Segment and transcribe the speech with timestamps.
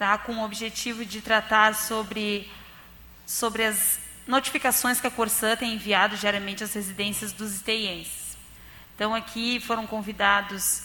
[0.00, 0.16] tá?
[0.16, 2.50] com o objetivo de tratar sobre,
[3.26, 8.38] sobre as notificações que a Corsã tem enviado diariamente às residências dos iteienses.
[8.94, 10.84] Então, aqui foram convidados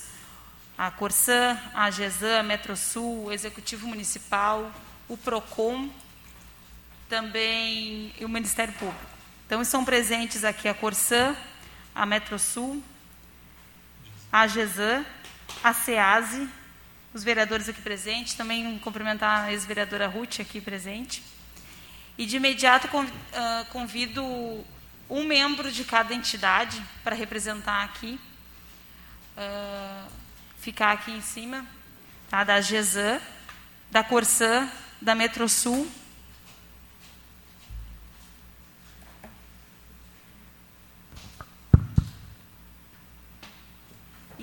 [0.78, 4.70] a Corsã, a GESAM, a Metrosul, o Executivo Municipal,
[5.08, 5.90] o PROCON,
[7.08, 9.06] também o Ministério Público.
[9.46, 11.38] Então, estão presentes aqui a Corsã,
[11.96, 12.84] a Metrosul,
[14.30, 15.06] a GESAM,
[15.64, 16.50] a SEASE,
[17.16, 21.24] os vereadores aqui presentes, também cumprimentar a ex-vereadora Ruth aqui presente.
[22.18, 22.90] E de imediato
[23.34, 24.22] ah, convido
[25.10, 28.20] um membro de cada entidade para representar aqui,
[29.38, 30.12] uh,
[30.58, 31.66] ficar aqui em cima,
[32.30, 32.44] tá?
[32.44, 33.22] da GESAM,
[33.90, 34.70] da Corsã,
[35.02, 35.90] da Metrosul.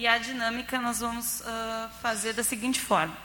[0.02, 3.16] E a dinâmica nós vamos uh, fazer da seguinte forma.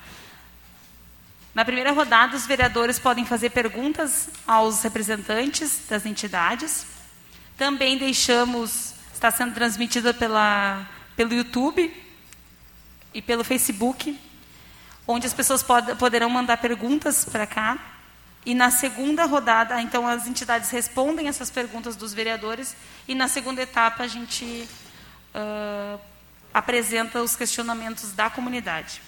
[1.51, 6.85] Na primeira rodada, os vereadores podem fazer perguntas aos representantes das entidades.
[7.57, 11.91] Também deixamos, está sendo transmitida pela, pelo YouTube
[13.11, 14.15] e pelo Facebook,
[15.07, 17.79] onde as pessoas pod, poderão mandar perguntas para cá.
[18.45, 22.77] E na segunda rodada, então, as entidades respondem essas perguntas dos vereadores.
[23.07, 24.69] E na segunda etapa, a gente
[25.33, 25.99] uh,
[26.53, 29.01] apresenta os questionamentos da comunidade.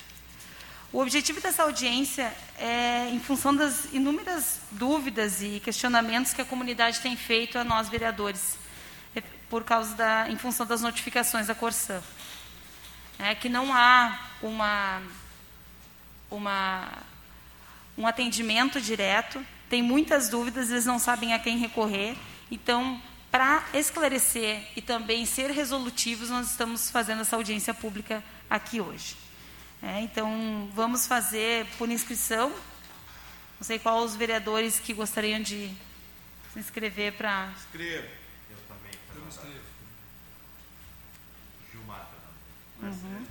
[0.91, 6.99] O objetivo dessa audiência é em função das inúmeras dúvidas e questionamentos que a comunidade
[6.99, 8.57] tem feito a nós vereadores,
[9.15, 12.01] é, por causa da, em função das notificações da Corsã.
[13.19, 15.03] É que não há uma,
[16.31, 16.87] uma,
[17.95, 22.15] um atendimento direto, tem muitas dúvidas, eles não sabem a quem recorrer.
[22.49, 22.99] Então,
[23.31, 29.16] para esclarecer e também ser resolutivos, nós estamos fazendo essa audiência pública aqui hoje.
[29.81, 32.50] É, então, vamos fazer por inscrição.
[32.50, 35.72] Não sei qual os vereadores que gostariam de
[36.53, 37.52] se inscrever para.
[37.55, 38.07] Inscrevo.
[38.50, 38.91] Eu também.
[39.16, 39.59] Eu me inscrevo.
[41.72, 42.09] Gilmar
[42.79, 42.91] também.
[42.91, 43.25] Uhum.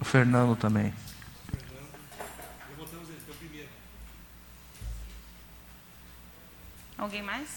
[0.00, 0.94] O Fernando também.
[7.00, 7.48] Alguém mais?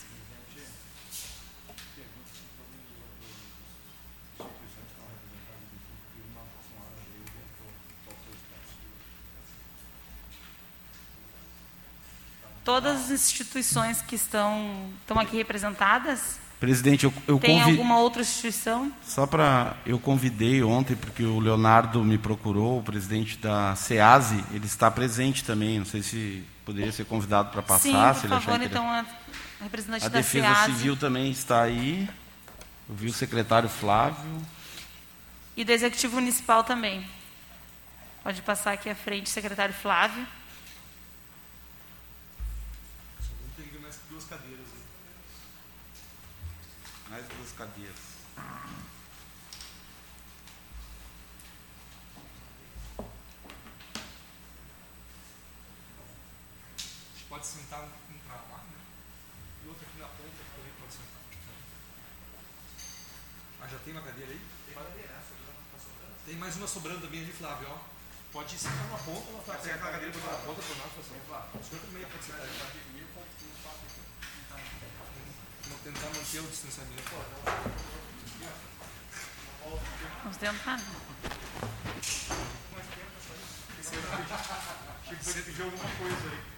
[12.64, 16.40] Todas as instituições que estão, estão aqui representadas?
[16.58, 18.94] Presidente, eu, eu Tem alguma outra instituição?
[19.04, 19.76] Só para.
[19.86, 25.44] Eu convidei ontem, porque o Leonardo me procurou, o presidente da SEASE, ele está presente
[25.44, 25.80] também.
[25.80, 28.16] Não sei se poderia ser convidado para passar.
[28.16, 29.06] Sim, por se favor, então, a
[29.62, 30.72] representante a da Defesa SEASE.
[30.72, 32.10] Civil também está aí.
[32.90, 34.42] Eu vi o secretário Flávio.
[35.56, 37.08] E do Executivo Municipal também.
[38.24, 40.26] Pode passar aqui à frente, secretário Flávio.
[47.64, 48.03] cadeiras.
[57.44, 57.90] Pode sentar um
[58.24, 58.80] para lá, né?
[59.66, 61.20] E outro aqui na ponta também pode sentar.
[63.60, 64.40] Ah, já tem uma cadeira aí?
[64.40, 65.20] Tem uma cadeira, né?
[65.20, 66.16] Tá sobrando?
[66.26, 67.80] Tem mais uma sobrando também ali, Flávio, ó.
[68.32, 71.52] Pode sentar numa ponta, ou pode sentar aquela cadeira para na ponta para nós, pessoal.
[71.54, 73.08] O senhor também pode sentar aí.
[75.68, 77.12] Vamos tentar manter o distanciamento.
[80.24, 80.80] Vamos tentar.
[85.04, 86.53] Que você pediu alguma coisa aí.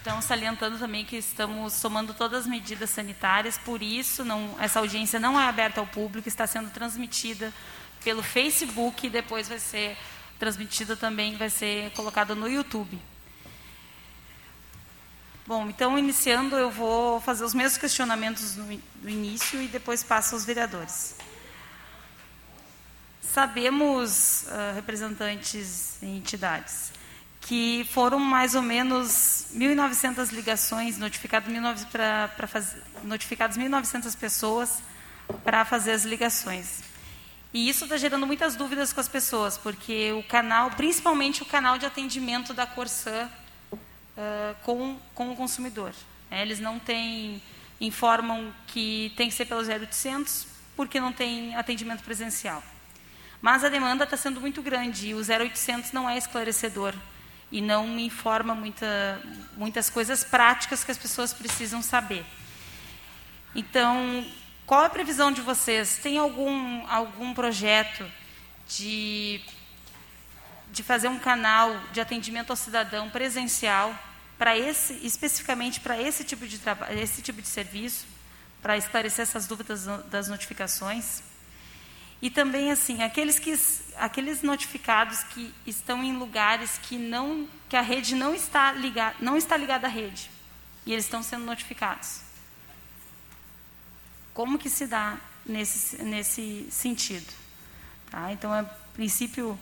[0.00, 5.20] Então, salientando também que estamos tomando todas as medidas sanitárias, por isso não, essa audiência
[5.20, 7.52] não é aberta ao público, está sendo transmitida
[8.02, 9.96] pelo Facebook e depois vai ser
[10.38, 12.98] transmitida também, vai ser colocada no YouTube.
[15.46, 20.44] Bom, então, iniciando, eu vou fazer os mesmos questionamentos no, início e depois passo aos
[20.44, 21.16] vereadores.
[23.32, 26.92] Sabemos, uh, representantes e entidades,
[27.42, 34.82] que foram mais ou menos 1.900 ligações, notificadas 1.900 pessoas
[35.44, 36.82] para fazer as ligações.
[37.52, 41.76] E isso está gerando muitas dúvidas com as pessoas, porque o canal, principalmente o canal
[41.76, 43.28] de atendimento da Corsã,
[43.72, 43.78] uh,
[44.62, 45.92] com, com o consumidor.
[46.30, 47.42] É, eles não têm,
[47.78, 52.62] informam que tem que ser pelo 0800 porque não tem atendimento presencial.
[53.40, 56.94] Mas a demanda está sendo muito grande e o 0800 não é esclarecedor
[57.50, 59.20] e não informa muita,
[59.56, 62.24] muitas coisas práticas que as pessoas precisam saber.
[63.54, 64.26] Então,
[64.66, 65.98] qual a previsão de vocês?
[65.98, 68.04] Tem algum, algum projeto
[68.68, 69.40] de,
[70.70, 73.96] de fazer um canal de atendimento ao cidadão presencial
[74.36, 78.06] para esse especificamente para esse tipo de trabalho, esse tipo de serviço,
[78.60, 81.22] para esclarecer essas dúvidas das notificações?
[82.20, 83.54] E também assim, aqueles que
[83.96, 89.36] aqueles notificados que estão em lugares que não que a rede não está ligada, não
[89.36, 90.30] está ligada à rede.
[90.84, 92.22] E eles estão sendo notificados.
[94.34, 95.16] Como que se dá
[95.46, 97.32] nesse nesse sentido?
[98.10, 98.32] Tá?
[98.32, 98.64] Então, a
[98.94, 99.58] princípio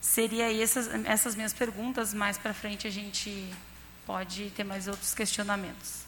[0.00, 3.52] seria essas essas minhas perguntas, mais para frente a gente
[4.06, 6.04] pode ter mais outros questionamentos.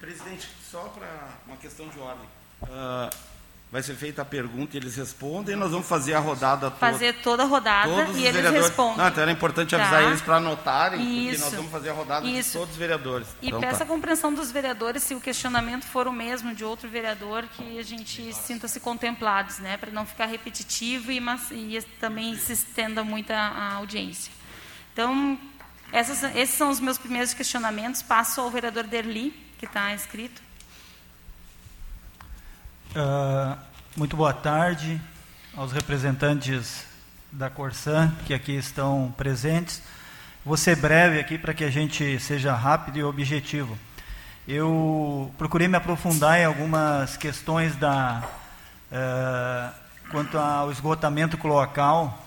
[0.00, 2.26] Presidente, só para uma questão de ordem.
[2.62, 3.37] Uh,
[3.70, 5.54] Vai ser feita a pergunta e eles respondem.
[5.54, 6.76] Nós vamos fazer a rodada toda.
[6.76, 8.66] Fazer toda a rodada todos e eles vereadores.
[8.66, 8.96] respondem.
[8.96, 10.08] Não, então era importante avisar tá.
[10.08, 11.28] eles para anotarem, Isso.
[11.28, 12.52] porque nós vamos fazer a rodada Isso.
[12.52, 13.28] de todos os vereadores.
[13.42, 13.84] E então, peça tá.
[13.84, 17.82] a compreensão dos vereadores se o questionamento for o mesmo de outro vereador, que a
[17.82, 23.30] gente sinta-se contemplados, né, para não ficar repetitivo e, mas, e também se estenda muito
[23.32, 24.32] a, a audiência.
[24.94, 25.38] Então,
[25.92, 28.00] essas, esses são os meus primeiros questionamentos.
[28.00, 30.47] Passo ao vereador Derli, que está inscrito.
[32.96, 33.54] Uh,
[33.94, 34.98] muito boa tarde
[35.54, 36.86] aos representantes
[37.30, 39.82] da Corsan que aqui estão presentes.
[40.42, 43.78] Vou ser breve aqui para que a gente seja rápido e objetivo.
[44.46, 48.22] Eu procurei me aprofundar em algumas questões da
[48.90, 49.74] uh,
[50.10, 52.26] quanto ao esgotamento cloacal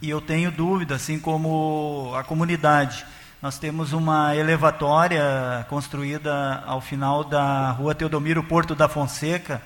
[0.00, 3.04] e eu tenho dúvida, assim como a comunidade.
[3.42, 9.60] Nós temos uma elevatória construída ao final da rua Teodomiro Porto da Fonseca,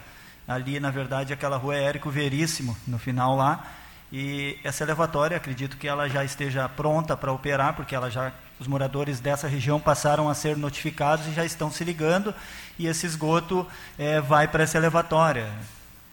[0.47, 3.65] ali, na verdade, aquela rua é Érico Veríssimo, no final lá.
[4.13, 8.69] E essa elevatória, acredito que ela já esteja pronta para operar, porque ela já, os
[8.69, 12.33] moradores dessa região passaram a ser notificados e já estão se ligando,
[12.79, 13.67] e esse esgoto
[13.99, 15.51] é, vai para essa elevatória,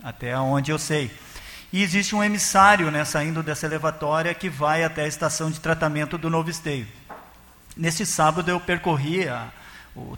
[0.04, 1.12] até onde eu sei.
[1.72, 6.18] E existe um emissário né, saindo dessa elevatória que vai até a estação de tratamento
[6.18, 6.88] do Novo Esteio.
[7.76, 9.48] Nesse sábado eu percorri a,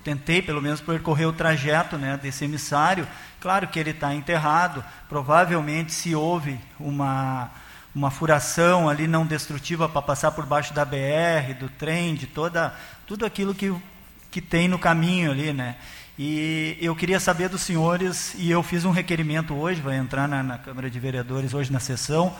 [0.03, 3.07] tentei pelo menos percorrer o trajeto né, desse emissário.
[3.45, 7.51] Claro que ele está enterrado, provavelmente se houve uma,
[7.93, 12.73] uma furação ali não destrutiva para passar por baixo da BR, do trem, de toda,
[13.05, 13.71] tudo aquilo que,
[14.31, 15.53] que tem no caminho ali.
[15.53, 15.75] Né?
[16.17, 20.41] E eu queria saber dos senhores, e eu fiz um requerimento hoje, vai entrar na,
[20.41, 22.35] na Câmara de Vereadores hoje na sessão,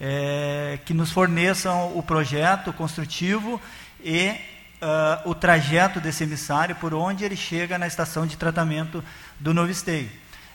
[0.00, 3.60] é, que nos forneçam o projeto construtivo
[4.02, 4.34] e
[4.82, 9.04] uh, o trajeto desse emissário, por onde ele chega na estação de tratamento
[9.38, 10.10] do Novo Esteio.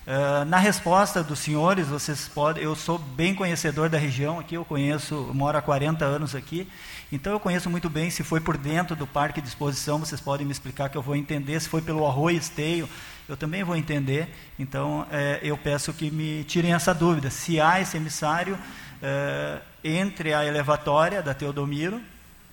[0.06, 4.66] Uh, na resposta dos senhores, vocês podem, eu sou bem conhecedor da região aqui, eu
[4.66, 6.68] conheço, eu moro há 40 anos aqui,
[7.10, 10.46] então eu conheço muito bem, se foi por dentro do parque de exposição, vocês podem
[10.46, 12.90] me explicar que eu vou entender, se foi pelo arroio esteio,
[13.30, 14.28] eu também vou entender,
[14.60, 18.60] então é, eu peço que me tirem essa dúvida, se há esse emissário
[19.02, 22.02] é, entre a elevatória da Teodomiro,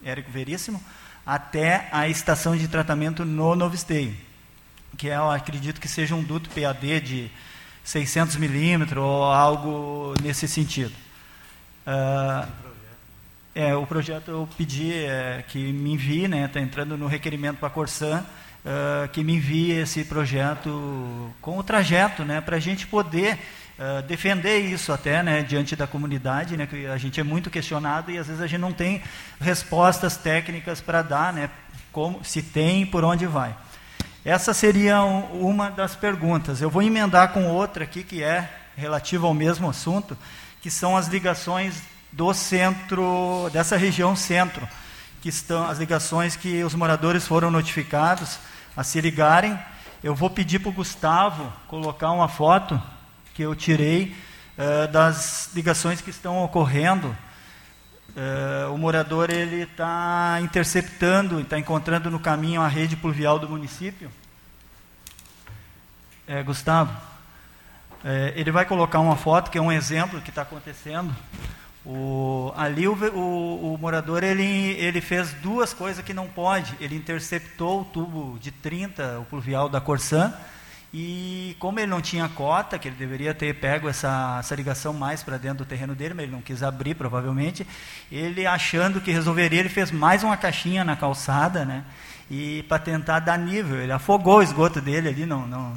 [0.04, 0.80] Érico Veríssimo,
[1.26, 4.16] até a estação de tratamento no Novo Esteio,
[4.96, 7.30] que é, acredito que seja um duto PAD de
[7.84, 10.94] 600 milímetros ou algo nesse sentido.
[11.86, 12.46] Uh,
[13.54, 17.66] é, o projeto eu pedi é, que me envie, está né, entrando no requerimento para
[17.66, 18.24] a Corsan,
[18.64, 23.38] uh, que me envie esse projeto com o trajeto, né, para a gente poder
[23.78, 28.10] uh, defender isso até né, diante da comunidade, né, que a gente é muito questionado
[28.10, 29.02] e às vezes a gente não tem
[29.40, 31.50] respostas técnicas para dar, né,
[31.90, 33.54] como, se tem e por onde vai.
[34.24, 36.60] Essa seria um, uma das perguntas.
[36.60, 40.16] Eu vou emendar com outra aqui que é relativa ao mesmo assunto,
[40.60, 44.68] que são as ligações do centro, dessa região centro,
[45.22, 48.38] que estão as ligações que os moradores foram notificados
[48.76, 49.58] a se ligarem.
[50.04, 52.80] Eu vou pedir para o Gustavo colocar uma foto
[53.32, 54.14] que eu tirei
[54.58, 57.16] uh, das ligações que estão ocorrendo.
[58.16, 64.10] Uh, o morador ele está interceptando, está encontrando no caminho a rede pluvial do município.
[66.26, 66.96] É, Gustavo,
[68.04, 71.14] é, ele vai colocar uma foto que é um exemplo que está acontecendo.
[71.84, 76.74] O, ali o, o, o, morador ele, ele fez duas coisas que não pode.
[76.80, 80.32] Ele interceptou o tubo de 30, o pluvial da Corsan,
[80.92, 85.22] e como ele não tinha cota, que ele deveria ter pego essa, essa ligação mais
[85.22, 87.64] para dentro do terreno dele, mas ele não quis abrir, provavelmente,
[88.10, 91.84] ele achando que resolveria, ele fez mais uma caixinha na calçada, né?
[92.28, 95.74] E para tentar dar nível, ele afogou o esgoto dele ali, não, não,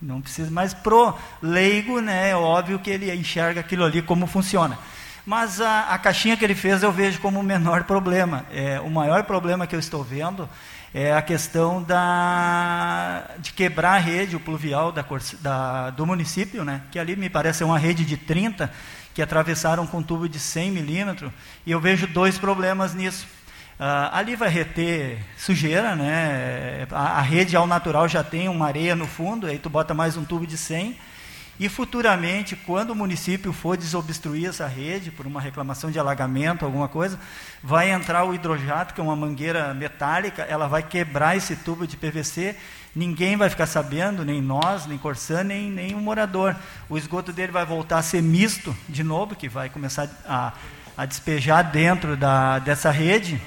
[0.00, 0.50] não precisa.
[0.50, 4.78] Mas pro leigo, né, é óbvio que ele enxerga aquilo ali como funciona.
[5.26, 8.46] Mas a, a, caixinha que ele fez eu vejo como o menor problema.
[8.52, 10.48] É, o maior problema que eu estou vendo
[10.94, 15.04] é a questão da, de quebrar a rede pluvial da,
[15.40, 16.82] da, do município, né?
[16.90, 18.70] que ali me parece uma rede de 30,
[19.12, 21.32] que atravessaram com tubo de 100 milímetros,
[21.64, 23.26] e eu vejo dois problemas nisso.
[23.78, 26.86] Uh, ali vai reter sujeira, né?
[26.90, 30.16] A, a, rede ao natural já tem uma areia no fundo, aí tu bota mais
[30.16, 30.96] um tubo de 100,
[31.58, 36.86] e futuramente, quando o município for desobstruir essa rede por uma reclamação de alagamento, alguma
[36.86, 37.18] coisa,
[37.62, 41.96] vai entrar o hidrojato, que é uma mangueira metálica, ela vai quebrar esse tubo de
[41.96, 42.54] PVC,
[42.94, 46.54] ninguém vai ficar sabendo, nem nós, nem Corsã, nem, nem o morador.
[46.90, 50.52] O esgoto dele vai voltar a ser misto de novo, que vai começar a,
[50.94, 53.40] a despejar dentro da, dessa rede.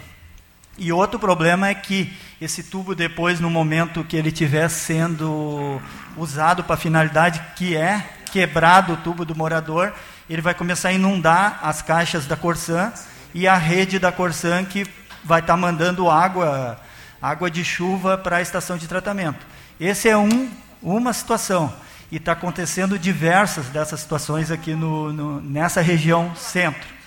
[0.81, 5.81] E outro problema é que esse tubo depois, no momento que ele estiver sendo
[6.15, 9.91] usado para a finalidade que é quebrado o tubo do morador,
[10.29, 12.93] ele vai começar a inundar as caixas da Corsan
[13.33, 14.87] e a rede da Corsan que
[15.21, 16.79] vai estar tá mandando água,
[17.21, 19.45] água de chuva para a estação de tratamento.
[19.77, 20.49] Esse é um,
[20.81, 21.73] uma situação.
[22.09, 26.98] E está acontecendo diversas dessas situações aqui no, no, nessa região centro.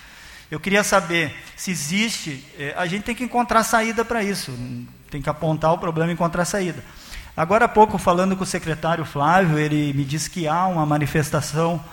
[0.53, 2.45] Eu queria saber se existe.
[2.59, 4.53] Eh, a gente tem que encontrar saída para isso.
[5.09, 6.83] Tem que apontar o problema e encontrar saída.
[7.35, 11.83] Agora há pouco, falando com o secretário Flávio, ele me disse que há uma manifestação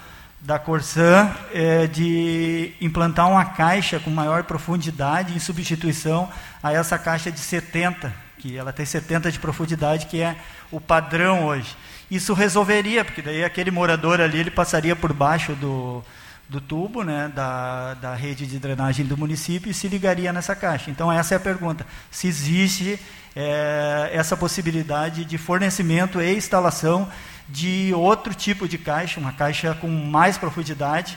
[0.42, 6.28] da Corsan é, de implantar uma caixa com maior profundidade em substituição
[6.62, 10.36] a essa caixa de 70, que ela tem 70 de profundidade, que é
[10.70, 11.74] o padrão hoje.
[12.10, 16.04] Isso resolveria, porque daí aquele morador ali ele passaria por baixo do,
[16.50, 20.90] do tubo, né, da, da rede de drenagem do município e se ligaria nessa caixa.
[20.90, 22.98] Então essa é a pergunta: se existe
[23.36, 27.08] é, essa possibilidade de fornecimento e instalação
[27.48, 31.16] de outro tipo de caixa, uma caixa com mais profundidade,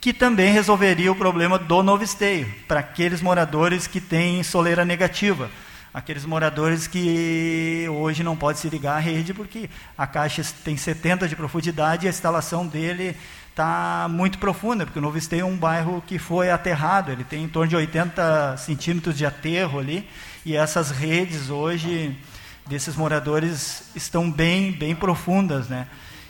[0.00, 5.50] que também resolveria o problema do novo esteio para aqueles moradores que têm soleira negativa
[5.94, 11.28] aqueles moradores que hoje não podem se ligar à rede porque a caixa tem 70
[11.28, 13.16] de profundidade e a instalação dele
[13.54, 17.44] está muito profunda, porque o Novo Esteio é um bairro que foi aterrado, ele tem
[17.44, 20.08] em torno de 80 centímetros de aterro ali,
[20.44, 22.18] e essas redes hoje
[22.66, 25.86] desses moradores estão bem, bem profundas, né?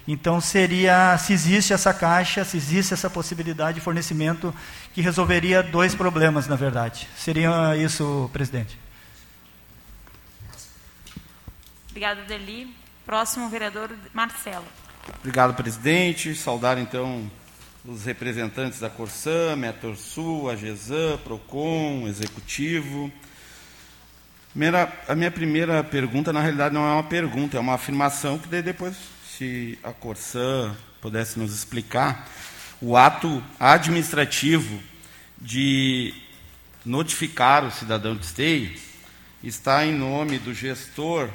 [0.06, 4.54] Então seria, se existe essa caixa, se existe essa possibilidade de fornecimento
[4.92, 7.08] que resolveria dois problemas, na verdade.
[7.16, 8.78] Seria isso, presidente.
[11.88, 12.76] Obrigada, Deli.
[13.06, 14.83] Próximo vereador, Marcelo.
[15.18, 16.34] Obrigado, presidente.
[16.34, 17.30] Saudar, então,
[17.84, 23.12] os representantes da Corsã, Metorsul, a GESAM, PROCON, Executivo.
[24.50, 28.48] Primeira, a minha primeira pergunta, na realidade, não é uma pergunta, é uma afirmação que
[28.48, 28.96] depois,
[29.26, 32.26] se a Corsã pudesse nos explicar,
[32.80, 34.80] o ato administrativo
[35.38, 36.14] de
[36.82, 38.74] notificar o cidadão de esteio
[39.42, 41.28] está em nome do gestor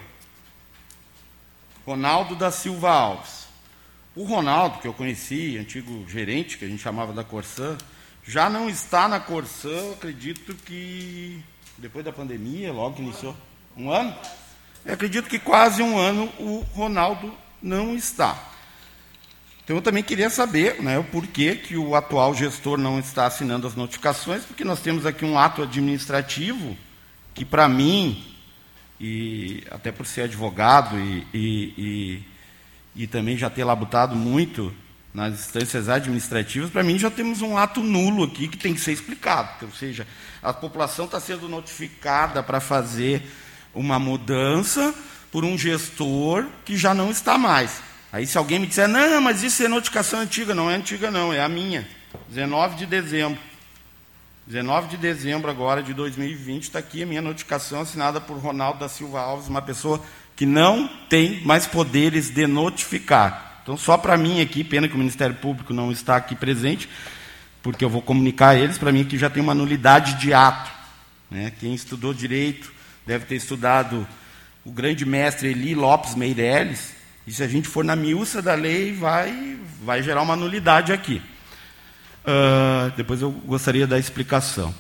[1.86, 3.39] Ronaldo da Silva Alves.
[4.20, 7.78] O Ronaldo, que eu conheci, antigo gerente, que a gente chamava da Corsã,
[8.22, 11.42] já não está na Corsã, acredito que
[11.78, 13.34] depois da pandemia, logo que iniciou.
[13.78, 14.14] Um ano?
[14.84, 18.38] Eu acredito que quase um ano o Ronaldo não está.
[19.64, 23.68] Então eu também queria saber né, o porquê que o atual gestor não está assinando
[23.68, 26.76] as notificações, porque nós temos aqui um ato administrativo
[27.34, 28.22] que, para mim,
[29.00, 32.39] e até por ser advogado e, e, e
[32.96, 34.74] e também já ter labutado muito
[35.14, 38.92] nas instâncias administrativas, para mim já temos um ato nulo aqui que tem que ser
[38.92, 39.66] explicado.
[39.66, 40.06] Ou seja,
[40.42, 43.24] a população está sendo notificada para fazer
[43.74, 44.94] uma mudança
[45.32, 47.82] por um gestor que já não está mais.
[48.12, 51.32] Aí se alguém me disser, não, mas isso é notificação antiga, não é antiga não,
[51.34, 51.88] é a minha.
[52.30, 53.40] 19 de dezembro.
[54.48, 58.90] 19 de dezembro agora de 2020, está aqui a minha notificação assinada por Ronaldo da
[58.90, 60.04] Silva Alves, uma pessoa
[60.40, 63.60] que não tem mais poderes de notificar.
[63.62, 66.88] Então, só para mim aqui, pena que o Ministério Público não está aqui presente,
[67.62, 70.72] porque eu vou comunicar a eles, para mim aqui já tem uma nulidade de ato.
[71.30, 71.52] Né?
[71.60, 72.72] Quem estudou direito
[73.06, 74.08] deve ter estudado
[74.64, 76.94] o grande mestre Eli Lopes Meirelles,
[77.28, 81.22] e se a gente for na miúça da lei, vai, vai gerar uma nulidade aqui.
[82.24, 84.74] Uh, depois eu gostaria da explicação.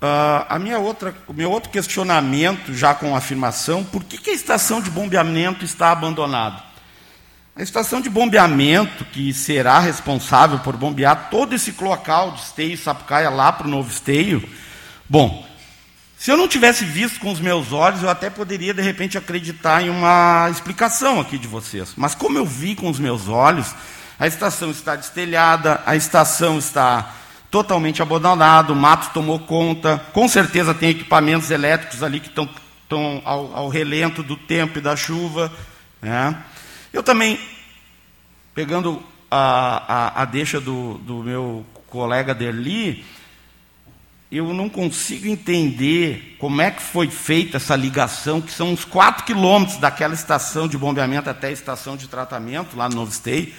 [0.00, 4.34] Uh, a minha outra, o meu outro questionamento, já com afirmação, por que, que a
[4.34, 6.62] estação de bombeamento está abandonada?
[7.54, 13.28] A estação de bombeamento, que será responsável por bombear todo esse local de esteio Sapucaia
[13.28, 14.42] lá para o novo esteio,
[15.06, 15.46] bom,
[16.16, 19.82] se eu não tivesse visto com os meus olhos, eu até poderia, de repente, acreditar
[19.82, 21.92] em uma explicação aqui de vocês.
[21.94, 23.74] Mas como eu vi com os meus olhos,
[24.18, 27.19] a estação está destelhada, a estação está
[27.50, 32.48] totalmente abandonado, o mato tomou conta, com certeza tem equipamentos elétricos ali que estão,
[33.24, 35.52] ao, ao, relento do tempo e da chuva.
[36.00, 36.36] Né?
[36.92, 37.40] Eu também,
[38.54, 43.04] pegando a, a, a deixa do, do meu colega Derli,
[44.30, 49.24] eu não consigo entender como é que foi feita essa ligação, que são uns 4
[49.24, 53.52] quilômetros daquela estação de bombeamento até a estação de tratamento, lá no Novo Stay.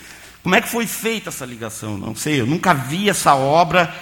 [0.43, 1.98] Como é que foi feita essa ligação?
[1.98, 3.93] Não sei, eu nunca vi essa obra.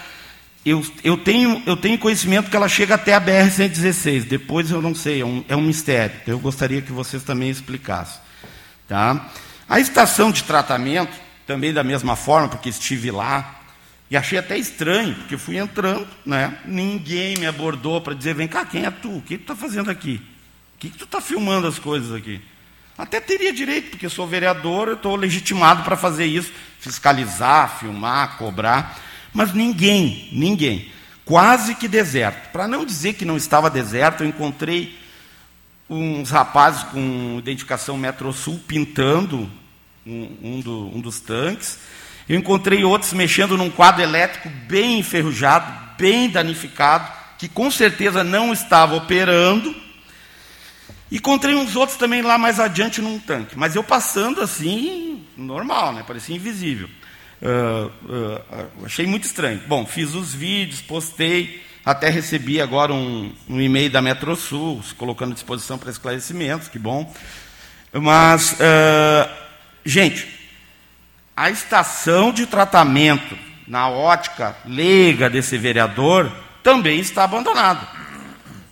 [0.65, 4.93] Eu, eu, tenho, eu tenho conhecimento que ela chega até a BR-116, depois eu não
[4.93, 6.15] sei, é um, é um mistério.
[6.27, 8.22] Eu gostaria que vocês também explicassem.
[8.88, 9.29] Tá?
[9.67, 11.15] A estação de tratamento,
[11.46, 13.60] também da mesma forma, porque estive lá,
[14.12, 16.58] e achei até estranho, porque fui entrando, né?
[16.65, 19.17] ninguém me abordou para dizer: vem cá, quem é tu?
[19.17, 20.22] O que tu está fazendo aqui?
[20.75, 22.41] O que, que tu está filmando as coisas aqui?
[23.00, 26.51] Até teria direito, porque sou vereador, eu estou legitimado para fazer isso,
[26.82, 29.00] fiscalizar, filmar, cobrar.
[29.34, 30.91] Mas ninguém, ninguém.
[31.24, 32.51] Quase que deserto.
[32.51, 35.00] Para não dizer que não estava deserto, eu encontrei
[35.89, 39.50] uns rapazes com identificação Metrosul pintando
[40.06, 41.79] um, um, do, um dos tanques.
[42.27, 48.51] Eu encontrei outros mexendo num quadro elétrico bem enferrujado, bem danificado, que com certeza não
[48.51, 49.74] estava operando.
[51.11, 53.57] Encontrei uns outros também lá mais adiante num tanque.
[53.57, 56.03] Mas eu passando assim, normal, né?
[56.05, 56.89] parecia invisível.
[57.41, 59.61] Uh, uh, achei muito estranho.
[59.67, 65.33] Bom, fiz os vídeos, postei, até recebi agora um, um e-mail da Metrosul, colocando à
[65.33, 67.11] disposição para esclarecimentos, que bom.
[67.91, 69.29] Mas, uh,
[69.83, 70.27] gente,
[71.35, 73.37] a estação de tratamento,
[73.67, 77.99] na ótica leiga desse vereador, também está abandonada.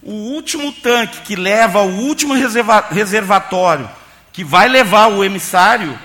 [0.08, 3.90] O último tanque que leva ao último reserva reservatório,
[4.32, 6.00] que vai levar o emissário,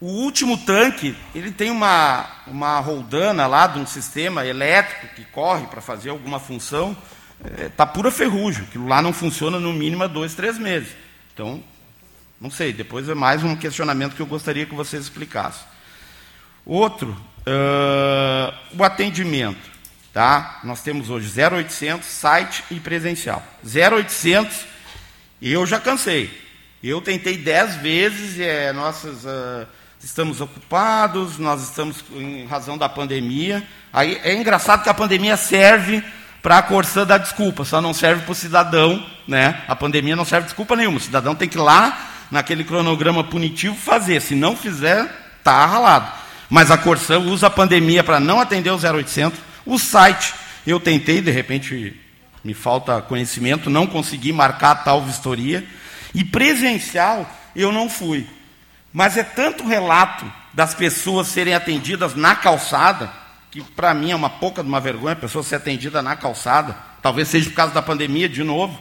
[0.00, 5.66] o último tanque, ele tem uma, uma roldana lá de um sistema elétrico que corre
[5.66, 6.96] para fazer alguma função,
[7.44, 8.64] está é, tá pura ferrugem.
[8.64, 10.88] Aquilo lá não funciona no mínimo há dois, três meses.
[11.34, 11.62] Então,
[12.40, 15.66] não sei, depois é mais um questionamento que eu gostaria que vocês explicassem.
[16.64, 19.69] Outro, uh, o atendimento.
[20.12, 20.60] Tá?
[20.64, 23.42] Nós temos hoje 0800, site e presencial.
[23.64, 24.66] 0800,
[25.40, 26.30] eu já cansei.
[26.82, 29.66] Eu tentei dez vezes, é, nossas, uh,
[30.02, 33.62] estamos ocupados, nós estamos em razão da pandemia.
[33.92, 36.02] Aí é engraçado que a pandemia serve
[36.42, 39.06] para a Corsã dar desculpa, só não serve para o cidadão.
[39.28, 39.62] Né?
[39.68, 40.96] A pandemia não serve desculpa nenhuma.
[40.96, 44.20] O cidadão tem que ir lá, naquele cronograma punitivo, fazer.
[44.20, 46.10] Se não fizer, está ralado.
[46.48, 49.49] Mas a Corsã usa a pandemia para não atender o 0800.
[49.64, 50.34] O site,
[50.66, 51.98] eu tentei, de repente
[52.42, 55.64] me falta conhecimento, não consegui marcar tal vistoria.
[56.14, 58.26] E presencial, eu não fui.
[58.92, 63.10] Mas é tanto relato das pessoas serem atendidas na calçada,
[63.50, 66.76] que para mim é uma pouca de uma vergonha a pessoa ser atendida na calçada,
[67.02, 68.80] talvez seja por causa da pandemia de novo.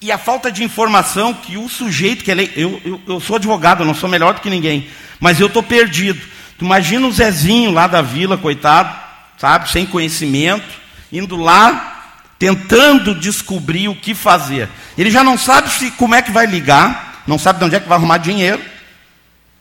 [0.00, 3.82] E a falta de informação que o sujeito que é eu, eu, eu sou advogado,
[3.82, 4.88] eu não sou melhor do que ninguém,
[5.20, 6.20] mas eu estou perdido.
[6.56, 9.07] Tu imagina o Zezinho lá da vila, coitado,
[9.38, 10.68] sabe, sem conhecimento,
[11.12, 14.68] indo lá, tentando descobrir o que fazer.
[14.96, 17.80] Ele já não sabe se, como é que vai ligar, não sabe de onde é
[17.80, 18.62] que vai arrumar dinheiro.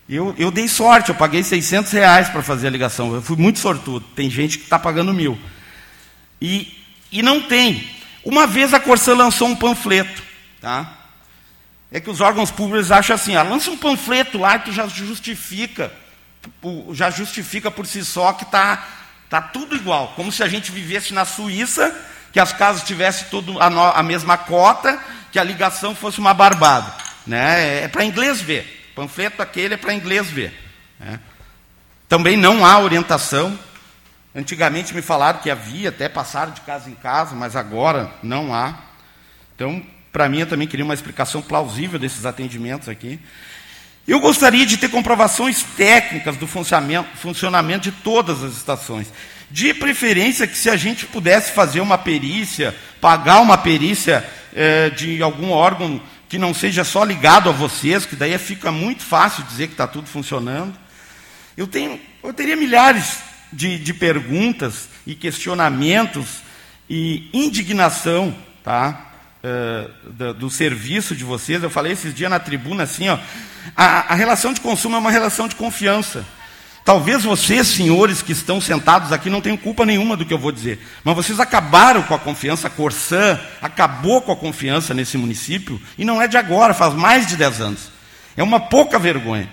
[0.10, 3.14] Eu, eu dei sorte, eu paguei 600 reais para fazer a ligação.
[3.14, 4.06] Eu fui muito sortudo.
[4.16, 5.38] Tem gente que está pagando mil.
[6.42, 6.74] E,
[7.12, 7.90] e não tem.
[8.24, 10.24] Uma vez a Corsã lançou um panfleto.
[10.62, 10.94] Tá?
[11.92, 14.88] É que os órgãos públicos acham assim: ah, lança um panfleto lá e tu já
[14.88, 15.92] justifica
[16.92, 18.86] já justifica por si só que está
[19.30, 21.94] tá tudo igual, como se a gente vivesse na Suíça,
[22.32, 25.00] que as casas tivessem tudo a, no, a mesma cota,
[25.32, 26.94] que a ligação fosse uma barbada.
[27.26, 27.80] Né?
[27.80, 28.90] É, é para inglês ver.
[28.92, 30.54] O panfleto aquele é para inglês ver.
[31.00, 31.20] Né?
[32.08, 33.58] Também não há orientação.
[34.36, 38.76] Antigamente me falaram que havia, até passaram de casa em casa, mas agora não há.
[39.56, 43.20] Então, para mim, eu também queria uma explicação plausível desses atendimentos aqui.
[44.08, 49.12] Eu gostaria de ter comprovações técnicas do funcionamento, de todas as estações.
[49.52, 55.22] De preferência que se a gente pudesse fazer uma perícia, pagar uma perícia é, de
[55.22, 59.68] algum órgão que não seja só ligado a vocês, que daí fica muito fácil dizer
[59.68, 60.74] que está tudo funcionando.
[61.58, 63.20] Eu, tenho, eu teria milhares
[63.52, 66.44] de, de perguntas e questionamentos
[66.90, 68.36] e indignação
[68.68, 69.14] tá?
[69.44, 71.62] É, do, do serviço de vocês.
[71.62, 73.20] Eu falei esses dias na tribuna assim, ó,
[73.76, 76.26] a, a relação de consumo é uma relação de confiança.
[76.88, 80.54] Talvez vocês, senhores que estão sentados aqui, não tenham culpa nenhuma do que eu vou
[80.54, 85.82] dizer, mas vocês acabaram com a confiança, a Corsã acabou com a confiança nesse município,
[85.98, 87.92] e não é de agora, faz mais de 10 anos.
[88.38, 89.50] É uma pouca vergonha.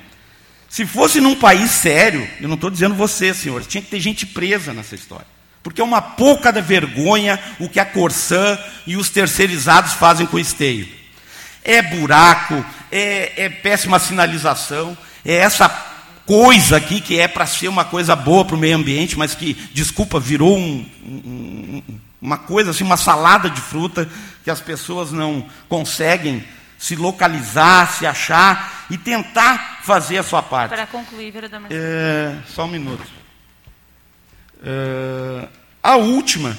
[0.68, 4.26] Se fosse num país sério, eu não estou dizendo você, senhores, tinha que ter gente
[4.26, 5.33] presa nessa história.
[5.64, 10.36] Porque é uma pouca da vergonha o que a Corsã e os terceirizados fazem com
[10.36, 10.86] o esteio.
[11.64, 15.68] É buraco, é, é péssima sinalização, é essa
[16.26, 19.54] coisa aqui que é para ser uma coisa boa para o meio ambiente, mas que,
[19.72, 21.82] desculpa, virou um, um,
[22.20, 24.06] uma coisa assim, uma salada de fruta
[24.44, 26.44] que as pessoas não conseguem
[26.78, 30.74] se localizar, se achar e tentar fazer a sua parte.
[30.74, 31.82] Para concluir, vereador Marcelo.
[31.82, 33.23] É, só um minuto.
[34.64, 35.48] É,
[35.82, 36.56] a última,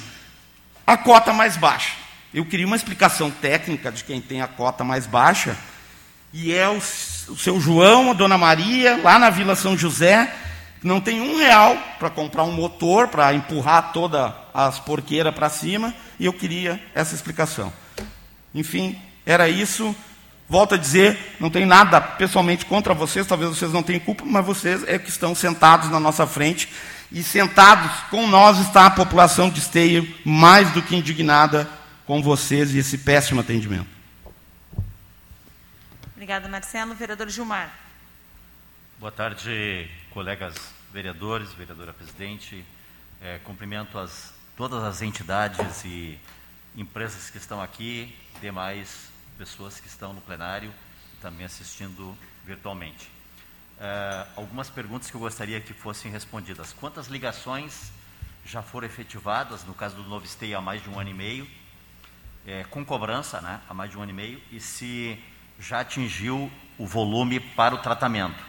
[0.86, 1.92] a cota mais baixa.
[2.32, 5.56] Eu queria uma explicação técnica de quem tem a cota mais baixa,
[6.32, 10.32] e é o, o seu João, a dona Maria, lá na Vila São José,
[10.80, 15.48] que não tem um real para comprar um motor, para empurrar todas as porqueiras para
[15.48, 17.72] cima, e eu queria essa explicação.
[18.54, 19.94] Enfim, era isso.
[20.48, 24.46] Volto a dizer, não tem nada pessoalmente contra vocês, talvez vocês não tenham culpa, mas
[24.46, 26.68] vocês é que estão sentados na nossa frente.
[27.16, 31.66] E sentados com nós está a população de Esteio, mais do que indignada
[32.04, 33.88] com vocês e esse péssimo atendimento.
[36.12, 36.94] Obrigada, Marcelo.
[36.94, 37.72] Vereador Gilmar.
[38.98, 40.56] Boa tarde, colegas
[40.92, 42.62] vereadores, vereadora presidente.
[43.22, 46.20] É, cumprimento as, todas as entidades e
[46.76, 50.70] empresas que estão aqui, demais pessoas que estão no plenário
[51.14, 53.15] e também assistindo virtualmente.
[53.76, 56.72] Uh, algumas perguntas que eu gostaria que fossem respondidas.
[56.72, 57.90] Quantas ligações
[58.44, 61.46] já foram efetivadas, no caso do Novo Stay, há mais de um ano e meio,
[62.46, 65.18] é, com cobrança, né, há mais de um ano e meio, e se
[65.58, 68.42] já atingiu o volume para o tratamento?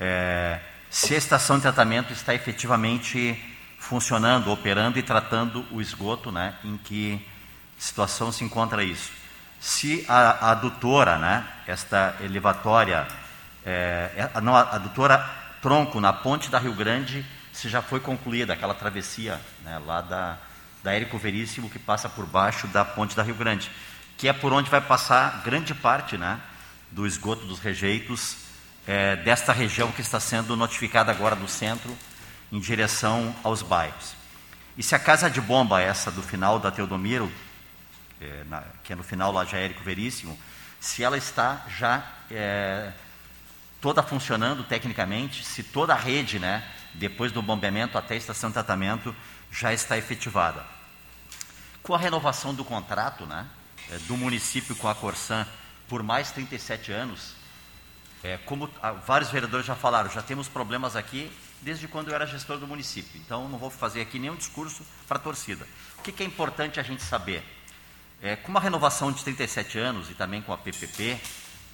[0.00, 0.60] É,
[0.90, 3.38] se a estação de tratamento está efetivamente
[3.78, 7.24] funcionando, operando e tratando o esgoto, né, em que
[7.78, 9.12] situação se encontra isso?
[9.60, 13.06] se a adutora, né, esta elevatória,
[13.66, 15.18] é, é, não, a adutora
[15.60, 20.38] tronco na ponte da Rio Grande, se já foi concluída aquela travessia né, lá da,
[20.84, 23.68] da Érico Veríssimo que passa por baixo da ponte da Rio Grande,
[24.16, 26.40] que é por onde vai passar grande parte né,
[26.92, 28.36] do esgoto dos rejeitos
[28.86, 31.96] é, desta região que está sendo notificada agora do centro
[32.52, 34.14] em direção aos bairros.
[34.78, 37.32] E se a casa de bomba essa do final da Teodomiro
[38.20, 40.38] é, na, que é no final lá já Érico Veríssimo,
[40.78, 42.92] se ela está já é,
[43.86, 48.54] toda funcionando tecnicamente, se toda a rede, né, depois do bombeamento até a estação de
[48.54, 49.14] tratamento,
[49.48, 50.66] já está efetivada.
[51.84, 53.46] Com a renovação do contrato né,
[53.88, 55.46] é, do município com a Corsan
[55.86, 57.34] por mais 37 anos,
[58.24, 58.68] é, como
[59.06, 61.30] vários vereadores já falaram, já temos problemas aqui
[61.62, 63.20] desde quando eu era gestor do município.
[63.24, 65.64] Então, não vou fazer aqui nenhum discurso para a torcida.
[65.96, 67.40] O que, que é importante a gente saber?
[68.20, 71.20] É, com uma renovação de 37 anos e também com a PPP,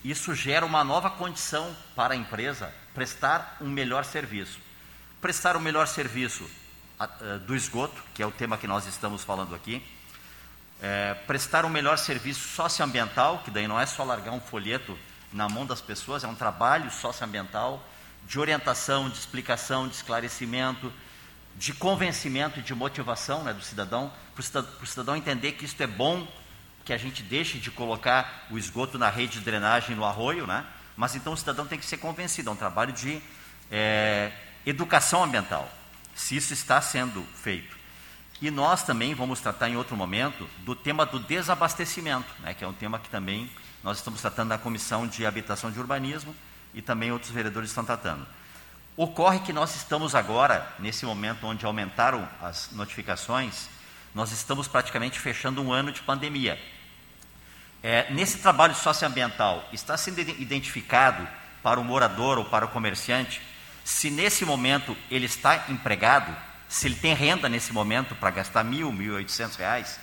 [0.05, 4.59] isso gera uma nova condição para a empresa prestar um melhor serviço.
[5.21, 6.49] Prestar um melhor serviço
[6.99, 7.07] a,
[7.39, 9.85] do esgoto, que é o tema que nós estamos falando aqui,
[10.81, 14.99] é, prestar um melhor serviço socioambiental, que daí não é só largar um folheto
[15.33, 17.83] na mão das pessoas, é um trabalho socioambiental
[18.27, 20.93] de orientação, de explicação, de esclarecimento,
[21.57, 25.81] de convencimento e de motivação né, do cidadão, para o cidadão, cidadão entender que isso
[25.83, 26.27] é bom,
[26.85, 30.65] que a gente deixe de colocar o esgoto na rede de drenagem no arroio, né?
[30.97, 33.21] mas então o cidadão tem que ser convencido, é um trabalho de
[33.71, 34.33] é,
[34.67, 35.71] educação ambiental,
[36.15, 37.77] se isso está sendo feito.
[38.41, 42.69] E nós também vamos tratar em outro momento do tema do desabastecimento, né, que é
[42.69, 43.49] um tema que também
[43.83, 46.35] nós estamos tratando na Comissão de Habitação e Urbanismo
[46.75, 48.27] e também outros vereadores estão tratando.
[48.97, 53.69] Ocorre que nós estamos agora, nesse momento onde aumentaram as notificações,
[54.15, 56.61] nós estamos praticamente fechando um ano de pandemia.
[57.83, 61.27] É, nesse trabalho socioambiental, está sendo identificado
[61.63, 63.41] para o morador ou para o comerciante
[63.85, 66.37] se nesse momento ele está empregado,
[66.69, 69.99] se ele tem renda nesse momento para gastar mil, mil oitocentos reais,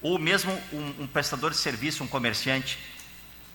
[0.00, 2.78] ou mesmo um, um prestador de serviço, um comerciante,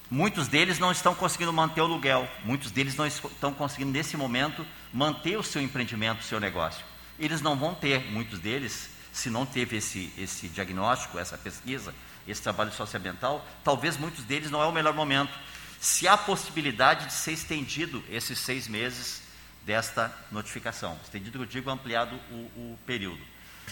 [0.10, 4.66] Muitos deles não estão conseguindo manter o aluguel, muitos deles não estão conseguindo, nesse momento,
[4.94, 6.86] manter o seu empreendimento, o seu negócio.
[7.20, 11.92] Eles não vão ter, muitos deles, se não teve esse, esse diagnóstico, essa pesquisa,
[12.28, 15.34] esse trabalho socioambiental, talvez muitos deles não é o melhor momento.
[15.80, 19.24] Se há possibilidade de ser estendido esses seis meses
[19.66, 23.22] desta notificação, estendido, eu digo, ampliado o, o período.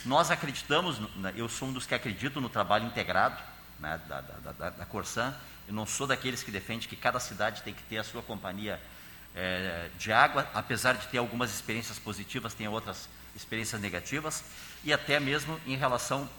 [0.03, 0.99] Nós acreditamos,
[1.36, 3.39] eu sou um dos que acredito no trabalho integrado
[3.79, 5.31] né, da, da, da, da Corsan,
[5.67, 8.81] eu não sou daqueles que defende que cada cidade tem que ter a sua companhia
[9.36, 14.43] é, de água, apesar de ter algumas experiências positivas, tem outras experiências negativas,
[14.86, 16.30] e até mesmo em relação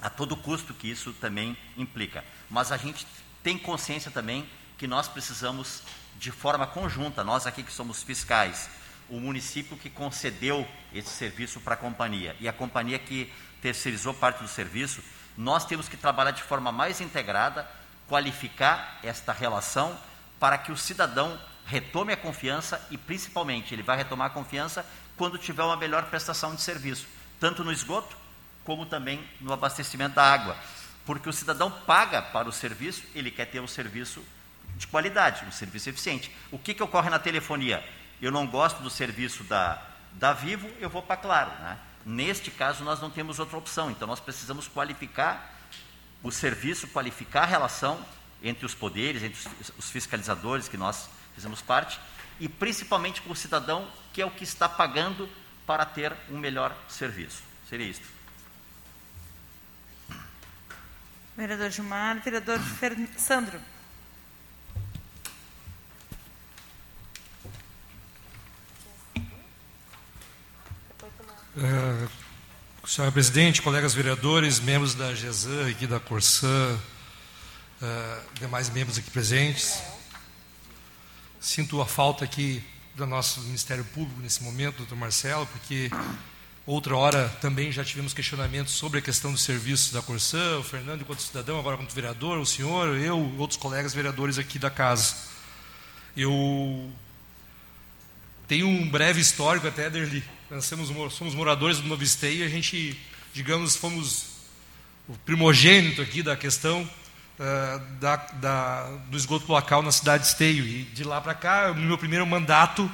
[0.00, 2.24] a todo o custo que isso também implica.
[2.48, 3.06] Mas a gente
[3.42, 5.82] tem consciência também que nós precisamos,
[6.18, 8.70] de forma conjunta, nós aqui que somos fiscais,
[9.08, 14.42] o município que concedeu esse serviço para a companhia e a companhia que terceirizou parte
[14.42, 15.02] do serviço,
[15.36, 17.68] nós temos que trabalhar de forma mais integrada,
[18.08, 19.98] qualificar esta relação
[20.38, 24.84] para que o cidadão retome a confiança e, principalmente, ele vai retomar a confiança
[25.16, 27.06] quando tiver uma melhor prestação de serviço,
[27.40, 28.16] tanto no esgoto
[28.64, 30.56] como também no abastecimento da água.
[31.04, 34.22] Porque o cidadão paga para o serviço, ele quer ter um serviço
[34.76, 36.30] de qualidade, um serviço eficiente.
[36.52, 37.82] O que, que ocorre na telefonia?
[38.20, 41.50] Eu não gosto do serviço da, da Vivo, eu vou para Claro.
[41.62, 41.78] Né?
[42.04, 45.54] Neste caso, nós não temos outra opção, então nós precisamos qualificar
[46.22, 47.98] o serviço, qualificar a relação
[48.42, 49.38] entre os poderes, entre
[49.78, 51.98] os fiscalizadores que nós fizemos parte,
[52.38, 55.28] e principalmente com o cidadão, que é o que está pagando
[55.70, 57.44] para ter um melhor serviço.
[57.68, 58.04] Seria isto.
[61.36, 62.96] Vereador Gilmar, vereador Fer...
[63.16, 63.60] Sandro.
[71.56, 72.10] Uh,
[72.84, 76.76] senhora presidente, colegas vereadores, membros da GESAN, aqui da Corsã,
[77.80, 79.80] uh, demais membros aqui presentes.
[81.38, 82.60] Sinto a falta aqui
[83.00, 85.90] do nosso Ministério Público nesse momento, doutor Marcelo, porque
[86.66, 91.00] outra hora também já tivemos questionamentos sobre a questão do serviço da Corsã, o Fernando
[91.00, 95.16] enquanto cidadão, agora como vereador, o senhor, eu, outros colegas vereadores aqui da casa.
[96.14, 96.92] Eu
[98.46, 102.48] tenho um breve histórico até, Derli, nós somos, somos moradores do Novo Esteio e a
[102.48, 103.00] gente,
[103.32, 104.26] digamos, fomos
[105.08, 106.88] o primogênito aqui da questão
[107.40, 110.64] uh, da, da, do esgoto local na cidade de Esteio.
[110.64, 112.90] E de lá para cá, no meu primeiro mandato,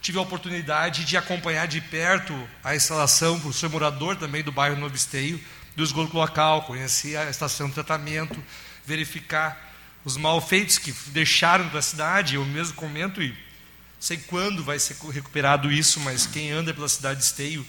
[0.00, 2.34] tive a oportunidade de acompanhar de perto
[2.64, 5.38] a instalação, por ser morador também do bairro Novo Esteio,
[5.76, 8.42] do esgoto local, conheci a estação de tratamento,
[8.84, 9.68] verificar
[10.04, 13.36] os malfeitos que deixaram da cidade, eu mesmo comento e
[13.98, 17.66] sei quando vai ser recuperado isso, mas quem anda pela cidade de Esteio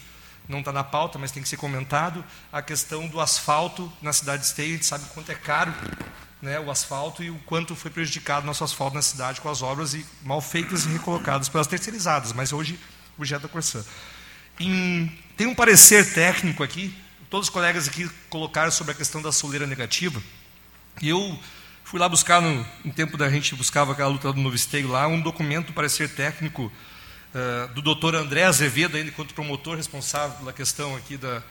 [0.52, 2.24] não está na pauta, mas tem que ser comentado.
[2.52, 5.74] A questão do asfalto na cidade de Esteio, a gente sabe quanto é caro
[6.42, 9.94] né, o asfalto e o quanto foi prejudicado nosso asfalto na cidade com as obras
[9.94, 12.80] e mal feitas e recolocadas pelas terceirizadas, mas hoje
[13.18, 13.84] objeto da Corsã.
[14.60, 16.96] Em, tem um parecer técnico aqui,
[17.30, 20.22] todos os colegas aqui colocaram sobre a questão da soleira negativa,
[21.02, 21.40] e eu
[21.92, 25.08] Fui lá buscar, no, no tempo da gente buscava aquela luta do Novo Esteio lá,
[25.08, 26.72] um documento para ser técnico
[27.34, 31.42] uh, do doutor André Azevedo, ainda enquanto promotor responsável pela questão aqui da,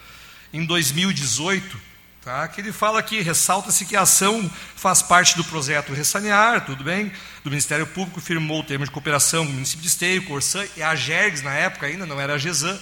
[0.52, 1.80] em 2018,
[2.22, 2.46] tá?
[2.48, 7.12] que ele fala que ressalta-se que a ação faz parte do projeto Ressanear, tudo bem,
[7.42, 10.94] do Ministério Público, firmou o termo de cooperação do município de Esteio, Corsã e a
[10.94, 12.78] GERGS na época ainda, não era a GESAN,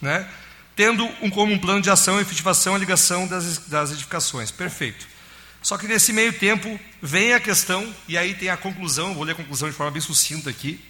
[0.00, 0.28] né?
[0.74, 4.50] tendo um, como um plano de ação e efetivação a ligação das, das edificações.
[4.50, 5.06] Perfeito.
[5.62, 9.32] Só que nesse meio tempo vem a questão, e aí tem a conclusão, vou ler
[9.32, 10.80] a conclusão de forma bem sucinta aqui,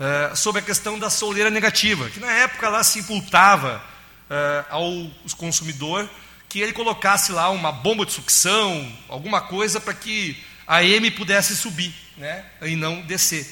[0.00, 3.82] uh, sobre a questão da soleira negativa, que na época lá se imputava
[4.30, 6.08] uh, ao consumidor
[6.48, 11.56] que ele colocasse lá uma bomba de sucção, alguma coisa para que a M pudesse
[11.56, 13.46] subir, né, e não descer,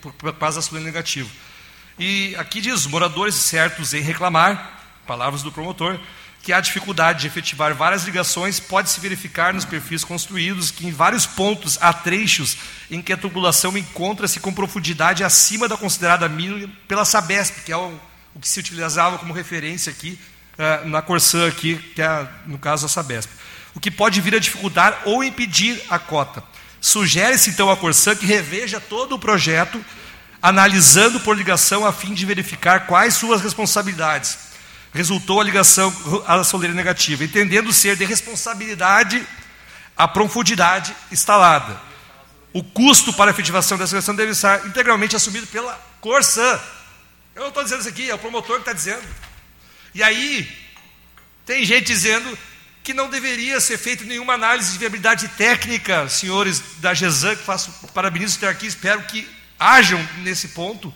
[0.00, 1.28] por, por causa da soleira negativa.
[1.98, 5.98] E aqui diz, moradores certos em reclamar, palavras do promotor,
[6.46, 10.92] que há dificuldade de efetivar várias ligações pode se verificar nos perfis construídos que em
[10.92, 12.56] vários pontos há trechos
[12.88, 17.76] em que a tubulação encontra-se com profundidade acima da considerada mínima pela Sabesp, que é
[17.76, 17.92] o,
[18.32, 20.16] o que se utilizava como referência aqui
[20.56, 23.28] uh, na Corsã aqui, que é no caso a Sabesp.
[23.74, 26.44] O que pode vir a dificultar ou impedir a cota.
[26.80, 29.84] Sugere-se então à Corsã que reveja todo o projeto,
[30.40, 34.46] analisando por ligação a fim de verificar quais suas responsabilidades
[34.96, 35.94] resultou a ligação
[36.26, 39.24] à soleira negativa, entendendo ser de responsabilidade
[39.96, 41.80] a profundidade instalada.
[42.52, 46.60] O custo para a efetivação dessa ligação deve estar integralmente assumido pela Corsã.
[47.34, 49.06] Eu não estou dizendo isso aqui, é o promotor que está dizendo.
[49.94, 50.50] E aí,
[51.44, 52.36] tem gente dizendo
[52.82, 57.72] que não deveria ser feita nenhuma análise de viabilidade técnica, senhores da GESAN, que faço
[57.92, 59.28] parabenizo ter aqui, espero que
[59.58, 60.94] hajam nesse ponto,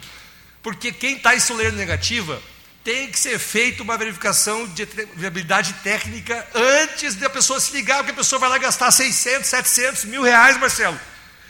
[0.63, 2.41] porque quem está em soleira negativa
[2.83, 8.13] tem que ser feita uma verificação de viabilidade técnica antes da pessoa se ligar, porque
[8.13, 10.99] a pessoa vai lá gastar 600, 700 mil reais, Marcelo,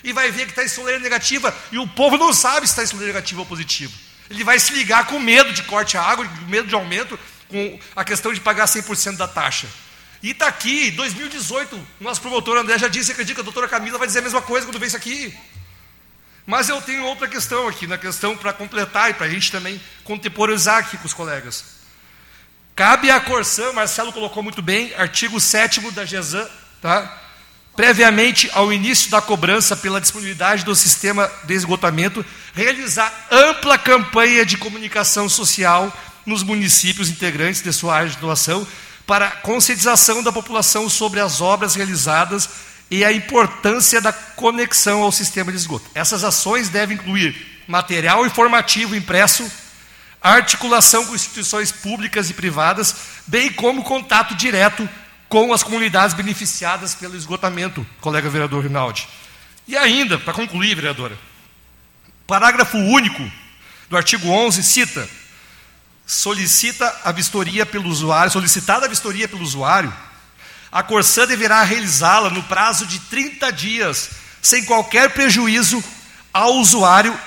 [0.03, 2.83] e vai ver que está em soleira negativa, e o povo não sabe se está
[2.83, 3.93] em soleira negativa ou positiva.
[4.29, 7.79] Ele vai se ligar com medo de corte à água, com medo de aumento, com
[7.95, 9.67] a questão de pagar 100% da taxa.
[10.23, 14.07] E está aqui, 2018, nosso promotor André já disse, acredito que a doutora Camila vai
[14.07, 15.35] dizer a mesma coisa quando vê isso aqui.
[16.47, 19.81] Mas eu tenho outra questão aqui, na questão para completar e para a gente também
[20.05, 21.81] contemporizar aqui com os colegas.
[22.75, 26.49] Cabe à Corsã, Marcelo colocou muito bem, artigo 7 da GESAN,
[26.81, 27.21] tá?
[27.77, 34.57] previamente ao início da cobrança pela disponibilidade do sistema de esgotamento, realizar ampla campanha de
[34.57, 35.95] comunicação social
[36.27, 38.67] nos municípios integrantes de sua área de atuação
[39.07, 42.49] para conscientização da população sobre as obras realizadas
[42.91, 45.89] e a importância da conexão ao sistema de esgoto.
[45.95, 49.49] Essas ações devem incluir material informativo impresso,
[50.21, 52.95] articulação com instituições públicas e privadas,
[53.27, 54.89] bem como contato direto
[55.29, 59.09] com as comunidades beneficiadas pelo esgotamento, colega vereador Rinaldi.
[59.69, 61.17] E ainda, para concluir, vereadora,
[62.27, 63.31] parágrafo único
[63.89, 65.09] do artigo 11 cita:
[66.05, 69.93] solicita a vistoria pelo usuário, solicitada a vistoria pelo usuário,
[70.73, 75.83] a Corsã deverá realizá-la no prazo de 30 dias, sem qualquer prejuízo
[76.33, 77.19] ao usuário,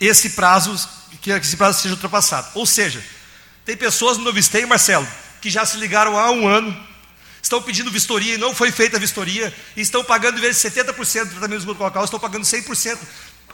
[0.00, 0.88] esse prazo,
[1.20, 2.48] que esse prazo seja ultrapassado.
[2.54, 3.04] Ou seja,
[3.64, 5.06] tem pessoas no Novisteio, Marcelo,
[5.40, 6.74] que já se ligaram há um ano,
[7.42, 11.24] estão pedindo vistoria e não foi feita a vistoria, estão pagando, em vez de 70%
[11.24, 12.98] do tratamento esgoto local, estão pagando 100%.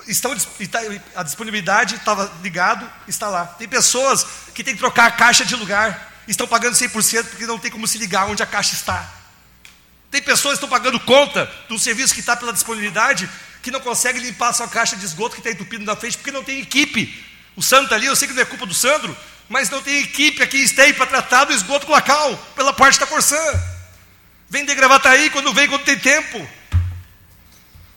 [0.07, 0.35] Estão,
[0.71, 0.81] tá,
[1.17, 3.45] a disponibilidade estava ligado, está lá.
[3.45, 7.59] Tem pessoas que têm que trocar a caixa de lugar, estão pagando 100% porque não
[7.59, 9.09] tem como se ligar onde a caixa está.
[10.11, 13.29] Tem pessoas que estão pagando conta do serviço que está pela disponibilidade,
[13.62, 16.31] que não conseguem limpar a sua caixa de esgoto que está entupido na frente, porque
[16.31, 17.25] não tem equipe.
[17.57, 19.17] O Sandro está ali, eu sei que não é culpa do Sandro,
[19.49, 23.37] mas não tem equipe aqui em para tratar do esgoto local, pela parte da Corsã.
[24.49, 24.73] Vem de
[25.05, 26.49] aí quando vem, quando tem tempo.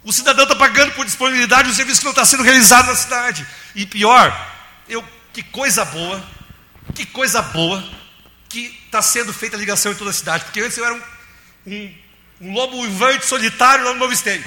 [0.03, 3.45] O cidadão está pagando por disponibilidade um serviço que não está sendo realizado na cidade.
[3.75, 4.33] E pior,
[4.89, 6.21] eu, que coisa boa,
[6.93, 8.00] que coisa boa
[8.51, 10.43] que está sendo feita a ligação em toda a cidade.
[10.45, 11.01] Porque antes eu era um,
[11.67, 11.95] um,
[12.41, 14.43] um lobo uivante solitário lá no Novo Esteio.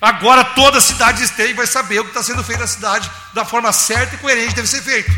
[0.00, 3.08] Agora toda a cidade de Esteio vai saber o que está sendo feito na cidade
[3.32, 5.12] da forma certa e coerente deve ser feito.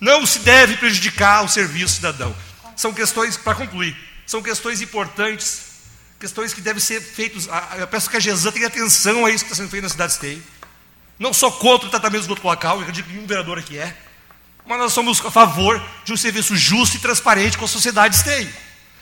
[0.00, 2.34] Não se deve prejudicar o serviço cidadão.
[2.74, 5.66] São questões, para concluir, são questões importantes,
[6.18, 7.48] questões que devem ser feitas.
[7.78, 10.12] Eu peço que a GESAN tenha atenção a isso que está sendo feito na cidade
[10.12, 10.42] de Esteio.
[11.18, 13.94] Não só contra o tratamento do esgoto local, eu digo que nenhum vereador aqui é,
[14.70, 18.20] mas nós somos a favor de um serviço justo e transparente com a sociedade de
[18.20, 18.54] Esteio.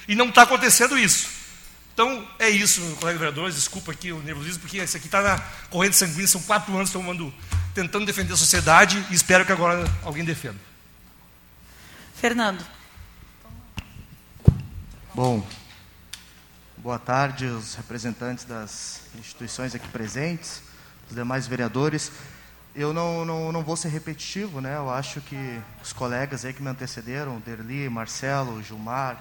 [0.08, 1.28] E não está acontecendo isso.
[1.92, 5.94] Então, é isso, colega vereadores, desculpa aqui o nervosismo, porque isso aqui está na corrente
[5.94, 7.34] sanguínea, são quatro anos tomando,
[7.74, 10.56] tentando defender a sociedade e espero que agora alguém defenda.
[12.14, 12.64] Fernando.
[15.14, 15.46] Bom,
[16.78, 20.62] boa tarde os representantes das instituições aqui presentes,
[21.10, 22.10] os demais vereadores.
[22.80, 24.76] Eu não, não, não vou ser repetitivo, né?
[24.76, 29.20] Eu acho que os colegas aí que me antecederam, Derli, Marcelo, Gilmar,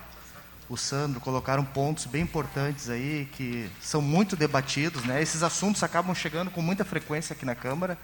[0.70, 5.24] o Sandro, colocaram pontos bem importantes aí que são muito debatidos, né?
[5.24, 7.98] Esses assuntos acabam chegando com muita frequência aqui na Câmara.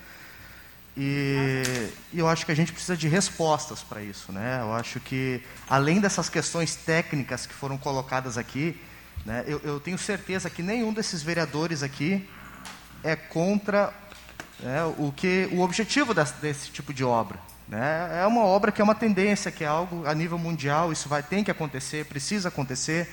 [0.97, 1.61] E,
[2.11, 4.31] e, eu acho que a gente precisa de respostas para isso.
[4.31, 4.59] Né?
[4.59, 5.39] Eu acho que,
[5.69, 8.75] além dessas questões técnicas que foram colocadas aqui,
[9.23, 12.27] né, eu, eu, tenho certeza que nenhum desses vereadores aqui
[13.03, 13.93] é contra
[14.63, 17.37] né, o, que, o objetivo desse, desse tipo de obra.
[17.67, 18.21] Né?
[18.21, 21.21] É uma obra que é uma tendência, que é algo a nível mundial, isso vai
[21.21, 23.09] tem que acontecer, precisa acontecer.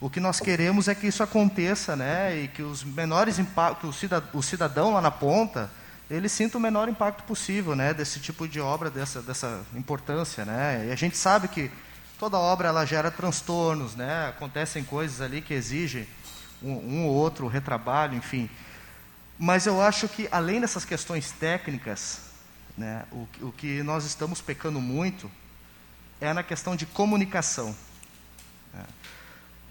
[0.00, 4.42] O que nós queremos é que isso aconteça né, e que os menores impactos, o
[4.42, 5.70] cidadão lá na ponta,
[6.10, 10.86] ele sinta o menor impacto possível, né, desse tipo de obra, dessa, dessa importância, né.
[10.88, 11.70] E a gente sabe que
[12.18, 16.06] toda obra ela gera transtornos, né, acontecem coisas ali que exigem
[16.62, 18.48] um, um ou outro retrabalho, enfim.
[19.38, 22.22] Mas eu acho que além dessas questões técnicas,
[22.76, 25.30] né, o, o que nós estamos pecando muito
[26.20, 27.74] é na questão de comunicação.
[28.74, 28.84] Né.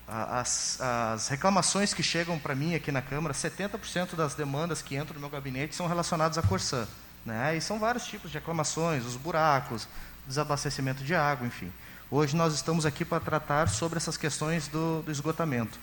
[0.08, 5.16] As, as reclamações que chegam para mim aqui na Câmara, 70% das demandas que entram
[5.16, 6.88] no meu gabinete são relacionadas à Corsã.
[7.26, 7.58] Né?
[7.58, 9.86] E são vários tipos de reclamações, os buracos,
[10.26, 11.70] desabastecimento de água, enfim.
[12.10, 15.78] Hoje nós estamos aqui para tratar sobre essas questões do, do esgotamento.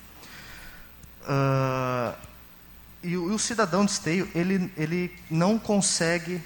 [1.20, 2.16] Uh,
[3.05, 6.43] e, o, e, o, cidadão de esteio, ele, ele não consegue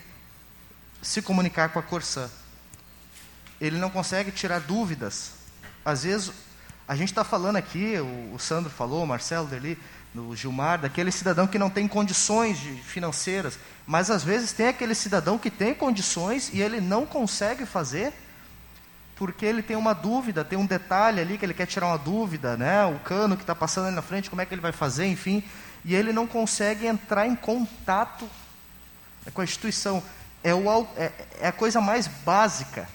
[1.00, 2.28] se comunicar com a Corsã.
[3.60, 5.32] Ele não consegue tirar dúvidas.
[5.84, 6.32] Às vezes,
[6.86, 9.78] a gente está falando aqui, o, o, Sandro falou, o Marcelo dali,
[10.14, 14.94] o Gilmar, daquele cidadão que não tem condições de, financeiras, mas às vezes tem aquele
[14.94, 18.12] cidadão que tem condições e ele não consegue fazer
[19.14, 22.56] porque ele tem uma dúvida, tem um detalhe ali que ele quer tirar uma dúvida,
[22.56, 22.84] né?
[22.86, 25.42] o cano que está passando ali na frente, como é que ele vai fazer, enfim,
[25.84, 28.28] e ele não consegue entrar em contato
[29.32, 30.02] com a instituição.
[30.42, 32.88] É, o, é, é a coisa mais básica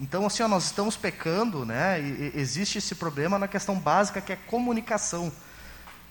[0.00, 2.00] então, assim, ó, nós estamos pecando, né?
[2.00, 5.32] E, existe esse problema na questão básica que é comunicação.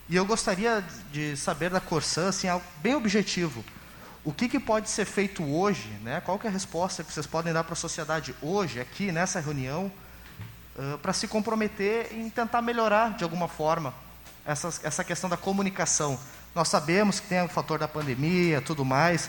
[0.08, 3.64] E eu gostaria de saber da Corsã, assim, algo bem objetivo.
[4.24, 6.20] O que, que pode ser feito hoje, né?
[6.20, 9.90] Qual é a resposta que vocês podem dar para a sociedade hoje, aqui nessa reunião,
[10.76, 13.94] uh, para se comprometer em tentar melhorar de alguma forma
[14.48, 16.18] essa, essa questão da comunicação.
[16.54, 19.28] Nós sabemos que tem o fator da pandemia, tudo mais,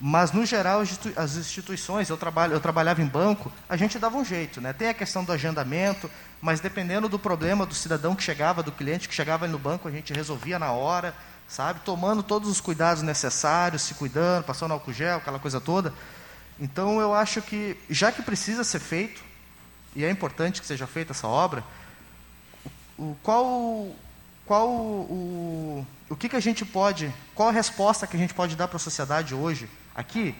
[0.00, 0.82] mas no geral
[1.16, 4.72] as instituições, eu, trabalho, eu trabalhava em banco, a gente dava um jeito, né?
[4.72, 6.10] Tem a questão do agendamento,
[6.42, 9.90] mas dependendo do problema do cidadão que chegava, do cliente que chegava no banco, a
[9.90, 11.14] gente resolvia na hora,
[11.48, 11.80] sabe?
[11.84, 15.94] Tomando todos os cuidados necessários, se cuidando, passando álcool gel, aquela coisa toda.
[16.58, 19.22] Então eu acho que, já que precisa ser feito,
[19.94, 21.62] e é importante que seja feita essa obra,
[22.98, 23.94] o, qual,
[24.46, 28.54] qual o, o que, que a gente pode, qual a resposta que a gente pode
[28.54, 30.34] dar para a sociedade hoje, aqui,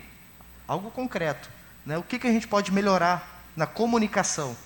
[0.66, 1.50] algo concreto,
[1.84, 1.98] né?
[1.98, 4.56] o que, que a gente pode melhorar na comunicação,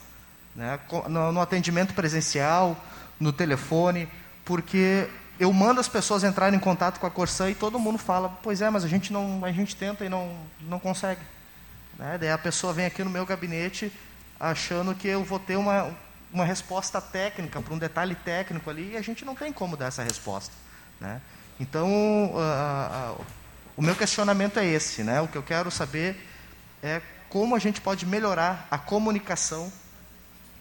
[0.54, 0.78] né?
[1.08, 2.76] no, no atendimento presencial,
[3.18, 4.08] no telefone,
[4.44, 8.28] porque eu mando as pessoas entrarem em contato com a Corsã e todo mundo fala,
[8.42, 11.22] pois é, mas a gente não, a gente tenta e não, não consegue.
[11.98, 12.18] Né?
[12.18, 13.90] Daí a pessoa vem aqui no meu gabinete
[14.38, 15.94] achando que eu vou ter uma,
[16.32, 19.86] uma resposta técnica para um detalhe técnico ali e a gente não tem como dar
[19.86, 20.52] essa resposta.
[21.00, 21.20] Né?
[21.58, 21.88] Então,
[23.76, 25.02] o meu questionamento é esse.
[25.02, 25.20] Né?
[25.20, 26.26] O que eu quero saber
[26.82, 29.72] é como a gente pode melhorar a comunicação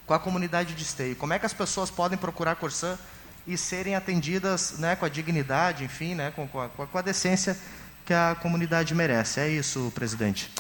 [0.06, 1.16] com a comunidade de esteio.
[1.16, 2.98] Como é que as pessoas podem procurar a Corsã
[3.46, 7.58] e serem atendidas né, com a dignidade, enfim, né, com, com, a, com a decência
[8.06, 9.40] que a comunidade merece.
[9.40, 10.52] É isso, presidente.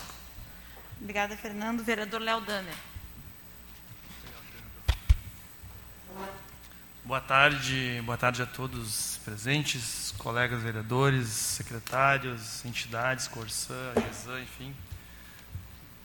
[1.01, 1.83] Obrigada, Fernando.
[1.83, 2.75] Vereador Léo Damer.
[7.09, 14.75] Boa tarde, boa tarde a todos presentes, colegas vereadores, secretários, entidades, Corsã, GESAN, enfim.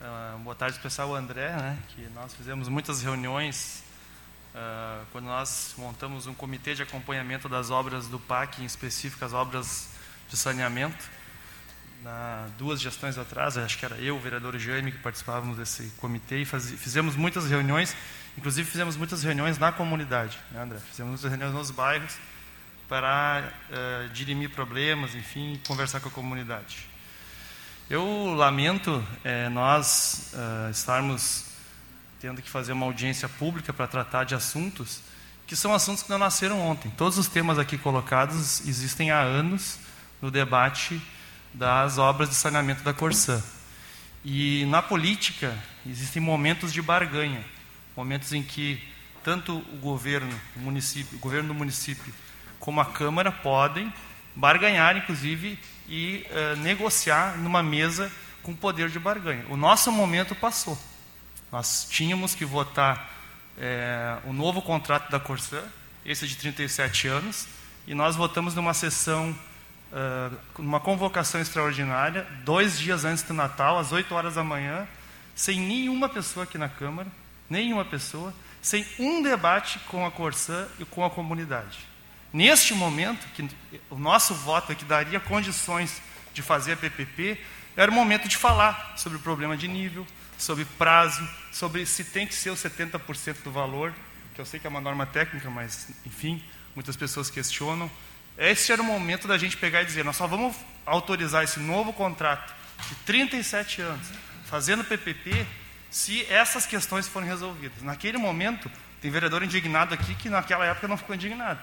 [0.00, 3.84] Uh, boa tarde especial ao André, né, que nós fizemos muitas reuniões
[4.54, 9.34] uh, quando nós montamos um comitê de acompanhamento das obras do PAC, em específico as
[9.34, 9.90] obras
[10.30, 11.04] de saneamento
[12.02, 16.40] na, duas gestões atrás, acho que era eu, o vereador Jaime, que participávamos desse comitê
[16.40, 17.94] e faz, fizemos muitas reuniões,
[18.36, 20.78] inclusive fizemos muitas reuniões na comunidade, né, André?
[20.90, 22.16] Fizemos muitas reuniões nos bairros
[22.88, 26.86] para uh, dirimir problemas, enfim, conversar com a comunidade.
[27.88, 31.46] Eu lamento é, nós uh, estarmos
[32.20, 35.02] tendo que fazer uma audiência pública para tratar de assuntos
[35.46, 36.90] que são assuntos que não nasceram ontem.
[36.96, 39.78] Todos os temas aqui colocados existem há anos
[40.22, 41.00] no debate
[41.52, 43.42] das obras de saneamento da Corsã.
[44.24, 45.54] E na política
[45.86, 47.44] existem momentos de barganha,
[47.96, 48.82] momentos em que
[49.22, 52.12] tanto o governo, o município, o governo do município,
[52.60, 53.92] como a Câmara podem
[54.34, 58.10] barganhar, inclusive, e uh, negociar numa mesa
[58.42, 59.44] com poder de barganha.
[59.48, 60.78] O nosso momento passou.
[61.50, 63.10] Nós tínhamos que votar
[63.56, 65.62] é, o novo contrato da Corsã,
[66.04, 67.46] esse de 37 anos,
[67.86, 69.30] e nós votamos numa sessão
[69.92, 74.86] uh, numa convocação extraordinária, dois dias antes do Natal, às 8 horas da manhã,
[75.34, 77.08] sem nenhuma pessoa aqui na Câmara,
[77.48, 81.78] nenhuma pessoa, sem um debate com a Corsã e com a comunidade.
[82.32, 83.48] Neste momento, que
[83.90, 87.38] o nosso voto aqui daria condições de fazer a PPP,
[87.76, 92.26] era o momento de falar sobre o problema de nível, sobre prazo, sobre se tem
[92.26, 93.92] que ser o 70% do valor,
[94.34, 96.42] que eu sei que é uma norma técnica, mas, enfim,
[96.74, 97.90] muitas pessoas questionam.
[98.36, 101.92] Esse era o momento da gente pegar e dizer: nós só vamos autorizar esse novo
[101.92, 102.52] contrato
[102.88, 104.08] de 37 anos,
[104.46, 105.46] fazendo PPP,
[105.94, 107.80] se essas questões forem resolvidas.
[107.80, 108.68] Naquele momento,
[109.00, 111.60] tem vereador indignado aqui que naquela época não ficou indignado.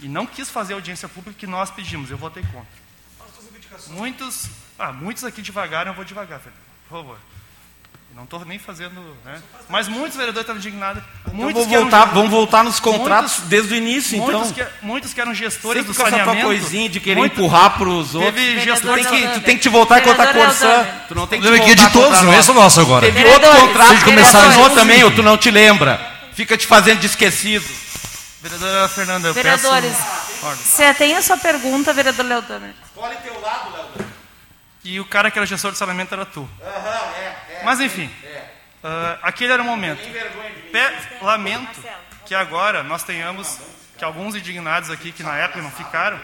[0.00, 2.10] E não quis fazer a audiência pública que nós pedimos.
[2.10, 2.66] Eu votei contra.
[3.90, 6.50] Muitos, ah, muitos aqui devagar, eu vou devagar, por
[6.88, 7.18] favor.
[8.14, 8.94] Não estou nem fazendo.
[9.24, 9.42] Né?
[9.68, 11.02] Mas muitos vereadores estão indignados.
[11.22, 14.40] Então muitos voltar, eram, vamos voltar nos contratos muitos, desde o início, então.
[14.40, 16.38] Muitos que, muitos que eram gestores Sempre do saneamento.
[16.38, 18.32] Essa coisinha de querer muito, empurrar para os outros.
[18.32, 20.86] Teve gestor tem que, tu tem que te voltar contra a Corsã.
[21.08, 23.04] Tu não tem que te voltar de todos, não é só nosso agora.
[23.04, 26.00] Teve outro contrato que começou também, ou tu não te lembra.
[26.34, 27.66] Fica te fazendo de esquecido.
[28.40, 30.56] Vereadora Fernanda, eu Vereadores, peço...
[30.56, 32.74] você tem a sua pergunta, vereador Leodamer.
[32.84, 34.06] Escolhe teu lado, Leodamer.
[34.84, 36.46] E o cara que era gestor de saneamento era tu.
[36.62, 37.43] Aham, é, é.
[37.64, 38.06] Mas enfim.
[38.06, 40.00] Uh, aquele era o momento.
[40.70, 41.82] Pe lamento
[42.26, 43.58] que agora nós tenhamos,
[43.96, 46.20] que alguns indignados aqui, que na época não ficaram,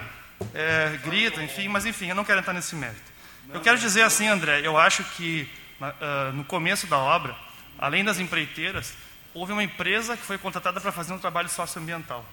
[0.55, 3.11] é, gritam, enfim, mas enfim, eu não quero entrar nesse mérito.
[3.53, 5.49] Eu quero dizer assim, André, eu acho que
[5.81, 7.35] uh, no começo da obra,
[7.79, 8.95] além das empreiteiras,
[9.35, 12.25] houve uma empresa que foi contratada para fazer um trabalho socioambiental.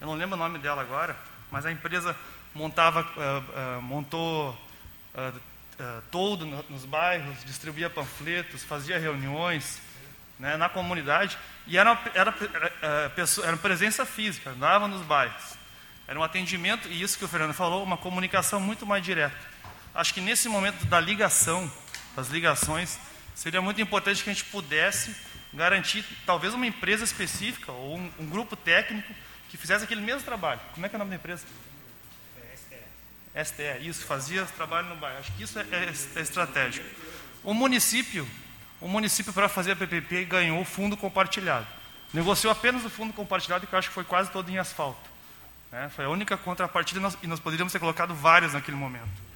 [0.00, 1.16] Eu não lembro o nome dela agora,
[1.50, 2.16] mas a empresa
[2.54, 4.58] montava, uh, uh, montou
[5.80, 9.80] uh, todo nos bairros, distribuía panfletos, fazia reuniões
[10.38, 12.34] né, na comunidade e era, era,
[12.82, 15.58] era, pessoa, era presença física, andava nos bairros.
[16.06, 19.36] Era um atendimento, e isso que o Fernando falou, uma comunicação muito mais direta.
[19.94, 21.70] Acho que nesse momento da ligação,
[22.16, 22.98] das ligações,
[23.34, 25.14] seria muito importante que a gente pudesse
[25.52, 29.12] garantir, talvez uma empresa específica ou um, um grupo técnico
[29.48, 30.60] que fizesse aquele mesmo trabalho.
[30.74, 31.44] Como é que é o nome da empresa?
[33.44, 35.18] STE, isso, fazia trabalho no bairro.
[35.18, 36.86] Acho que isso é, é, é estratégico.
[37.44, 38.28] O município,
[38.80, 41.66] o município para fazer a PPP ganhou fundo compartilhado.
[42.12, 45.08] Negociou apenas o fundo compartilhado, que eu acho que foi quase todo em asfalto.
[45.70, 45.88] Né?
[45.94, 49.30] Foi a única contrapartida e nós, e nós poderíamos ter colocado várias naquele momento.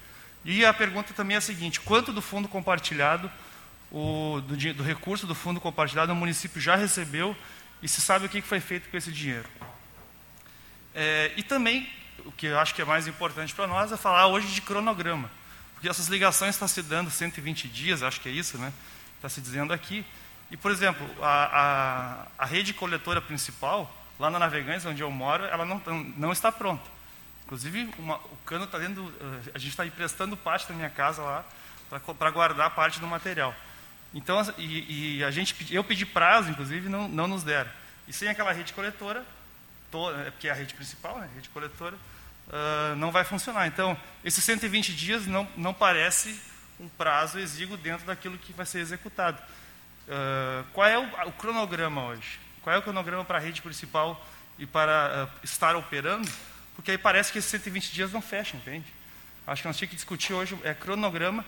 [0.45, 3.31] E a pergunta também é a seguinte: quanto do fundo compartilhado,
[3.91, 7.37] o, do, do recurso do fundo compartilhado, o município já recebeu
[7.81, 9.49] e se sabe o que foi feito com esse dinheiro?
[10.95, 11.89] É, e também
[12.25, 15.31] o que eu acho que é mais importante para nós é falar hoje de cronograma.
[15.75, 18.73] Porque essas ligações estão se dando 120 dias, acho que é isso, né?
[19.17, 20.05] Está se dizendo aqui.
[20.51, 25.45] E, por exemplo, a, a, a rede coletora principal, lá na Navegantes, onde eu moro,
[25.45, 25.83] ela não,
[26.17, 26.95] não está pronta.
[27.45, 29.13] Inclusive, uma, o cano está dentro.
[29.21, 31.45] Eh, a gente está emprestando parte da minha casa lá
[32.19, 33.55] para guardar parte do material.
[34.15, 37.71] Então, e, e, a gente, eu pedi prazo, inclusive, não, não nos deram.
[38.07, 39.25] E sem aquela rede coletora,
[39.91, 41.97] toda, que é a rede principal, né, a rede coletora,
[42.49, 43.67] uh, não vai funcionar.
[43.67, 46.41] Então, esses 120 dias não, não parece
[46.79, 49.41] um prazo exíguo dentro daquilo que vai ser executado.
[50.07, 52.39] Uh, qual é o, o, cronograma hoje?
[52.63, 54.27] Qual é o cronograma para a rede principal
[54.59, 56.31] e para uh, estar operando?
[56.75, 58.87] Porque aí parece que esses 120 dias não fecham, entende?
[59.47, 61.45] Acho que nós tínhamos que discutir hoje é cronograma.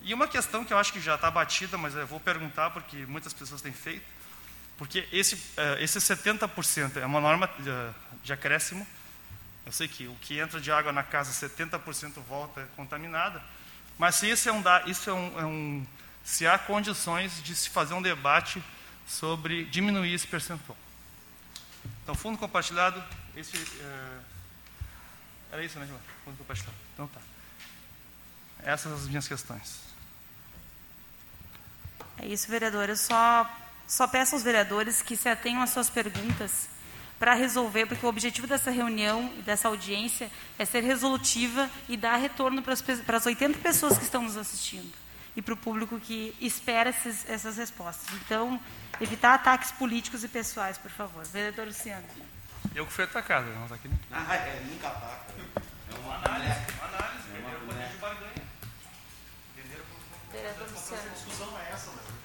[0.00, 2.96] E uma questão que eu acho que já está batida, mas eu vou perguntar porque
[3.06, 4.04] muitas pessoas têm feito,
[4.76, 8.86] porque esse, uh, esse 70% é uma norma de, de acréscimo
[9.64, 13.42] eu sei que o que entra de água na casa, 70% volta contaminada.
[13.98, 15.86] Mas se isso é um, isso é um, é um,
[16.24, 18.62] se há condições de se fazer um debate
[19.06, 20.76] sobre diminuir esse percentual.
[22.02, 23.02] Então, fundo compartilhado,
[23.36, 24.18] esse é,
[25.52, 25.88] era isso, né?
[26.24, 26.76] Fundo compartilhado.
[26.94, 27.20] Então tá.
[28.64, 29.80] Essas as minhas questões.
[32.18, 32.88] É isso, vereador.
[32.88, 33.48] Eu só,
[33.86, 36.71] só peço aos vereadores que se atenham às suas perguntas
[37.22, 42.16] para resolver, porque o objetivo dessa reunião e dessa audiência é ser resolutiva e dar
[42.16, 44.92] retorno para as, para as 80 pessoas que estão nos assistindo
[45.36, 48.12] e para o público que espera esses, essas respostas.
[48.16, 48.60] Então,
[49.00, 51.24] evitar ataques políticos e pessoais, por favor.
[51.26, 52.04] Vereador Luciano.
[52.74, 53.88] Eu que fui atacado, não está aqui.
[54.10, 55.32] Ah, é, nunca ataca.
[55.94, 58.42] É uma análise, uma análise, é uma poder de barganha.
[60.32, 61.02] Vereador Luciano.
[61.06, 62.21] A discussão não é essa, mas a discussão é.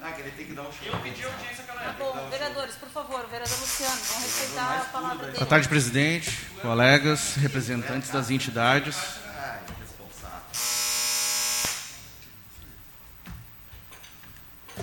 [0.00, 0.86] Ah, que ele tem que dar um show.
[0.86, 2.04] Eu pedi audiência aquela época.
[2.04, 5.38] Tá bom, vereadores, por favor, vereador Luciano, vamos respeitar a palavra dele.
[5.38, 6.30] Boa tarde, presidente,
[6.60, 8.96] colegas, representantes das entidades.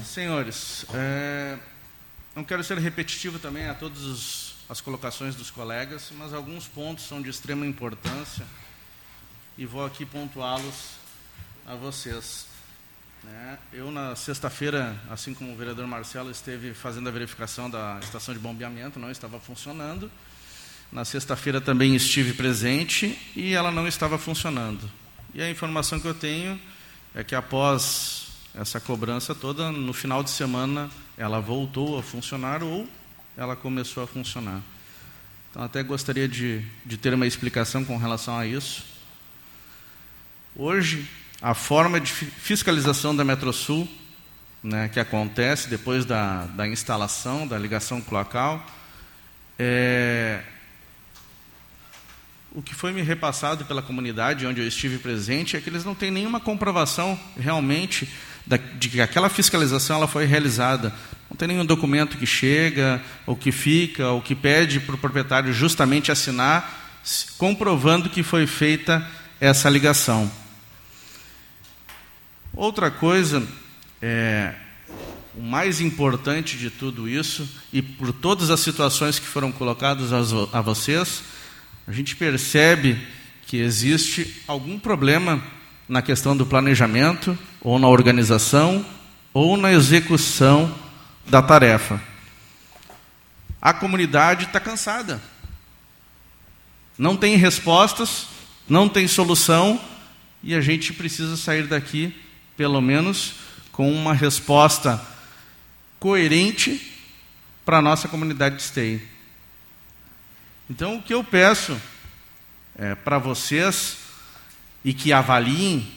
[0.03, 1.57] Senhores, é,
[2.35, 7.21] não quero ser repetitivo também a todas as colocações dos colegas, mas alguns pontos são
[7.21, 8.45] de extrema importância
[9.57, 10.91] e vou aqui pontuá-los
[11.65, 12.50] a vocês.
[13.23, 13.57] Né?
[13.71, 18.39] Eu, na sexta-feira, assim como o vereador Marcelo esteve fazendo a verificação da estação de
[18.39, 20.11] bombeamento, não estava funcionando.
[20.91, 24.89] Na sexta-feira também estive presente e ela não estava funcionando.
[25.33, 26.59] E a informação que eu tenho
[27.13, 32.87] é que após essa cobrança toda, no final de semana ela voltou a funcionar ou
[33.37, 34.61] ela começou a funcionar.
[35.49, 38.83] Então, até gostaria de, de ter uma explicação com relação a isso.
[40.55, 41.07] Hoje,
[41.41, 43.87] a forma de fiscalização da Metrosul,
[44.63, 48.63] né, que acontece depois da, da instalação da ligação cloacal,
[49.57, 50.41] é,
[52.53, 55.95] o que foi me repassado pela comunidade onde eu estive presente é que eles não
[55.95, 58.07] têm nenhuma comprovação realmente
[58.45, 60.93] da, de que aquela fiscalização ela foi realizada.
[61.29, 65.53] Não tem nenhum documento que chega, ou que fica, ou que pede para o proprietário
[65.53, 66.99] justamente assinar,
[67.37, 69.07] comprovando que foi feita
[69.39, 70.29] essa ligação.
[72.53, 73.47] Outra coisa,
[74.01, 74.53] é,
[75.33, 80.11] o mais importante de tudo isso, e por todas as situações que foram colocadas
[80.53, 81.23] a vocês,
[81.87, 82.97] a gente percebe
[83.47, 85.41] que existe algum problema
[85.87, 88.85] na questão do planejamento, ou na organização,
[89.33, 90.75] ou na execução
[91.27, 92.01] da tarefa.
[93.61, 95.21] A comunidade está cansada.
[96.97, 98.27] Não tem respostas,
[98.67, 99.79] não tem solução,
[100.43, 102.13] e a gente precisa sair daqui
[102.55, 103.33] pelo menos
[103.71, 105.01] com uma resposta
[105.99, 106.91] coerente
[107.65, 109.01] para a nossa comunidade de esteio.
[110.69, 111.79] Então, o que eu peço
[112.77, 113.97] é, para vocês
[114.83, 115.87] e que avaliem,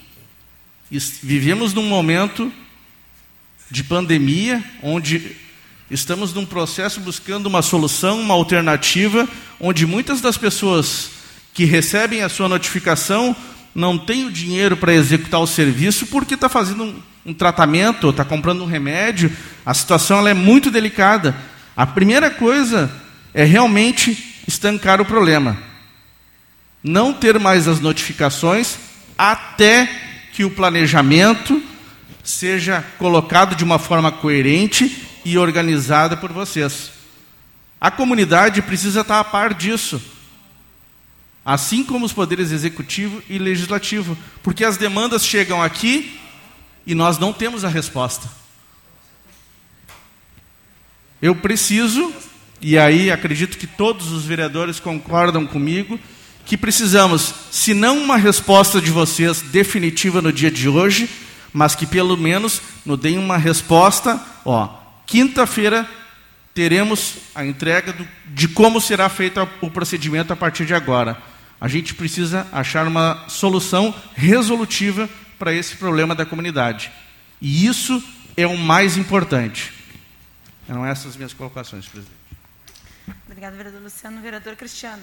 [0.90, 2.52] vivemos num momento
[3.70, 5.36] de pandemia, onde
[5.90, 9.28] estamos num processo buscando uma solução, uma alternativa,
[9.58, 11.10] onde muitas das pessoas
[11.52, 13.34] que recebem a sua notificação
[13.74, 18.24] não tem o dinheiro para executar o serviço porque está fazendo um, um tratamento, está
[18.24, 19.32] comprando um remédio,
[19.66, 21.34] a situação é muito delicada.
[21.76, 22.90] A primeira coisa
[23.32, 25.56] é realmente estancar o problema.
[26.82, 28.76] Não ter mais as notificações
[29.18, 29.88] até
[30.32, 31.62] que o planejamento
[32.22, 36.90] seja colocado de uma forma coerente e organizada por vocês.
[37.80, 40.00] A comunidade precisa estar a par disso.
[41.44, 46.18] Assim como os poderes executivo e legislativo, porque as demandas chegam aqui
[46.86, 48.28] e nós não temos a resposta.
[51.20, 52.12] Eu preciso,
[52.60, 55.98] e aí acredito que todos os vereadores concordam comigo,
[56.46, 61.08] que precisamos, se não uma resposta de vocês definitiva no dia de hoje,
[61.52, 64.68] mas que pelo menos nos deem uma resposta, ó,
[65.06, 65.88] quinta-feira
[66.52, 71.16] teremos a entrega do, de como será feito o procedimento a partir de agora.
[71.64, 75.08] A gente precisa achar uma solução resolutiva
[75.38, 76.92] para esse problema da comunidade.
[77.40, 78.04] E isso
[78.36, 79.72] é o mais importante.
[80.68, 82.18] Eram essas as minhas colocações, presidente.
[83.24, 84.20] Obrigada, vereador Luciano.
[84.20, 85.02] Vereador Cristiano.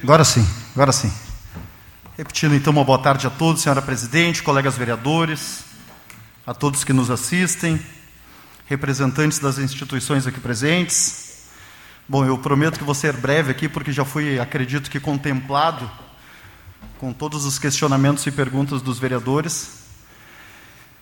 [0.00, 0.46] Agora sim,
[0.76, 1.12] agora sim.
[2.16, 5.64] Repetindo então uma boa tarde a todos, senhora presidente, colegas vereadores,
[6.46, 7.80] a todos que nos assistem,
[8.66, 11.48] representantes das instituições aqui presentes.
[12.08, 15.90] Bom, eu prometo que vou ser breve aqui, porque já fui, acredito que, contemplado
[16.98, 19.80] com todos os questionamentos e perguntas dos vereadores.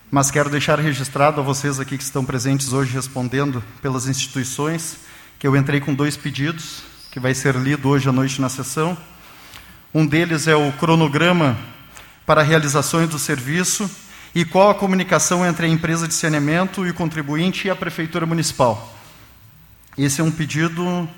[0.09, 4.97] Mas quero deixar registrado a vocês aqui que estão presentes hoje respondendo pelas instituições,
[5.37, 8.95] que eu entrei com dois pedidos que vai ser lido hoje à noite na sessão.
[9.91, 11.57] Um deles é o cronograma
[12.27, 13.89] para realizações do serviço
[14.35, 18.27] e qual a comunicação entre a empresa de saneamento e o contribuinte e a prefeitura
[18.27, 18.95] municipal.
[19.97, 21.09] Esse é um pedido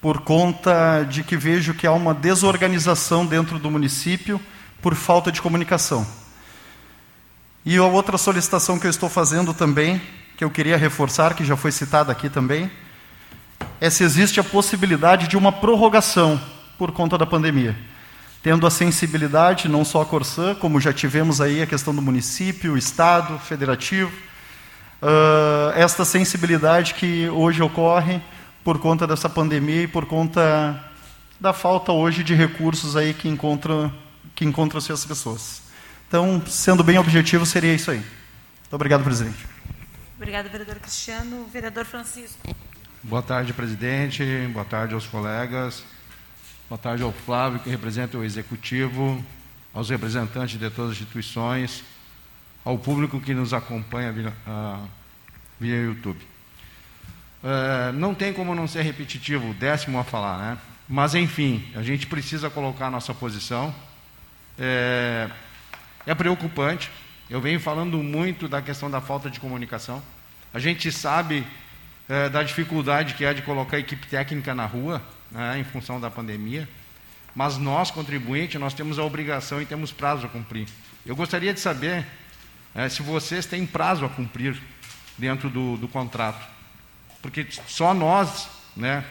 [0.00, 4.40] por conta de que vejo que há uma desorganização dentro do município
[4.82, 6.04] por falta de comunicação.
[7.64, 10.02] E a outra solicitação que eu estou fazendo também,
[10.36, 12.68] que eu queria reforçar, que já foi citada aqui também,
[13.80, 16.40] é se existe a possibilidade de uma prorrogação
[16.76, 17.76] por conta da pandemia.
[18.42, 22.78] Tendo a sensibilidade, não só a Corsã, como já tivemos aí a questão do município,
[22.78, 24.12] Estado, federativo,
[25.02, 28.20] uh, esta sensibilidade que hoje ocorre
[28.62, 30.84] por conta dessa pandemia e por conta
[31.40, 33.92] da falta hoje de recursos aí que encontram
[34.34, 35.62] que encontram-se as pessoas.
[36.06, 37.98] Então, sendo bem objetivo, seria isso aí.
[37.98, 39.46] Muito obrigado, presidente.
[40.16, 41.44] Obrigado, vereador Cristiano.
[41.52, 42.38] Vereador Francisco.
[43.00, 44.24] Boa tarde, presidente.
[44.52, 45.84] Boa tarde aos colegas.
[46.68, 49.24] Boa tarde ao Flávio, que representa o executivo,
[49.72, 51.84] aos representantes de todas as instituições,
[52.64, 54.88] ao público que nos acompanha via, uh,
[55.60, 56.18] via YouTube.
[57.40, 60.58] Uh, não tem como não ser repetitivo, o décimo a falar, né?
[60.88, 63.72] Mas, enfim, a gente precisa colocar a nossa posição.
[64.58, 65.30] É,
[66.04, 66.90] é preocupante.
[67.30, 70.02] Eu venho falando muito da questão da falta de comunicação.
[70.52, 71.46] A gente sabe
[72.08, 76.00] é, da dificuldade que é de colocar a equipe técnica na rua, né, em função
[76.00, 76.68] da pandemia.
[77.34, 80.66] Mas nós, contribuintes, nós temos a obrigação e temos prazo a cumprir.
[81.04, 82.04] Eu gostaria de saber
[82.74, 84.60] é, se vocês têm prazo a cumprir
[85.16, 86.48] dentro do, do contrato.
[87.20, 89.04] Porque só nós né,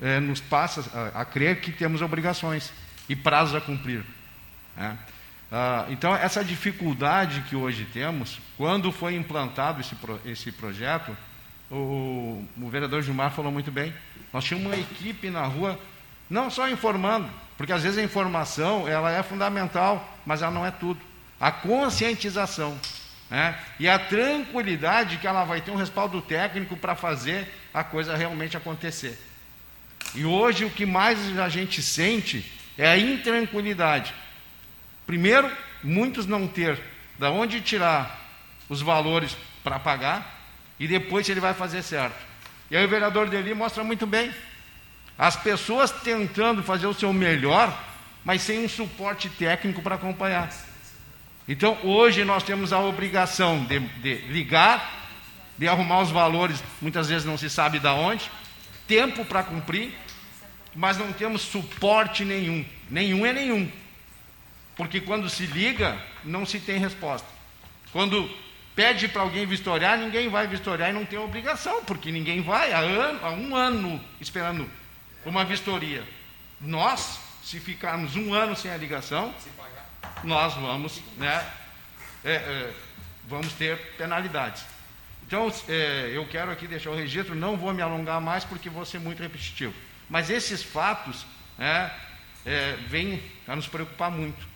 [0.00, 0.84] é, nos passa
[1.14, 2.72] a, a, crer que temos obrigações
[3.08, 4.04] e prazos a cumprir.
[4.76, 4.98] Né?
[5.50, 11.16] Ah, então, essa dificuldade que hoje temos, quando foi implantado esse, pro, esse projeto,
[11.72, 13.94] o, o vereador Gilmar falou muito bem.
[14.32, 15.78] Nós tínhamos uma equipe na rua,
[16.28, 20.70] não só informando, porque às vezes a informação ela é fundamental, mas ela não é
[20.70, 21.00] tudo.
[21.40, 22.78] A conscientização
[23.30, 23.58] né?
[23.80, 28.56] e a tranquilidade que ela vai ter um respaldo técnico para fazer a coisa realmente
[28.56, 29.18] acontecer.
[30.14, 34.14] E hoje o que mais a gente sente é a intranquilidade.
[35.06, 35.50] Primeiro,
[35.82, 36.78] muitos não ter
[37.18, 38.20] da onde tirar
[38.68, 40.41] os valores para pagar,
[40.82, 42.16] e depois ele vai fazer certo.
[42.68, 44.34] E aí o vereador Deli mostra muito bem.
[45.16, 47.72] As pessoas tentando fazer o seu melhor,
[48.24, 50.50] mas sem um suporte técnico para acompanhar.
[51.46, 55.08] Então hoje nós temos a obrigação de, de ligar,
[55.56, 58.28] de arrumar os valores, muitas vezes não se sabe de onde,
[58.88, 59.94] tempo para cumprir,
[60.74, 62.64] mas não temos suporte nenhum.
[62.90, 63.70] Nenhum é nenhum.
[64.74, 67.28] Porque quando se liga, não se tem resposta.
[67.92, 68.28] Quando
[68.74, 72.78] pede para alguém vistoriar, ninguém vai vistoriar e não tem obrigação, porque ninguém vai há,
[72.78, 74.68] ano, há um ano esperando
[75.24, 76.06] uma vistoria.
[76.60, 79.34] Nós, se ficarmos um ano sem a ligação,
[80.24, 81.44] nós vamos, né,
[82.24, 82.74] é, é,
[83.28, 84.64] vamos ter penalidades.
[85.26, 88.84] Então, é, eu quero aqui deixar o registro, não vou me alongar mais porque vou
[88.84, 89.74] ser muito repetitivo.
[90.08, 91.24] Mas esses fatos
[91.56, 91.90] né,
[92.44, 94.46] é, vêm a nos preocupar muito.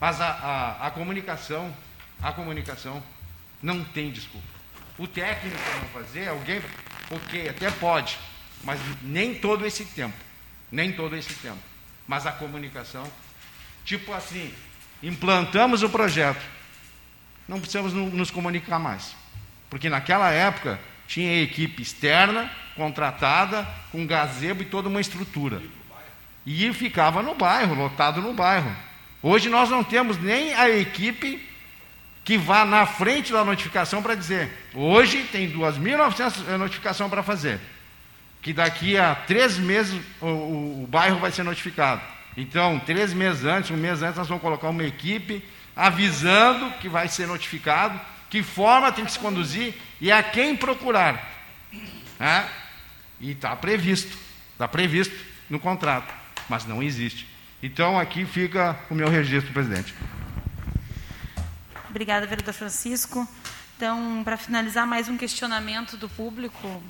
[0.00, 1.74] Mas a, a, a comunicação,
[2.22, 3.02] a comunicação
[3.64, 4.46] não tem desculpa.
[4.98, 6.60] O técnico não fazer, alguém,
[7.10, 8.18] ok, até pode,
[8.62, 10.14] mas nem todo esse tempo.
[10.70, 11.58] Nem todo esse tempo.
[12.06, 13.10] Mas a comunicação,
[13.82, 14.52] tipo assim,
[15.02, 16.44] implantamos o projeto,
[17.48, 19.16] não precisamos nos comunicar mais.
[19.70, 25.62] Porque naquela época tinha equipe externa, contratada, com gazebo e toda uma estrutura.
[26.44, 28.76] E ficava no bairro, lotado no bairro.
[29.22, 31.53] Hoje nós não temos nem a equipe
[32.24, 37.60] que vá na frente da notificação para dizer: hoje tem 2.900 notificação para fazer,
[38.40, 42.00] que daqui a três meses o, o, o, bairro vai ser notificado.
[42.36, 45.44] Então, três meses antes, um mês antes, nós vamos colocar uma equipe
[45.76, 48.00] avisando que vai ser notificado,
[48.30, 51.30] que forma tem que se conduzir e a quem procurar.
[52.18, 52.48] Né?
[53.20, 54.16] E está previsto,
[54.52, 55.14] está previsto
[55.48, 56.12] no contrato,
[56.48, 57.28] mas não existe.
[57.62, 59.94] Então, aqui fica o meu registro, presidente.
[61.94, 63.24] Obrigada, vereador Francisco.
[63.76, 66.82] Então, para finalizar, mais um questionamento do público,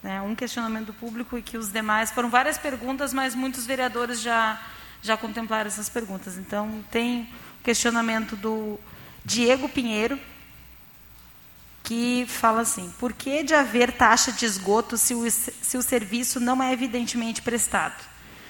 [0.00, 4.20] né, um questionamento do público e que os demais foram várias perguntas, mas muitos vereadores
[4.20, 4.62] já
[5.02, 6.38] já contemplaram essas perguntas.
[6.38, 7.28] Então, tem
[7.64, 8.78] questionamento do
[9.24, 10.16] Diego Pinheiro,
[11.82, 16.38] que fala assim: por que de haver taxa de esgoto se o, se o serviço
[16.38, 18.00] não é evidentemente prestado,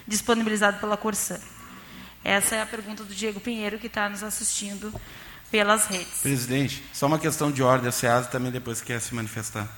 [0.07, 1.41] disponibilizado pela Corsã?
[2.23, 4.93] Essa é a pergunta do Diego Pinheiro, que está nos assistindo
[5.53, 6.23] pelas redes.
[6.23, 9.69] Presidente, só uma questão de ordem, a SEASA também depois quer se manifestar.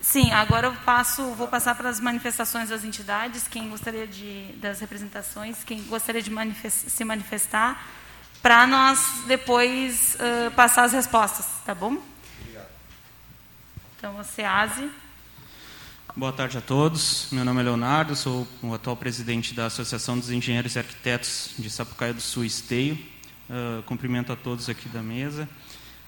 [0.00, 4.80] Sim, agora eu passo, vou passar para as manifestações das entidades, quem gostaria de, das
[4.80, 7.86] representações, quem gostaria de manifest, se manifestar,
[8.40, 11.98] para nós depois uh, passar as respostas, tá bom?
[12.40, 12.68] Obrigado.
[13.98, 14.90] Então, a SEASE.
[16.16, 17.28] Boa tarde a todos.
[17.30, 21.68] Meu nome é Leonardo, sou o atual presidente da Associação dos Engenheiros e Arquitetos de
[21.68, 23.17] Sapucaia do Sul Esteio.
[23.48, 25.48] Uh, cumprimento a todos aqui da mesa.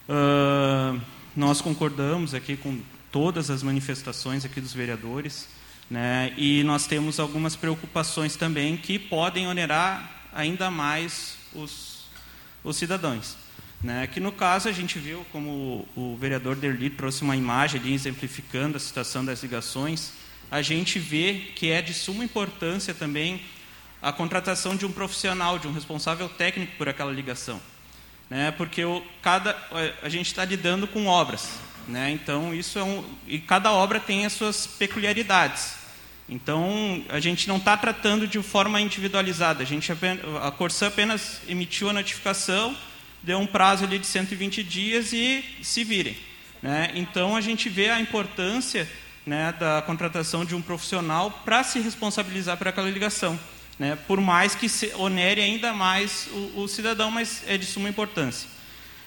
[0.06, 1.00] Uh,
[1.34, 2.78] nós concordamos aqui com
[3.10, 5.48] todas as manifestações aqui dos vereadores,
[5.90, 12.04] né, e nós temos algumas preocupações também que podem onerar ainda mais os,
[12.62, 13.36] os cidadãos.
[13.82, 17.80] Né, que no caso a gente viu, como o, o vereador Derli trouxe uma imagem
[17.80, 20.12] ali exemplificando a situação das ligações,
[20.50, 23.40] a gente vê que é de suma importância também
[24.02, 27.60] a contratação de um profissional, de um responsável técnico por aquela ligação.
[28.28, 28.50] Né?
[28.52, 29.56] Porque o, cada,
[30.02, 31.50] a gente está lidando com obras.
[31.86, 32.10] Né?
[32.10, 35.74] Então, isso é um, e cada obra tem as suas peculiaridades.
[36.28, 39.62] Então, a gente não está tratando de forma individualizada.
[39.62, 42.76] A, gente, a Corsã apenas emitiu a notificação,
[43.22, 46.16] deu um prazo ali de 120 dias e se virem.
[46.62, 46.92] Né?
[46.94, 48.88] Então, a gente vê a importância
[49.26, 53.38] né, da contratação de um profissional para se responsabilizar por aquela ligação
[53.80, 54.66] né, por mais que
[54.96, 58.46] onere ainda mais o, o cidadão, mas é de suma importância.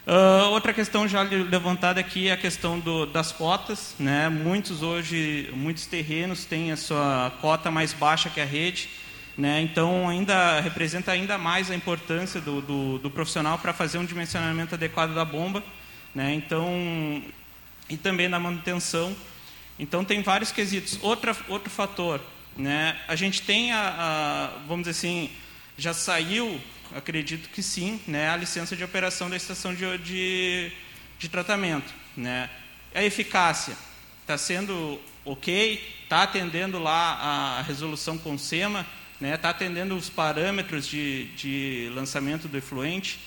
[0.07, 3.93] Uh, outra questão já levantada aqui é a questão do, das cotas.
[3.99, 4.29] Né?
[4.29, 8.89] Muitos hoje, muitos terrenos têm a sua cota mais baixa que a rede.
[9.37, 9.61] Né?
[9.61, 14.73] Então, ainda representa ainda mais a importância do, do, do profissional para fazer um dimensionamento
[14.73, 15.63] adequado da bomba.
[16.15, 16.33] Né?
[16.33, 17.21] Então,
[17.87, 19.15] e também da manutenção.
[19.77, 20.97] Então, tem vários quesitos.
[21.03, 22.19] Outra, outro fator,
[22.57, 22.99] né?
[23.07, 25.29] A gente tem, a, a, vamos dizer assim,
[25.77, 26.59] já saiu,
[26.95, 30.71] acredito que sim, né, a licença de operação da estação de, de,
[31.17, 31.93] de tratamento.
[32.15, 32.49] Né?
[32.93, 33.75] A eficácia
[34.21, 40.87] está sendo ok, está atendendo lá a resolução com SEMA, está né, atendendo os parâmetros
[40.87, 43.19] de, de lançamento do efluente.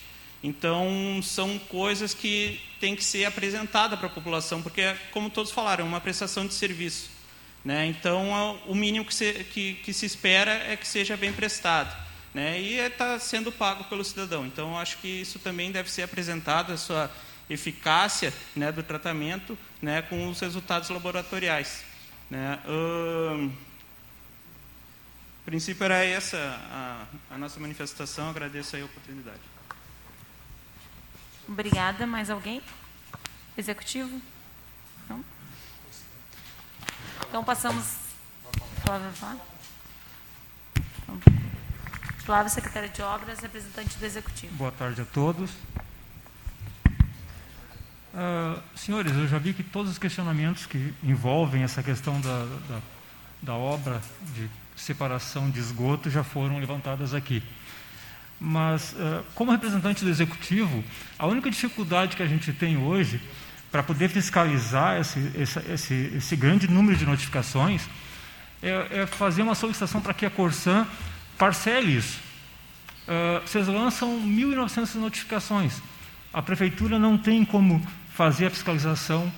[0.43, 5.85] Então, são coisas que têm que ser apresentadas para a população, porque, como todos falaram,
[5.85, 7.16] é uma prestação de serviço.
[7.67, 7.87] Né?
[7.87, 11.93] Então, o mínimo que se, que, que se, espera é que seja bem prestado.
[12.33, 12.61] Né?
[12.61, 14.47] E está é, sendo pago pelo cidadão.
[14.47, 17.11] Então, acho que isso também deve ser apresentado, a sua
[17.51, 21.83] eficácia né, do tratamento né, com os resultados laboratoriais.
[22.31, 22.57] Né?
[22.69, 23.53] Hum,
[25.43, 26.39] a princípio era essa
[26.71, 28.31] a, a nossa manifestação.
[28.31, 29.41] Agradeço a oportunidade.
[31.49, 32.07] Obrigada.
[32.07, 32.63] Mais alguém?
[33.59, 34.23] Executivo?
[37.29, 37.97] Então passamos.
[38.83, 39.11] Flávio,
[42.25, 44.55] Flávio, secretário de Obras, representante do Executivo.
[44.55, 45.51] Boa tarde a todos.
[48.15, 52.81] Uh, senhores, eu já vi que todos os questionamentos que envolvem essa questão da, da,
[53.43, 54.01] da obra
[54.35, 57.43] de separação de esgoto já foram levantadas aqui.
[58.41, 60.83] Mas, uh, como representante do executivo,
[61.19, 63.21] a única dificuldade que a gente tem hoje
[63.77, 67.87] para poder fiscalizar esse, esse, esse, esse, grande número de notificações
[68.63, 70.87] é, é fazer uma solicitação para que a Corsan
[71.37, 72.19] parcele isso.
[73.07, 75.83] Uh, vocês lançam 1.900 notificações.
[76.33, 79.31] A prefeitura não tem como fazer a fiscalização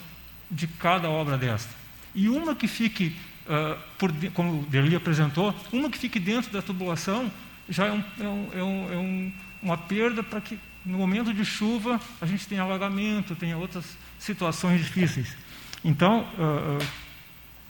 [0.49, 1.75] de cada obra desta.
[2.15, 6.63] E uma que fique, uh, por, como o Derli apresentou, uma que fique dentro da
[6.63, 7.29] tubulação
[7.69, 11.35] já é, um, é, um, é, um, é um, uma perda para que no momento
[11.35, 13.85] de chuva a gente tenha alagamento, tenha outras
[14.19, 15.37] situações difíceis.
[15.85, 16.85] Então, uh,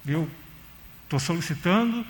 [0.06, 0.30] eu
[1.04, 2.04] estou solicitando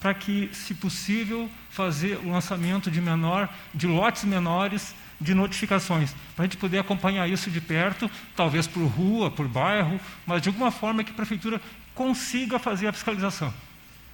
[0.00, 6.44] para que, se possível, fazer o lançamento de menor, de lotes menores de notificações, para
[6.44, 10.72] a gente poder acompanhar isso de perto, talvez por rua, por bairro, mas de alguma
[10.72, 11.60] forma que a prefeitura
[11.94, 13.54] consiga fazer a fiscalização.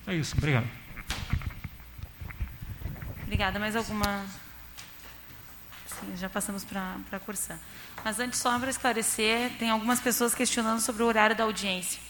[0.06, 0.66] É isso, obrigado.
[3.22, 3.58] Obrigada.
[3.58, 4.26] Mais alguma?
[5.86, 7.58] Sim, já passamos para a Corsã.
[8.04, 12.00] Mas antes, só para esclarecer, tem algumas pessoas questionando sobre o horário da audiência.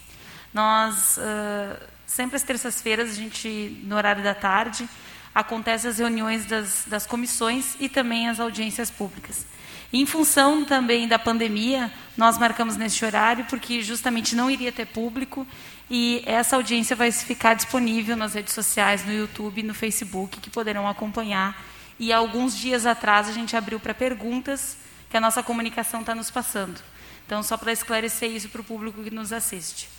[0.53, 4.87] Nós, uh, sempre às terças-feiras, a gente, no horário da tarde,
[5.33, 9.45] acontecem as reuniões das, das comissões e também as audiências públicas.
[9.91, 15.47] Em função também da pandemia, nós marcamos neste horário porque justamente não iria ter público
[15.89, 20.87] e essa audiência vai ficar disponível nas redes sociais, no YouTube no Facebook, que poderão
[20.87, 21.59] acompanhar.
[21.97, 24.77] E alguns dias atrás a gente abriu para perguntas
[25.09, 26.79] que a nossa comunicação está nos passando.
[27.25, 29.89] Então, só para esclarecer isso para o público que nos assiste.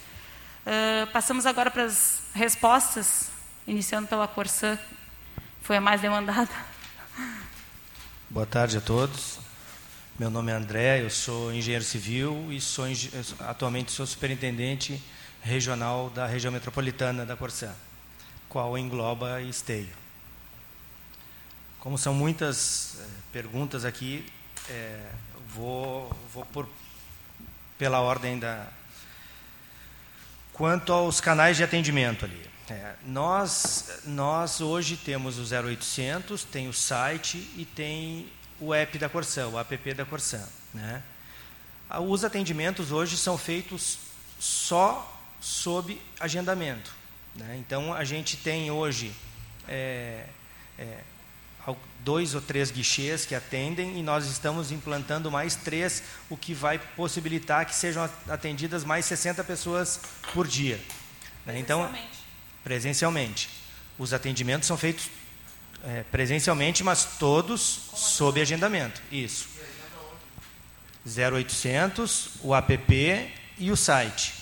[0.64, 3.30] Uh, passamos agora para as respostas,
[3.66, 4.78] iniciando pela Corsã,
[5.62, 6.50] foi a mais demandada.
[8.30, 9.38] Boa tarde a todos.
[10.18, 12.84] Meu nome é André, eu sou engenheiro civil e sou,
[13.40, 15.02] atualmente sou superintendente
[15.42, 17.72] regional da região metropolitana da Corsã,
[18.48, 19.88] qual engloba Esteio.
[21.78, 24.26] Como são muitas é, perguntas aqui,
[24.71, 25.11] é,
[25.49, 26.68] vou, vou por,
[27.77, 28.66] pela ordem da.
[30.53, 32.51] Quanto aos canais de atendimento ali.
[32.68, 39.09] É, nós, nós hoje temos o 0800, tem o site e tem o app da
[39.09, 40.49] Corsã, o app da Corsã.
[40.73, 41.03] Né?
[42.07, 43.99] Os atendimentos hoje são feitos
[44.39, 46.95] só sob agendamento.
[47.35, 47.57] Né?
[47.59, 49.12] Então, a gente tem hoje
[49.66, 50.27] é,
[50.79, 50.99] é,
[52.05, 56.78] dois ou três guichês que atendem e nós estamos implantando mais três, o que vai
[56.78, 60.01] possibilitar que sejam atendidas mais 60 pessoas
[60.32, 60.80] por dia.
[61.46, 61.59] Né?
[61.59, 61.92] Então,
[62.64, 63.48] presencialmente.
[63.98, 65.11] Os atendimentos são feitos
[65.84, 67.61] é, presencialmente, mas todos
[67.94, 69.01] sob agendamento.
[69.11, 69.48] Isso.
[71.07, 74.40] 0800, o app e o site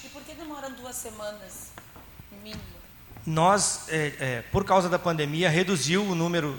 [0.88, 1.70] duas semanas,
[2.42, 2.62] mínimo?
[3.26, 6.59] Nós, é, é, por causa da pandemia, reduziu o número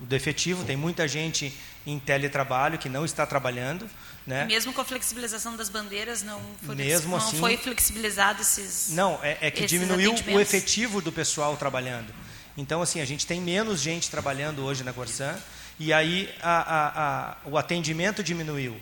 [0.00, 0.64] do efetivo.
[0.64, 1.52] Tem muita gente
[1.86, 3.88] em teletrabalho que não está trabalhando.
[4.26, 4.44] Né?
[4.44, 8.90] mesmo com a flexibilização das bandeiras, não foi, mesmo não assim, foi flexibilizado esses.
[8.90, 12.12] Não, é, é que diminuiu o efetivo do pessoal trabalhando.
[12.54, 15.34] Então, assim, a gente tem menos gente trabalhando hoje na Corsã
[15.78, 18.78] e aí a, a, a, o atendimento diminuiu.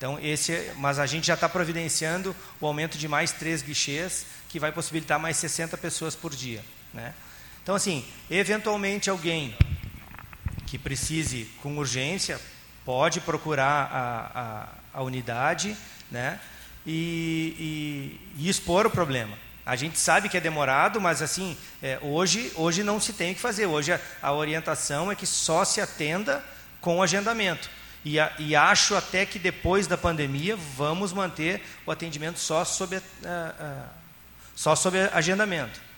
[0.00, 4.58] Então, esse, mas a gente já está providenciando o aumento de mais três guichês, que
[4.58, 6.64] vai possibilitar mais 60 pessoas por dia.
[6.94, 7.12] Né?
[7.62, 9.54] Então, assim, eventualmente alguém
[10.70, 12.40] que precise com urgência
[12.84, 15.76] pode procurar a, a, a unidade
[16.10, 16.40] né?
[16.86, 19.36] E, e, e, expor o problema.
[19.66, 23.34] A gente sabe que é demorado, mas assim, é, hoje, hoje não se tem o
[23.34, 23.66] que fazer.
[23.66, 26.42] Hoje a, a orientação é que só se atenda
[26.80, 27.68] com agendamento.
[28.04, 32.96] E, a, e, acho até que depois da pandemia vamos manter o atendimento só sob,
[32.96, 33.88] uh, uh,
[34.56, 35.89] só sob agendamento.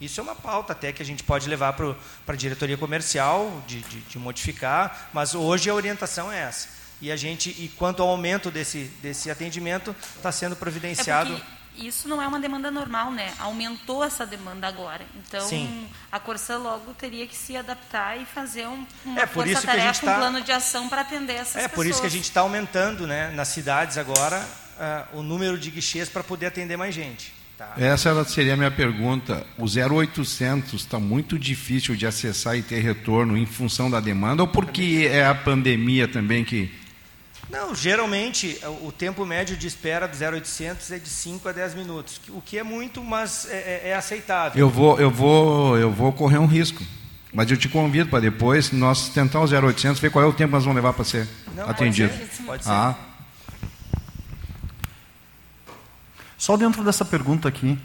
[0.00, 1.96] Isso é uma pauta até que a gente pode levar para
[2.26, 6.68] a diretoria comercial de, de, de, modificar, mas hoje a orientação é essa.
[7.00, 11.34] E a gente, e quanto ao aumento desse, desse atendimento, está sendo providenciado.
[11.34, 13.32] É isso não é uma demanda normal, né?
[13.38, 15.04] Aumentou essa demanda agora.
[15.14, 15.88] Então, Sim.
[16.10, 20.12] a Corsã logo teria que se adaptar e fazer um, uma é, força-tarefa, tá...
[20.12, 21.72] um plano de ação para atender essas é, pessoas.
[21.72, 24.44] É por isso que a gente está aumentando né, nas cidades agora
[25.12, 27.37] uh, o número de guichês para poder atender mais gente.
[27.58, 27.74] Tá?
[27.76, 29.44] Essa seria a minha pergunta.
[29.58, 34.48] O 0800 está muito difícil de acessar e ter retorno em função da demanda ou
[34.48, 36.72] porque é a pandemia também que
[37.50, 42.20] não, geralmente o tempo médio de espera do 0800 é de 5 a 10 minutos,
[42.28, 44.60] o que é muito, mas é, é, é aceitável.
[44.60, 46.84] Eu vou, eu, vou, eu vou correr um risco,
[47.32, 50.50] mas eu te convido para depois nós tentar o 0800, ver qual é o tempo
[50.50, 52.10] que nós vamos levar para ser Não, atendido.
[52.10, 52.70] Pode ser, pode ser.
[52.70, 53.07] Ah.
[56.38, 57.76] Só dentro dessa pergunta aqui,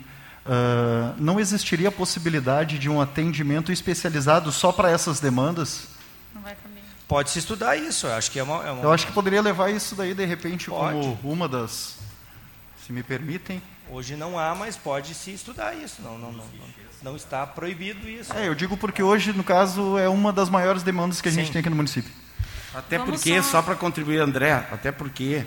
[0.46, 5.88] uh, não existiria a possibilidade de um atendimento especializado só para essas demandas?
[6.34, 6.84] Não vai caber.
[7.08, 8.84] Pode se estudar isso, eu acho que é uma, é uma...
[8.84, 10.94] Eu acho que poderia levar isso daí, de repente, pode.
[10.94, 11.98] como uma das,
[12.86, 13.60] se me permitem.
[13.90, 16.46] Hoje não há, mas pode se estudar isso, não, não, não,
[17.02, 18.32] não, está proibido isso.
[18.34, 21.40] É, eu digo porque hoje, no caso, é uma das maiores demandas que a Sim.
[21.40, 22.12] gente tem aqui no município.
[22.74, 25.46] Até Vamos porque, só, só para contribuir, André, até porque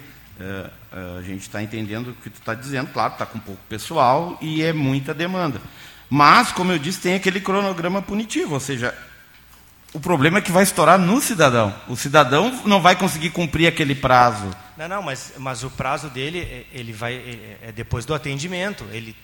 [1.18, 4.62] a gente está entendendo o que tu está dizendo, claro, está com pouco pessoal e
[4.62, 5.60] é muita demanda.
[6.08, 8.94] Mas, como eu disse, tem aquele cronograma punitivo, ou seja,
[9.92, 11.74] o problema é que vai estourar no cidadão.
[11.88, 14.54] O cidadão não vai conseguir cumprir aquele prazo.
[14.76, 17.14] Não, não, mas, mas o prazo dele é, ele vai
[17.62, 18.84] é depois do atendimento.
[18.92, 19.16] Ele,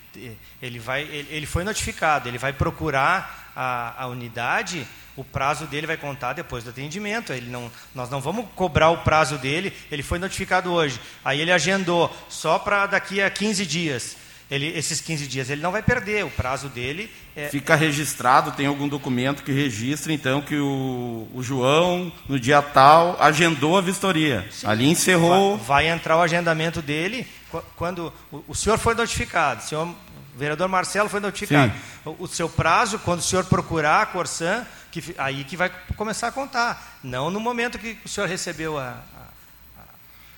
[0.62, 2.26] ele vai ele foi notificado.
[2.26, 4.86] Ele vai procurar a, a unidade.
[5.16, 7.32] O prazo dele vai contar depois do atendimento.
[7.32, 9.72] Ele não, nós não vamos cobrar o prazo dele.
[9.90, 11.00] Ele foi notificado hoje.
[11.24, 14.16] Aí ele agendou só para daqui a 15 dias
[14.52, 17.48] ele, esses 15 dias ele não vai perder, o prazo dele é...
[17.48, 23.16] Fica registrado, tem algum documento que registra, então, que o, o João, no dia tal,
[23.18, 24.46] agendou a vistoria.
[24.50, 24.66] Sim.
[24.66, 25.56] Ali encerrou.
[25.56, 27.26] Vai, vai, entrar o agendamento dele
[27.76, 29.94] quando o, o senhor foi notificado, o senhor
[30.35, 31.72] o vereador Marcelo foi notificado.
[32.05, 36.28] O, o, seu prazo, quando o senhor procurar a Corsan, que, aí que vai começar
[36.28, 36.99] a contar.
[37.03, 38.97] Não no momento que o senhor recebeu a,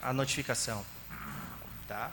[0.02, 0.84] a, a notificação.
[1.86, 2.10] Tá?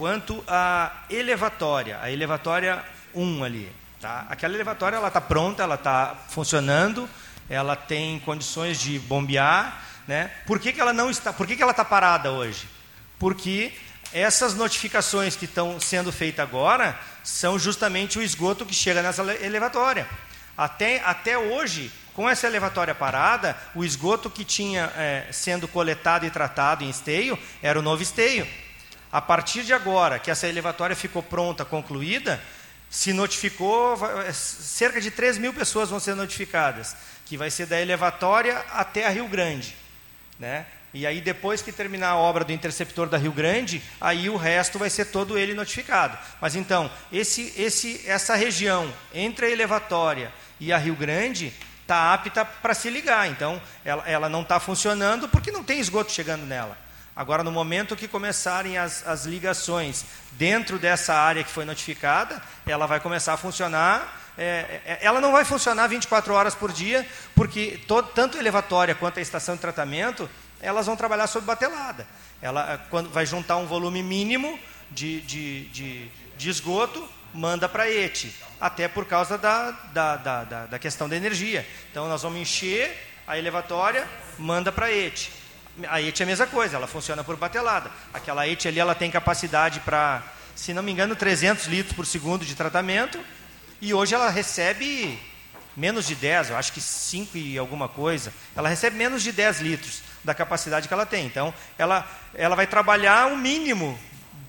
[0.00, 2.82] quanto à elevatória, a elevatória
[3.14, 3.70] 1 ali.
[4.00, 4.24] Tá?
[4.30, 7.06] Aquela elevatória ela está pronta, ela está funcionando,
[7.50, 9.78] ela tem condições de bombear.
[10.08, 10.30] Né?
[10.46, 11.34] Por que, que ela não está?
[11.34, 12.66] Por que, que ela está parada hoje?
[13.18, 13.74] Porque
[14.12, 20.08] essas notificações que estão sendo feitas agora são justamente o esgoto que chega nessa elevatória.
[20.56, 26.30] Até, até hoje, com essa elevatória parada, o esgoto que tinha é, sendo coletado e
[26.30, 28.46] tratado em esteio era o novo esteio.
[29.12, 32.40] A partir de agora, que essa elevatória ficou pronta, concluída,
[32.88, 33.96] se notificou,
[34.26, 39.06] é, cerca de 3 mil pessoas vão ser notificadas, que vai ser da elevatória até
[39.06, 39.76] a Rio Grande.
[40.38, 40.66] Né?
[40.92, 44.78] E aí, depois que terminar a obra do interceptor da Rio Grande, aí o resto
[44.78, 46.18] vai ser todo ele notificado.
[46.40, 52.44] Mas então, esse, esse, essa região entre a elevatória e a Rio Grande está apta
[52.44, 53.28] para se ligar.
[53.28, 56.76] Então, ela, ela não está funcionando porque não tem esgoto chegando nela.
[57.14, 62.86] Agora, no momento que começarem as, as ligações dentro dessa área que foi notificada, ela
[62.86, 64.18] vai começar a funcionar.
[64.38, 67.80] É, é, ela não vai funcionar 24 horas por dia, porque
[68.14, 70.30] tanto a elevatória quanto a estação de tratamento,
[70.62, 72.06] elas vão trabalhar sob batelada.
[72.40, 74.58] Ela é, quando vai juntar um volume mínimo
[74.90, 80.44] de, de, de, de esgoto, manda para a ETE, até por causa da, da, da,
[80.66, 81.66] da, questão da energia.
[81.90, 82.96] Então, nós vamos encher
[83.26, 84.06] a elevatória,
[84.38, 85.30] manda para a ETE.
[85.88, 87.90] A ET é a mesma coisa, ela funciona por batelada.
[88.12, 90.22] Aquela ET ali ela tem capacidade para,
[90.54, 93.18] se não me engano, 300 litros por segundo de tratamento.
[93.80, 95.18] E hoje ela recebe
[95.76, 98.32] menos de 10, eu acho que 5 e alguma coisa.
[98.54, 101.26] Ela recebe menos de 10 litros da capacidade que ela tem.
[101.26, 103.98] Então, ela, ela vai trabalhar o mínimo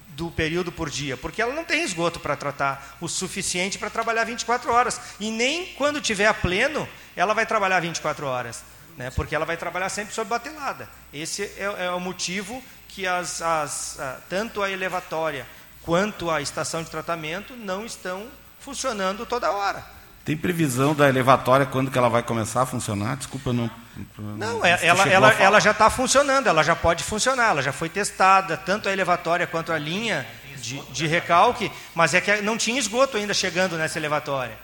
[0.09, 4.24] do período por dia, porque ela não tem esgoto para tratar o suficiente para trabalhar
[4.26, 4.99] 24 horas.
[5.19, 8.63] E nem quando tiver a pleno, ela vai trabalhar 24 horas
[8.97, 9.11] né?
[9.11, 10.88] porque ela vai trabalhar sempre sob batelada.
[11.13, 15.45] Esse é, é o motivo que as, as, a, tanto a elevatória
[15.82, 18.28] quanto a estação de tratamento não estão
[18.59, 19.84] funcionando toda hora.
[20.24, 23.17] Tem previsão da elevatória quando que ela vai começar a funcionar?
[23.17, 23.69] Desculpa, não.
[24.17, 27.74] Não, não é, ela, ela, ela já está funcionando, ela já pode funcionar, ela já
[27.74, 30.26] foi testada, tanto a elevatória quanto a linha
[30.57, 34.57] de, de recalque, mas é que não tinha esgoto ainda chegando nessa elevatória.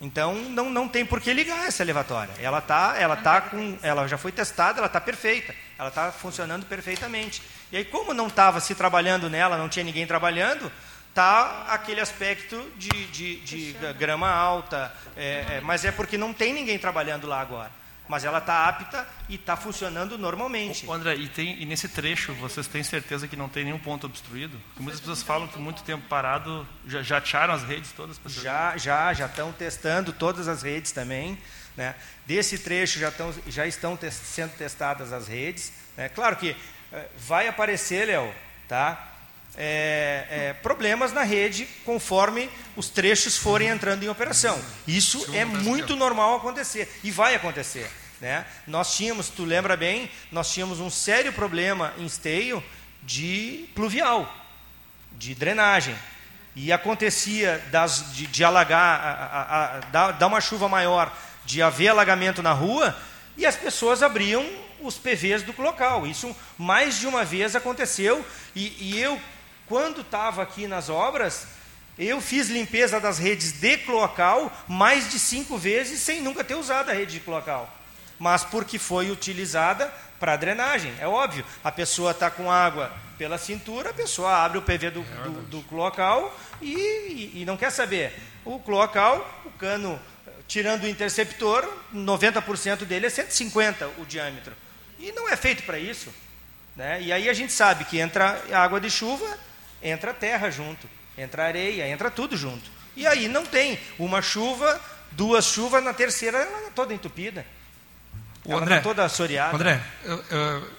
[0.00, 2.32] Então não, não tem por que ligar essa elevatória.
[2.40, 6.64] Ela tá, ela tá com, ela já foi testada, ela está perfeita, ela está funcionando
[6.64, 7.42] perfeitamente.
[7.70, 10.72] E aí como não estava se trabalhando nela, não tinha ninguém trabalhando,
[11.14, 16.52] tá aquele aspecto de, de, de grama alta, é, é, mas é porque não tem
[16.52, 17.80] ninguém trabalhando lá agora
[18.10, 20.84] mas ela está apta e está funcionando normalmente.
[20.84, 24.04] Ô, André, e, tem, e nesse trecho vocês têm certeza que não tem nenhum ponto
[24.04, 24.58] obstruído?
[24.66, 28.20] Porque muitas pessoas falam que muito tempo parado já, já acharam as redes todas?
[28.26, 31.38] Já, já, já estão testando todas as redes também.
[31.76, 31.94] Né?
[32.26, 35.72] Desse trecho já, estão, já estão te sendo testadas as redes.
[35.96, 36.08] Né?
[36.08, 36.56] Claro que
[36.92, 38.34] eh, vai aparecer, Léo,
[38.66, 39.09] tá?
[39.62, 44.58] É, é, problemas na rede conforme os trechos forem entrando em operação.
[44.88, 47.90] Isso é muito normal acontecer e vai acontecer.
[48.22, 48.46] Né?
[48.66, 52.64] Nós tínhamos, tu lembra bem, nós tínhamos um sério problema em esteio
[53.02, 54.34] de pluvial,
[55.12, 55.94] de drenagem.
[56.56, 61.60] E acontecia das, de, de alagar, a, a, a, dar, dar uma chuva maior, de
[61.60, 62.96] haver alagamento na rua,
[63.36, 64.46] e as pessoas abriam
[64.80, 66.06] os PVs do local.
[66.06, 69.20] Isso mais de uma vez aconteceu, e, e eu
[69.70, 71.46] quando estava aqui nas obras,
[71.96, 76.90] eu fiz limpeza das redes de cloacal mais de cinco vezes sem nunca ter usado
[76.90, 77.72] a rede de cloacal.
[78.18, 79.86] mas porque foi utilizada
[80.18, 80.92] para drenagem.
[80.98, 85.02] É óbvio, a pessoa está com água pela cintura, a pessoa abre o PV do,
[85.02, 88.12] do, do cloacal e, e, e não quer saber.
[88.44, 90.00] O cloacal, o cano,
[90.48, 91.64] tirando o interceptor,
[91.94, 94.52] 90% dele é 150 o diâmetro.
[94.98, 96.12] E não é feito para isso.
[96.74, 97.00] Né?
[97.02, 99.38] E aí a gente sabe que entra água de chuva,
[99.82, 102.70] entra terra junto, entra areia, entra tudo junto.
[102.96, 104.80] E aí não tem uma chuva,
[105.12, 107.46] duas chuvas, na terceira ela está toda entupida.
[108.44, 109.54] O ela André, tá toda assoreada.
[109.54, 110.70] André, eu, eu,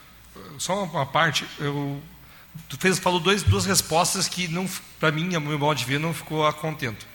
[0.57, 2.01] só uma parte, eu,
[2.67, 4.49] tu fez, falou dois, duas respostas que,
[4.99, 7.05] para mim, a meu modo de ver, não ficou a contento.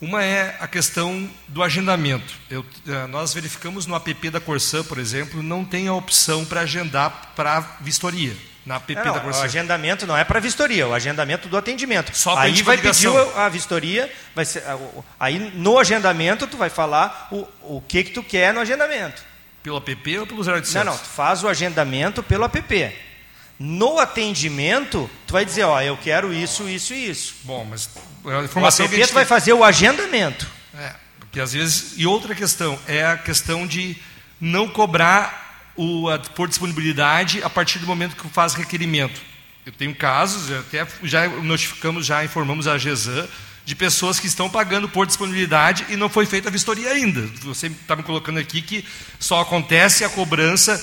[0.00, 2.34] Uma é a questão do agendamento.
[2.50, 6.62] Eu, eh, nós verificamos no app da Corsã, por exemplo, não tem a opção para
[6.62, 8.36] agendar para vistoria.
[8.64, 9.24] Na não, da.
[9.24, 12.16] O agendamento não é para vistoria, o agendamento do atendimento.
[12.16, 14.62] Só aí vai pedir a vistoria, vai ser,
[15.20, 19.22] aí no agendamento tu vai falar o, o que, que tu quer no agendamento.
[19.62, 20.74] Pelo app ou pelo 0800?
[20.74, 22.92] Não, não, tu faz o agendamento pelo app.
[23.58, 27.34] No atendimento, tu vai dizer, ó, eu quero isso, isso e isso.
[27.44, 27.90] Bom, mas
[28.24, 30.46] a informação o app que a gente vai fazer o agendamento.
[30.74, 33.96] É, porque às vezes e outra questão é a questão de
[34.40, 35.43] não cobrar
[35.76, 39.20] o a, por disponibilidade a partir do momento que faz requerimento.
[39.66, 43.26] Eu tenho casos, até já notificamos, já informamos a GESAN
[43.64, 47.22] de pessoas que estão pagando por disponibilidade e não foi feita a vistoria ainda.
[47.42, 48.84] Você está me colocando aqui que
[49.18, 50.78] só acontece a cobrança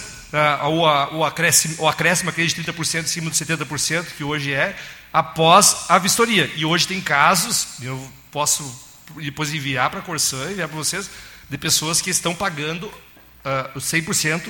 [0.64, 4.54] ou, a, o, acréscimo, o acréscimo aquele de 30% em cima de 70%, que hoje
[4.54, 4.76] é,
[5.12, 6.50] após a vistoria.
[6.56, 8.64] E hoje tem casos, eu posso
[9.16, 11.10] depois enviar para a Corsã, enviar para vocês,
[11.50, 14.50] de pessoas que estão pagando uh, 100%.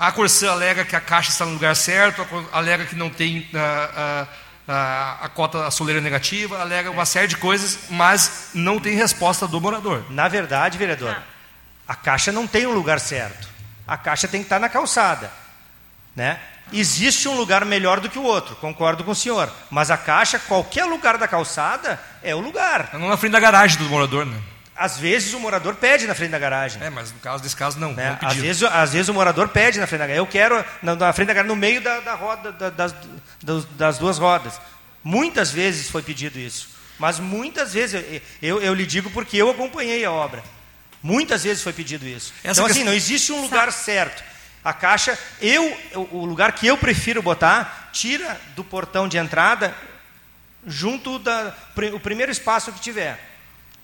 [0.00, 3.40] A Corsã alega que a caixa está no lugar certo, alega que não tem...
[3.52, 8.78] Uh, uh, a, a cota a soleira negativa, alega uma série de coisas, mas não
[8.78, 10.04] tem resposta do morador.
[10.10, 11.20] Na verdade, vereador,
[11.88, 13.48] a caixa não tem um lugar certo.
[13.86, 15.30] A caixa tem que estar na calçada.
[16.14, 16.38] Né?
[16.72, 19.52] Existe um lugar melhor do que o outro, concordo com o senhor.
[19.70, 22.90] Mas a caixa, qualquer lugar da calçada, é o lugar.
[22.92, 24.40] Não na frente da garagem do morador, né?
[24.80, 26.82] Às vezes o morador pede na frente da garagem.
[26.82, 27.92] É, mas no caso desse caso não.
[27.92, 28.18] Né?
[28.22, 30.24] não às, vezes, às vezes o morador pede na frente da garagem.
[30.24, 32.94] Eu quero na, na frente da garagem, no meio da, da roda, da, das,
[33.76, 34.58] das duas rodas.
[35.04, 36.70] Muitas vezes foi pedido isso.
[36.98, 40.42] Mas muitas vezes, eu, eu, eu lhe digo porque eu acompanhei a obra.
[41.02, 42.32] Muitas vezes foi pedido isso.
[42.42, 44.24] Essa então, assim, não existe um lugar certo.
[44.64, 45.76] A caixa, eu,
[46.10, 49.74] o lugar que eu prefiro botar, tira do portão de entrada,
[50.66, 51.54] junto da,
[51.92, 53.29] o primeiro espaço que tiver.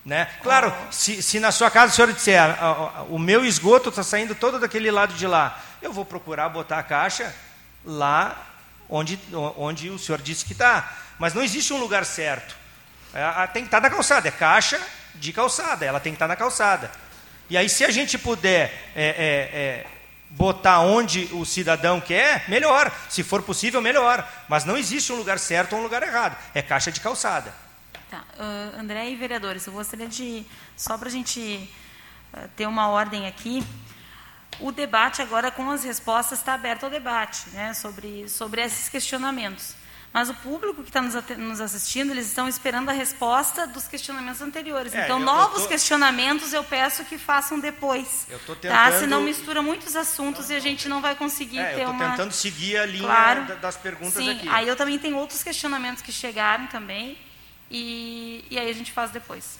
[0.06, 0.28] Né?
[0.40, 2.40] Claro, se, se, na sua casa o senhor disser,
[3.08, 6.82] o meu esgoto está saindo todo daquele lado de lá, eu vou procurar botar a
[6.84, 7.34] caixa
[7.84, 8.46] lá
[8.88, 9.18] onde,
[9.56, 10.96] onde o senhor disse que está.
[11.18, 12.54] Mas não existe um lugar certo.
[13.12, 14.80] É, tem que estar tá na calçada, é caixa
[15.16, 16.88] de calçada, ela tem que estar tá na calçada.
[17.50, 19.86] E aí, se a gente puder é, é, é,
[20.30, 22.92] botar onde o cidadão quer, melhor.
[23.08, 24.24] Se for possível, melhor.
[24.48, 26.36] Mas não existe um lugar certo ou um lugar errado.
[26.54, 27.65] É caixa de calçada.
[28.16, 28.24] Tá.
[28.42, 30.44] Uh, André e vereadores, eu gostaria de,
[30.76, 31.68] só para a gente
[32.32, 33.62] uh, ter uma ordem aqui,
[34.58, 39.74] o debate agora com as respostas está aberto ao debate, né, sobre, sobre esses questionamentos.
[40.14, 44.40] Mas o público que está nos, nos, assistindo, eles estão esperando a resposta dos questionamentos
[44.40, 44.94] anteriores.
[44.94, 45.68] É, então, eu, novos eu tô...
[45.68, 48.26] questionamentos eu peço que façam depois.
[48.30, 48.78] Eu estou tentando...
[48.78, 48.98] Tá?
[48.98, 52.02] Senão mistura muitos assuntos e a gente não vai conseguir é, ter eu uma...
[52.02, 53.56] Eu tentando seguir a linha claro.
[53.56, 54.48] das perguntas Sim, aqui.
[54.48, 57.18] Aí eu também tenho outros questionamentos que chegaram também.
[57.70, 59.58] E, e aí a gente faz depois.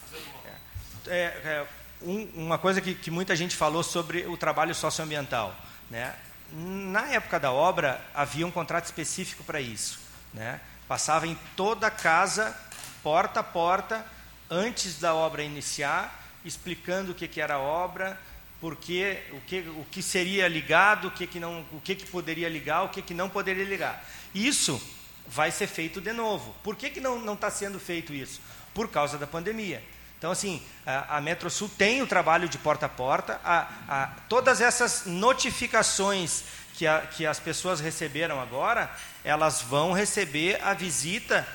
[1.06, 1.66] É, é,
[2.02, 5.54] um, uma coisa que, que muita gente falou sobre o trabalho socioambiental.
[5.90, 6.14] Né?
[6.52, 10.00] Na época da obra, havia um contrato específico para isso.
[10.32, 10.60] Né?
[10.86, 12.56] Passava em toda a casa,
[13.02, 14.06] porta a porta,
[14.48, 18.18] antes da obra iniciar, explicando o que, que era a obra,
[18.60, 22.48] porque o que, o que seria ligado, o que, que não, o que, que poderia
[22.48, 24.04] ligar, o que, que não poderia ligar.
[24.34, 24.80] Isso
[25.26, 26.54] vai ser feito de novo.
[26.62, 28.40] Por que, que não está sendo feito isso?
[28.72, 29.82] Por causa da pandemia.
[30.18, 34.60] Então, assim, a, a Metrosul tem o trabalho de porta a porta, a, a, todas
[34.60, 36.44] essas notificações
[36.74, 38.90] que, a, que as pessoas receberam agora,
[39.22, 41.46] elas vão receber a visita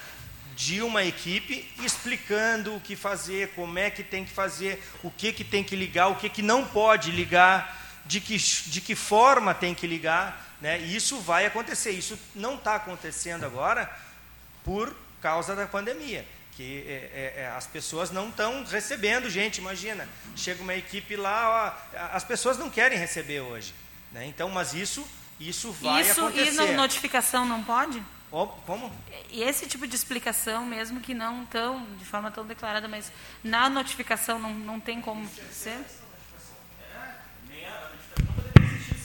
[0.56, 5.34] de uma equipe explicando o que fazer, como é que tem que fazer, o que,
[5.34, 9.53] que tem que ligar, o que, que não pode ligar, de que, de que forma
[9.53, 10.51] tem que ligar.
[10.62, 10.80] Né?
[10.80, 11.92] E isso vai acontecer.
[11.92, 13.92] Isso não está acontecendo agora
[14.64, 16.26] por causa da pandemia.
[16.52, 16.92] Que é,
[17.38, 20.08] é, é as pessoas não estão recebendo gente, imagina.
[20.36, 23.74] Chega uma equipe lá, ó, as pessoas não querem receber hoje.
[24.12, 24.28] Né?
[24.28, 25.06] Então, mas isso,
[25.40, 26.72] isso vai isso, acontecer.
[26.72, 28.04] E notificação não pode?
[28.32, 28.90] Oh, como?
[29.30, 33.12] E esse tipo de explicação, mesmo que não tão, de forma tão declarada, mas
[33.44, 35.78] na notificação não, não tem como ser?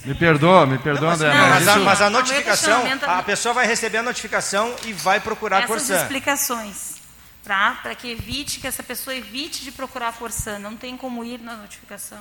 [0.07, 1.29] Me perdoa, me perdoa, André.
[1.35, 4.75] Não, mas, a, isso- mas a O meu notificação, a pessoa vai receber a notificação
[4.85, 5.97] e vai procurar a Essas Corsã.
[6.03, 6.95] explicações,
[7.45, 7.79] tá?
[7.83, 10.59] Para que evite, que essa pessoa evite de procurar a Corsã.
[10.59, 12.19] Não tem como ir na notificação.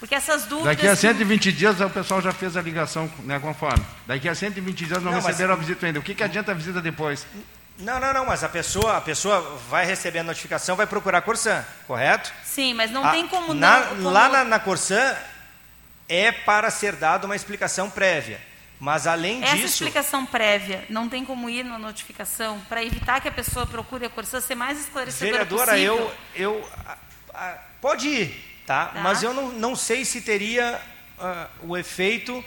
[0.00, 0.76] Porque essas dúvidas...
[0.76, 3.84] Daqui a que- 120 dias o pessoal já fez a ligação, né, conforme.
[4.06, 5.98] Daqui a 120 dias não, Não, mas- receberam a visita ainda.
[5.98, 7.26] O que, que adianta a visita depois?
[7.80, 11.20] Não, não, não, mas a pessoa, a pessoa vai receber a notificação, vai procurar a
[11.22, 12.32] Corsã, correto?
[12.44, 13.86] Sim, mas não A- tem como na- não...
[13.88, 15.16] como- Lá na, na Corsã
[16.08, 18.40] é para ser dada uma explicação prévia.
[18.80, 23.26] Mas além Essa disso, explicação prévia, não tem como ir na notificação para evitar que
[23.26, 26.12] a pessoa procure a Corsã ser mais esclarecedora vereadora, possível.
[26.36, 26.96] eu, eu a-
[27.34, 28.86] a- pode ir, tá?
[28.86, 29.00] Tá.
[29.00, 30.80] Mas eu não, não sei se teria
[31.18, 32.44] ah, o efeito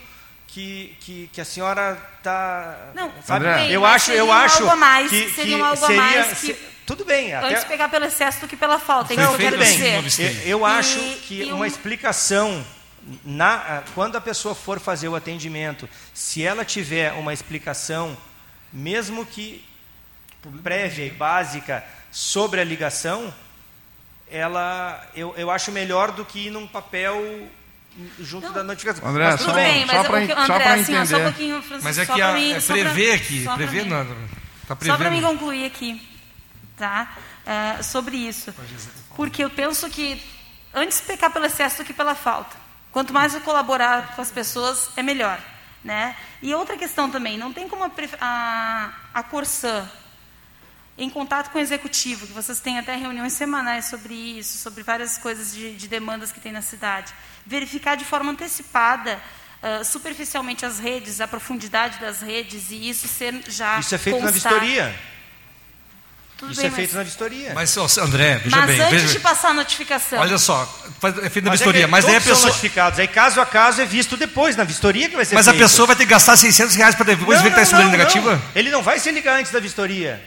[0.48, 2.92] que, que, que a senhora está.
[2.96, 3.46] Não, sabe?
[3.46, 5.88] bem, eu acho, eu seria acho algo a mais, que, seria que um algo a
[5.88, 6.54] seria, mais que- se-
[6.86, 9.42] tudo bem, até, Antes pegar pelo excesso do que pela falta, Não, que eu tudo
[9.42, 10.02] quero bem.
[10.02, 10.32] dizer.
[10.46, 12.66] Eu, eu E- acho que e uma um- explicação,
[13.26, 18.16] na, ah, quando a pessoa for fazer o atendimento, se ela tiver uma explicação,
[18.72, 19.66] mesmo que
[20.64, 23.34] prévia e básica, sobre a ligação,
[24.30, 27.48] ela, eu, eu acho melhor do que ir num papel
[28.20, 29.08] junto da notificação.
[29.08, 31.24] André, Mas tudo só- bem, mas só só André, assim, ó, só um entender.
[31.24, 34.16] pouquinho, Francisco, Mas é que a, mim, é prever aqui, prever nada.
[34.68, 36.02] Tá Só para me concluir aqui,
[36.78, 37.18] tá?
[37.46, 38.54] É, sobre isso.
[39.16, 40.22] Porque eu penso que
[40.74, 42.61] antes pecar pelo excesso do que pela falta.
[42.92, 45.40] Quanto mais eu colaborar com as pessoas, é melhor.
[45.84, 46.16] Né?
[46.42, 49.90] E outra questão também, não tem como a, a, a Corsã,
[50.98, 55.18] em contato com o executivo, que vocês têm até reuniões semanais sobre isso, sobre várias
[55.18, 57.12] coisas de, de demandas que tem na cidade,
[57.46, 59.20] verificar de forma antecipada,
[59.64, 64.20] ah, superficialmente as redes, a profundidade das redes, e isso ser já Isso é feito
[64.20, 64.54] na constar.
[64.54, 65.11] vistoria.
[66.42, 67.52] Tudo Isso bem, é feito mas- na vistoria.
[67.54, 68.82] Mas, André, veja Mas bem.
[68.82, 70.20] antes veja- de passar a notificação.
[70.20, 70.64] Olha só,
[71.22, 72.50] é feito na Mas é vistoria, que mas aí a todos são pessoa.
[72.50, 73.00] notificados.
[73.00, 75.62] Aí caso a caso é visto depois, na vistoria que vai ser Mas a feito.
[75.64, 77.84] pessoa vai ter que gastar 600 reais para depois Não, ver que está não, recebendo
[77.86, 78.36] não, negativa?
[78.38, 78.42] não.
[78.56, 80.20] Ele não vai se ligar antes da vistoria.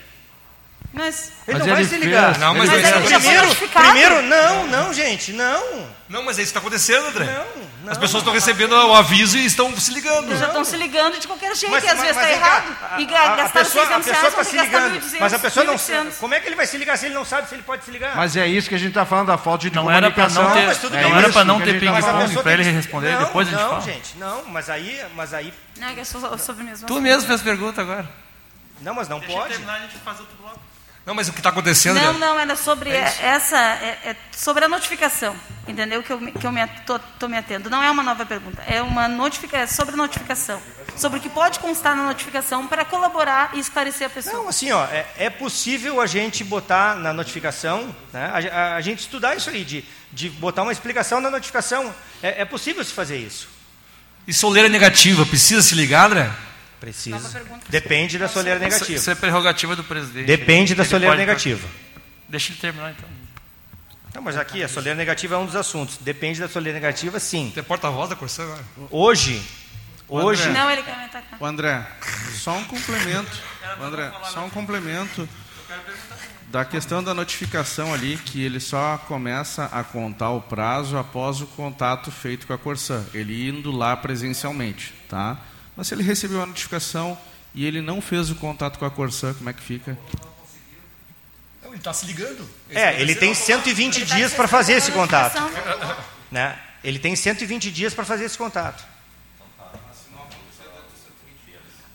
[0.95, 2.27] Mas, Ele Mas não vai ele se ligar.
[2.27, 2.39] fez.
[2.39, 5.89] Não, mas Mas ele já foi primeiro, primeiro, não, não, gente, não.
[6.09, 7.25] Não, mas é isso que está acontecendo, André.
[7.25, 7.91] Não, não.
[7.93, 10.27] As pessoas estão recebendo o aviso e estão se ligando.
[10.29, 12.77] Eles já estão se ligando de qualquer jeito, Mas, e às mas- vezes está errado.
[12.93, 14.93] a- e a, a gastaram pessoa, a 600 pessoa está se ligando.
[15.01, 16.15] 1.200, Mas a pessoa não 1.800.
[16.21, 17.91] Como é que ele vai se ligar se ele não sabe se ele pode se
[17.91, 18.15] ligar?
[18.17, 20.45] Mas é isso que a gente está falando da falta de Não era comunicação.
[20.45, 21.95] não ter- bem, não era pra não a ter gente tá a
[22.29, 23.81] ping-pong, tem ele responder, não, depois a gente não, fala.
[23.81, 27.27] gente, não, mas aí, mas aí, Não, é que é so- sobre mesmo Tu mesmo
[27.27, 28.09] fez pergunta agora.
[28.81, 29.55] não, mas não pode.
[31.07, 31.97] Não, mas o que está acontecendo.
[32.01, 35.37] Não, não, era sobre essa, é, é sobre a notificação,
[35.69, 36.03] entendeu?
[36.03, 37.69] Que eu, que eu me, tô, tô me atendo.
[37.69, 40.59] Não é uma nova pergunta, é uma notificação, é sobre a notificação.
[40.97, 44.35] Sobre o que pode constar na notificação para colaborar e esclarecer a pessoa.
[44.35, 48.81] Não, assim, ó, é, é possível a gente botar na notificação, né, a, a- a
[48.81, 51.95] gente estudar isso aí, de, de botar uma explicação na notificação.
[52.23, 53.49] É, é possível se fazer isso.
[54.27, 56.31] E soleira negativa, precisa se ligar, André?
[56.85, 57.47] Precisa.
[57.69, 58.93] Depende da soleira negativa.
[58.93, 60.27] Isso é prerrogativa do presidente.
[60.27, 61.69] Depende da Ele soleira pode- negativa.
[62.29, 63.09] Deixa ele terminar então.
[64.15, 65.97] Não, mas aqui, a soleira negativa é um dos assuntos.
[65.99, 67.51] Depende da soleira negativa, sim.
[67.55, 68.65] Tem porta-voz da Corsã agora?
[68.91, 69.43] Hoje,
[70.09, 71.37] hoje, Não, ele quer me atacar.
[71.41, 71.87] O André,
[72.35, 73.43] só um complemento.
[73.81, 75.29] O André, só um complemento
[76.49, 81.47] da questão da notificação ali, que ele só começa a contar o prazo após o
[81.47, 85.39] contato feito com a Corsã, ele indo lá presencialmente, tá?
[85.77, 87.19] Mas se ele recebeu a notificação
[87.55, 89.99] e ele não fez o contato com a Corsã, como é que fica?
[91.63, 92.49] Não, ele está se ligando.
[92.71, 95.39] é, ele tem 120 Ele tá dias para fazer esse contato.
[96.31, 96.59] Né?
[96.83, 98.85] Ele tem 120 dias para fazer esse contato.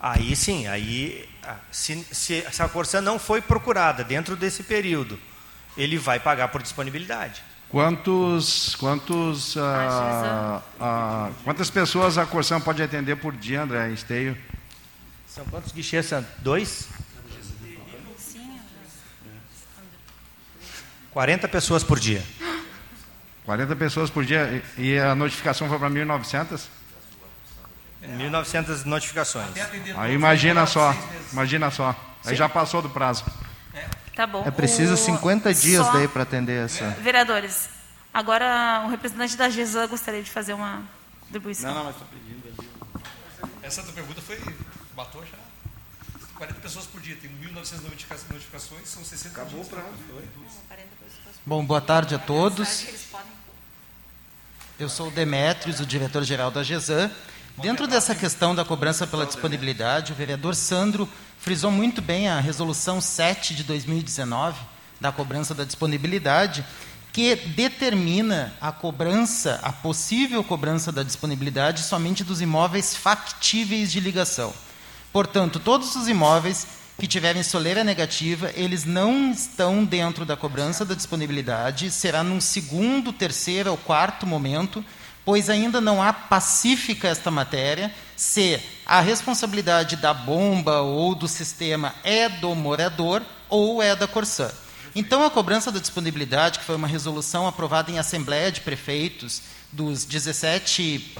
[0.02, 5.20] Aí sim, aí ah, se, se, se a Corsã não foi procurada dentro desse período,
[5.76, 7.42] ele vai pagar por disponibilidade.
[7.70, 14.36] Quantos, quantos, ah, ah, quantas pessoas a Corsã pode atender por dia, André, em esteio?
[15.28, 16.06] São quantos guichês?
[16.06, 16.26] São?
[16.38, 16.88] Dois?
[21.12, 22.24] 40 pessoas por dia.
[23.44, 26.62] 40 pessoas por dia e e a notificação foi para 1.900?
[28.02, 29.48] 1.900 notificações.
[29.96, 30.92] Aí imagina só,
[31.32, 31.94] imagina só.
[32.24, 33.24] Aí já passou do prazo.
[34.14, 34.42] Tá bom.
[34.46, 36.90] É preciso O- 50 dias só- daí para atender essa.
[37.00, 37.68] Vereadores,
[38.12, 40.82] agora o representante da GESAN gostaria de fazer uma
[41.20, 41.72] contribuição.
[41.84, 42.68] mas estou pedindo ali.
[43.62, 44.38] Essa tua pergunta foi.
[44.94, 45.38] Batou já.
[46.36, 49.88] 40 pessoas por dia, tem 1.900 notifica- notificações, são 60 Acabou o prazo.
[51.44, 52.86] Bom, boa tarde a todos.
[54.78, 57.10] Eu sou o Demetrios, o diretor-geral da GESAN.
[57.58, 61.06] Dentro dessa questão da cobrança pela disponibilidade, o vereador Sandro
[61.40, 64.58] frisou muito bem a resolução 7 de 2019
[65.00, 66.64] da cobrança da disponibilidade,
[67.12, 74.52] que determina a cobrança, a possível cobrança da disponibilidade somente dos imóveis factíveis de ligação.
[75.12, 76.66] Portanto, todos os imóveis
[76.98, 83.14] que tiverem soleira negativa, eles não estão dentro da cobrança da disponibilidade, será num segundo,
[83.14, 84.84] terceiro ou quarto momento,
[85.24, 91.94] pois ainda não há pacífica esta matéria, se a responsabilidade da bomba ou do sistema
[92.02, 94.50] é do morador ou é da Corsã.
[94.94, 99.42] Então, a cobrança da disponibilidade, que foi uma resolução aprovada em Assembleia de Prefeitos
[99.72, 101.16] dos 17,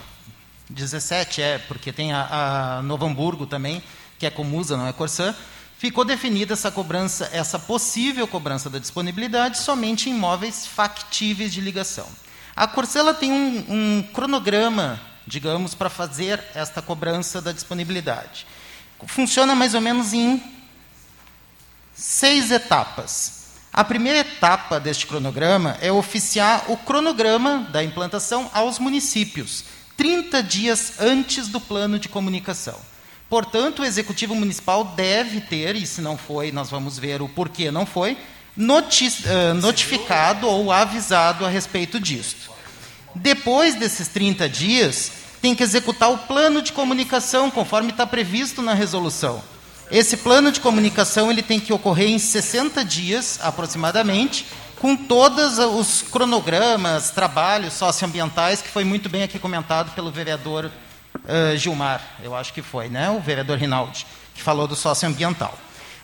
[0.69, 3.83] 17 é, porque tem a, a Novo Hamburgo também,
[4.19, 5.35] que é Comusa, não é Corsã,
[5.79, 12.07] ficou definida essa cobrança, essa possível cobrança da disponibilidade somente em imóveis factíveis de ligação.
[12.61, 18.47] A Corsã tem um, um cronograma, digamos, para fazer esta cobrança da disponibilidade.
[19.07, 20.43] Funciona mais ou menos em
[21.95, 23.45] seis etapas.
[23.73, 29.65] A primeira etapa deste cronograma é oficiar o cronograma da implantação aos municípios,
[29.97, 32.79] 30 dias antes do plano de comunicação.
[33.31, 37.71] Portanto, o Executivo Municipal deve ter, e se não foi, nós vamos ver o porquê
[37.71, 38.19] não foi,
[38.57, 42.51] notificado ou avisado a respeito disto.
[43.15, 48.75] Depois desses 30 dias, tem que executar o plano de comunicação, conforme está previsto na
[48.75, 49.43] resolução.
[49.91, 54.47] Esse plano de comunicação ele tem que ocorrer em 60 dias, aproximadamente,
[54.79, 60.71] com todos os cronogramas, trabalhos socioambientais, que foi muito bem aqui comentado pelo vereador
[61.17, 63.11] uh, Gilmar, eu acho que foi, né?
[63.11, 65.57] o vereador Rinaldi, que falou do socioambiental.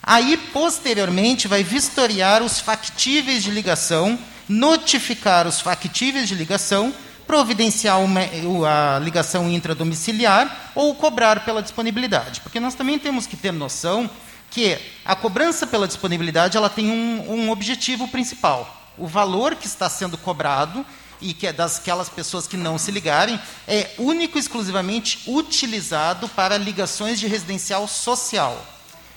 [0.08, 4.16] Aí, posteriormente, vai vistoriar os factíveis de ligação,
[4.48, 6.94] notificar os factíveis de ligação,
[7.26, 12.40] providenciar uma, a ligação intradomiciliar ou cobrar pela disponibilidade.
[12.40, 14.08] Porque nós também temos que ter noção
[14.48, 18.92] que a cobrança pela disponibilidade ela tem um, um objetivo principal.
[18.96, 20.86] O valor que está sendo cobrado
[21.20, 26.28] e que é das aquelas pessoas que não se ligarem, é único e exclusivamente utilizado
[26.28, 28.75] para ligações de residencial social.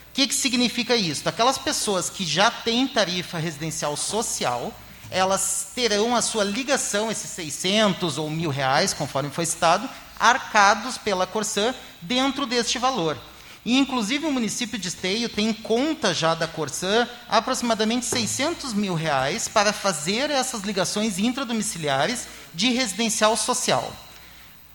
[0.09, 1.27] O que, que significa isso?
[1.29, 4.73] Aquelas pessoas que já têm tarifa residencial social,
[5.09, 11.25] elas terão a sua ligação, esses 600 ou mil reais, conforme foi citado, arcados pela
[11.25, 13.17] Corsã dentro deste valor.
[13.65, 19.47] E, inclusive, o município de Esteio tem conta já da Corsã aproximadamente 600 mil reais
[19.47, 23.93] para fazer essas ligações intradomiciliares de residencial social.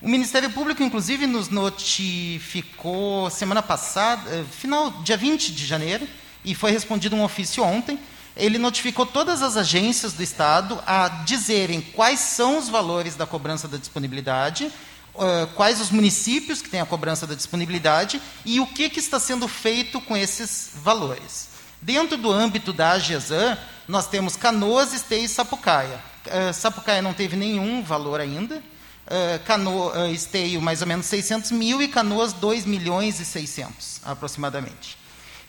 [0.05, 6.07] O Ministério Público, inclusive, nos notificou semana passada, eh, final, dia 20 de janeiro,
[6.45, 7.99] e foi respondido um ofício ontem.
[8.37, 13.67] Ele notificou todas as agências do Estado a dizerem quais são os valores da cobrança
[13.67, 14.71] da disponibilidade
[15.15, 19.19] uh, quais os municípios que têm a cobrança da disponibilidade e o que, que está
[19.19, 21.49] sendo feito com esses valores.
[21.81, 23.57] Dentro do âmbito da AGESAN,
[23.89, 25.99] nós temos Canoas, Esteio e Sapucaia.
[26.27, 28.63] Uh, Sapucaia não teve nenhum valor ainda,
[29.07, 34.01] uh, Cano, uh, Esteio mais ou menos 600 mil e Canoas 2 milhões e 600
[34.05, 34.99] aproximadamente.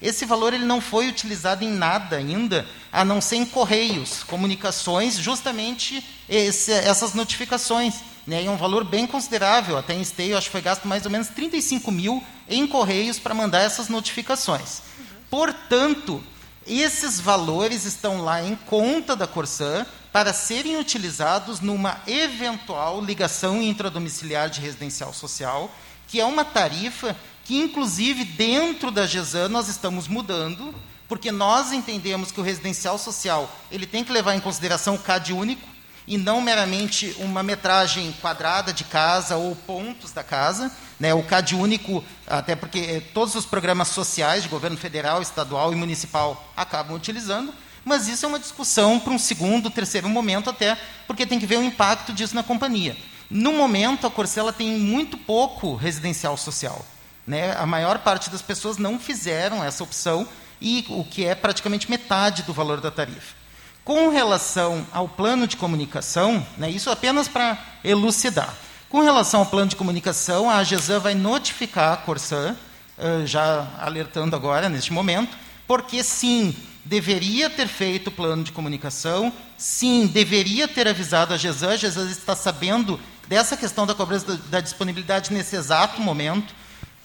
[0.01, 5.17] Esse valor ele não foi utilizado em nada ainda, a não ser em correios, comunicações,
[5.17, 7.95] justamente esse, essas notificações
[8.27, 9.77] né, e um valor bem considerável.
[9.77, 13.33] Até em Esteio, acho que foi gasto mais ou menos 35 mil em correios para
[13.33, 14.81] mandar essas notificações.
[15.29, 16.21] Portanto,
[16.65, 24.49] esses valores estão lá em conta da Corsã para serem utilizados numa eventual ligação intradomiciliar
[24.49, 25.69] de residencial social,
[26.07, 30.73] que é uma tarifa que, inclusive, dentro da GESAN nós estamos mudando,
[31.07, 35.33] porque nós entendemos que o residencial social ele tem que levar em consideração o CAD
[35.33, 35.75] único,
[36.07, 40.71] e não meramente uma metragem quadrada de casa ou pontos da casa.
[40.99, 45.73] Né, o CAD único, até porque eh, todos os programas sociais de governo federal, estadual
[45.73, 47.53] e municipal acabam utilizando,
[47.83, 51.57] mas isso é uma discussão para um segundo, terceiro momento até, porque tem que ver
[51.57, 52.95] o impacto disso na companhia.
[53.29, 56.85] No momento, a Corcela tem muito pouco residencial social.
[57.27, 57.55] Né?
[57.57, 60.25] A maior parte das pessoas não fizeram essa opção,
[60.61, 63.35] e o que é praticamente metade do valor da tarifa.
[63.83, 68.53] Com relação ao plano de comunicação, né, isso apenas para elucidar.
[68.95, 72.55] Com relação ao plano de comunicação, a AGESAN vai notificar a Corsã,
[72.97, 76.55] uh, já alertando agora, neste momento, porque sim,
[76.85, 82.09] deveria ter feito o plano de comunicação, sim, deveria ter avisado a AGESAN, a AGESAN
[82.09, 82.97] está sabendo
[83.27, 86.55] dessa questão da cobrança da disponibilidade nesse exato momento.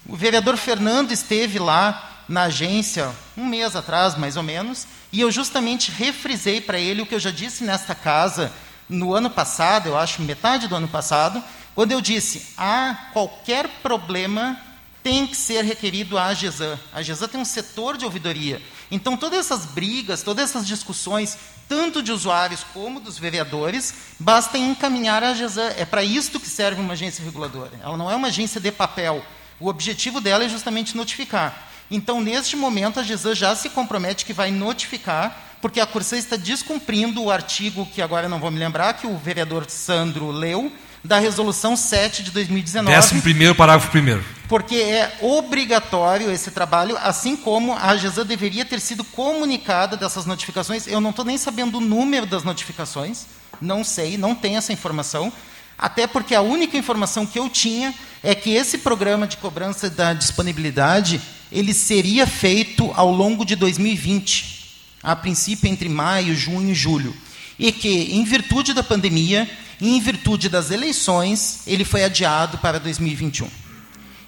[0.07, 5.29] O vereador Fernando esteve lá na agência um mês atrás, mais ou menos, e eu
[5.29, 8.49] justamente refrisei para ele o que eu já disse nesta casa
[8.87, 11.43] no ano passado, eu acho metade do ano passado,
[11.75, 14.59] quando eu disse: há qualquer problema
[15.03, 16.79] tem que ser requerido à AGESAN.
[16.93, 18.61] A AGESAN tem um setor de ouvidoria.
[18.89, 21.37] Então, todas essas brigas, todas essas discussões,
[21.67, 25.73] tanto de usuários como dos vereadores, basta encaminhar a GESAN.
[25.77, 27.71] É para isto que serve uma agência reguladora.
[27.81, 29.25] Ela não é uma agência de papel.
[29.59, 31.69] O objetivo dela é justamente notificar.
[31.89, 36.35] Então, neste momento, a GESAN já se compromete que vai notificar, porque a Corsã está
[36.35, 40.71] descumprindo o artigo, que agora não vou me lembrar, que o vereador Sandro leu,
[41.03, 42.95] da Resolução 7 de 2019.
[42.95, 44.23] Décimo primeiro, parágrafo primeiro.
[44.47, 50.87] Porque é obrigatório esse trabalho, assim como a AGESA deveria ter sido comunicada dessas notificações.
[50.87, 53.25] Eu não estou nem sabendo o número das notificações,
[53.61, 55.31] não sei, não tenho essa informação.
[55.77, 60.13] Até porque a única informação que eu tinha é que esse programa de cobrança da
[60.13, 61.19] disponibilidade
[61.51, 67.15] ele seria feito ao longo de 2020, a princípio entre maio, junho e julho,
[67.57, 69.49] e que, em virtude da pandemia,
[69.81, 73.49] e em virtude das eleições, ele foi adiado para 2021.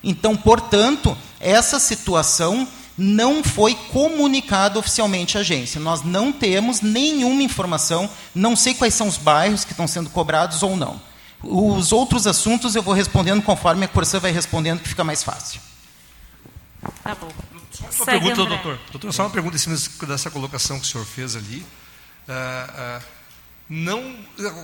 [0.03, 2.67] Então, portanto, essa situação
[2.97, 5.79] não foi comunicada oficialmente à agência.
[5.79, 10.63] Nós não temos nenhuma informação, não sei quais são os bairros que estão sendo cobrados
[10.63, 10.99] ou não.
[11.41, 15.61] Os outros assuntos eu vou respondendo conforme a Corsã vai respondendo, que fica mais fácil.
[17.03, 17.29] Tá bom.
[17.71, 18.55] Só uma Segue pergunta, André.
[18.55, 18.79] doutor.
[18.91, 19.77] Doutor, só uma pergunta em cima
[20.07, 21.65] dessa colocação que o senhor fez ali.
[22.27, 23.03] Uh, uh,
[23.73, 24.15] não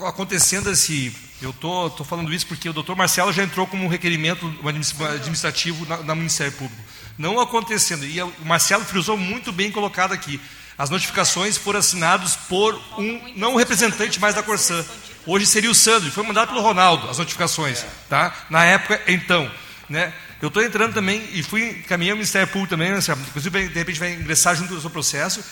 [0.06, 1.12] acontecendo esse.
[1.42, 4.54] Eu estou tô, tô falando isso porque o doutor Marcelo já entrou como um requerimento
[4.64, 6.80] administrativo na, na Ministério Público.
[7.18, 10.40] Não acontecendo, e o Marcelo frisou muito bem colocado aqui.
[10.78, 14.86] As notificações foram assinadas por um, não representante mais da Corsã.
[15.26, 17.84] Hoje seria o Sandro, foi mandado pelo Ronaldo as notificações.
[18.08, 18.34] Tá?
[18.50, 19.50] Na época, então.
[19.90, 20.14] Né?
[20.40, 24.00] Eu estou entrando também e fui caminhando ao Ministério Público também, né, inclusive de repente
[24.00, 25.44] vai ingressar junto do seu processo,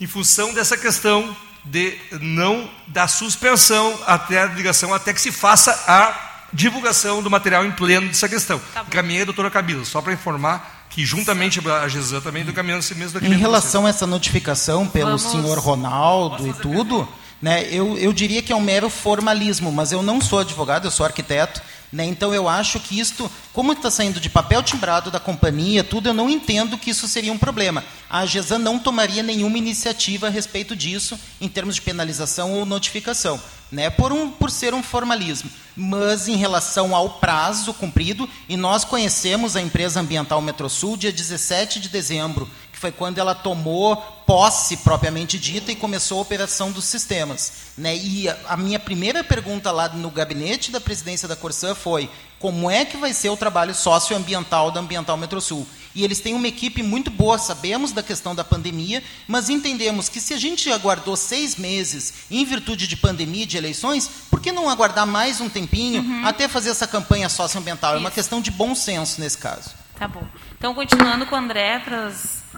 [0.00, 5.70] em função dessa questão de não da suspensão até a ligação, até que se faça
[5.86, 8.60] a divulgação do material em pleno dessa questão.
[8.74, 12.80] Tá Caminhei a doutora Camila, só para informar que juntamente a GESAN também do caminhando
[12.80, 15.22] esse mesmo Em relação a essa notificação pelo Vamos...
[15.22, 17.08] senhor Ronaldo e tudo,
[17.40, 20.90] né, eu, eu diria que é um mero formalismo, mas eu não sou advogado, eu
[20.90, 21.62] sou arquiteto,
[21.92, 22.06] né?
[22.06, 26.14] Então eu acho que isto, como está saindo de papel timbrado da companhia, tudo, eu
[26.14, 27.84] não entendo que isso seria um problema.
[28.08, 33.38] A AGESAN não tomaria nenhuma iniciativa a respeito disso, em termos de penalização ou notificação,
[33.70, 33.90] né?
[33.90, 35.50] por, um, por ser um formalismo.
[35.76, 41.78] Mas em relação ao prazo cumprido, e nós conhecemos a empresa ambiental Metrosul dia 17
[41.78, 42.48] de dezembro,
[42.82, 43.96] foi quando ela tomou
[44.26, 47.52] posse propriamente dita e começou a operação dos sistemas.
[47.78, 47.96] Né?
[47.96, 52.10] E a, a minha primeira pergunta lá no gabinete da presidência da Corsã foi
[52.40, 55.64] como é que vai ser o trabalho socioambiental da Ambiental Metrosul.
[55.94, 60.20] E eles têm uma equipe muito boa, sabemos da questão da pandemia, mas entendemos que
[60.20, 64.50] se a gente aguardou seis meses em virtude de pandemia e de eleições, por que
[64.50, 66.26] não aguardar mais um tempinho uhum.
[66.26, 67.92] até fazer essa campanha socioambiental?
[67.92, 67.98] Isso.
[67.98, 69.70] É uma questão de bom senso nesse caso.
[69.96, 70.26] Tá bom.
[70.58, 72.10] Então, continuando com o André, para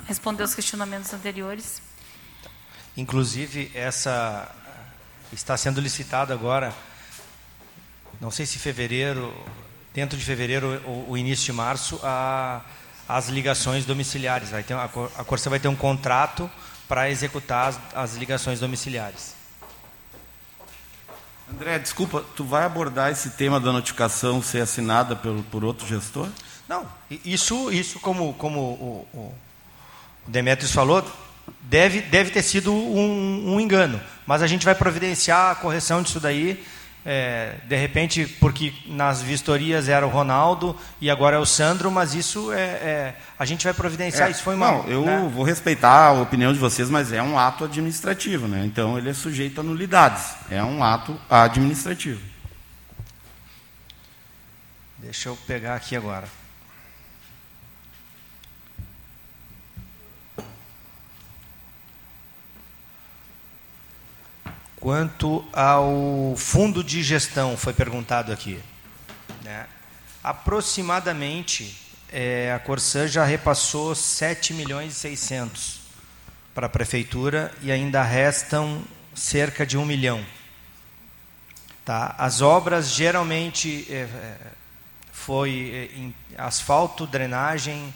[0.07, 1.81] responder os questionamentos anteriores.
[2.97, 4.51] Inclusive, essa
[5.33, 6.73] está sendo licitado agora,
[8.21, 9.35] não sei se fevereiro,
[9.93, 12.63] dentro de fevereiro ou, ou início de março, a,
[13.09, 14.51] as ligações domiciliares.
[14.51, 16.51] Vai ter, a, a Corsa vai ter um contrato
[16.89, 19.35] para executar as, as ligações domiciliares.
[21.51, 26.29] André, desculpa, tu vai abordar esse tema da notificação ser assinada por, por outro gestor?
[26.67, 26.87] Não,
[27.25, 29.35] isso, isso como, como o, o
[30.27, 31.05] Demetrios falou,
[31.63, 34.01] deve, deve ter sido um, um, engano.
[34.27, 36.65] Mas a gente vai providenciar a correção disso daí.
[37.07, 42.15] É, de repente, porque nas vistorias era o Ronaldo e agora é o Sandro, mas
[42.15, 44.29] isso é, é a gente vai providenciar.
[44.29, 44.85] É, isso foi mal.
[44.85, 45.31] Não, eu né?
[45.31, 48.65] vou respeitar a opinião de vocês, mas é um ato administrativo, né?
[48.65, 50.35] Então ele é sujeito a nulidades.
[50.51, 52.23] É um ato administrativo.
[54.97, 56.27] Deixa eu pegar aqui agora.
[64.85, 68.61] Quanto ao fundo de gestão, foi perguntado aqui.
[69.43, 69.67] Né?
[70.23, 71.75] Aproximadamente,
[72.13, 75.81] é, a Corsã já repassou 7 milhões e 600
[76.55, 78.85] para a prefeitura e ainda restam
[79.15, 80.23] cerca de 1 milhão.
[81.83, 82.15] Tá?
[82.19, 84.07] As obras geralmente é,
[85.11, 87.95] foi em asfalto, drenagem,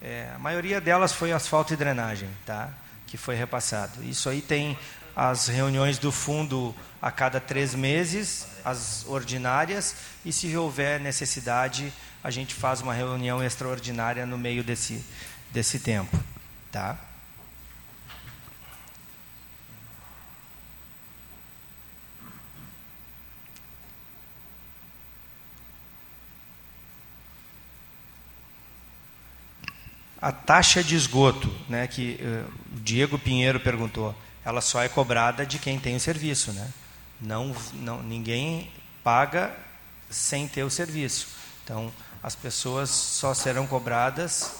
[0.00, 2.70] é, a maioria delas foi asfalto e drenagem, tá?
[3.04, 4.04] que foi repassado.
[4.04, 4.78] Isso aí tem
[5.14, 11.92] as reuniões do fundo a cada três meses, as ordinárias, e se houver necessidade,
[12.22, 15.04] a gente faz uma reunião extraordinária no meio desse,
[15.52, 16.18] desse tempo.
[16.70, 16.98] Tá?
[30.20, 34.14] a taxa de esgoto, né, que uh, o Diego Pinheiro perguntou,
[34.50, 36.68] ela só é cobrada de quem tem o serviço, né?
[37.20, 38.70] Não, não, ninguém
[39.02, 39.56] paga
[40.10, 41.28] sem ter o serviço.
[41.62, 44.56] Então, as pessoas só serão cobradas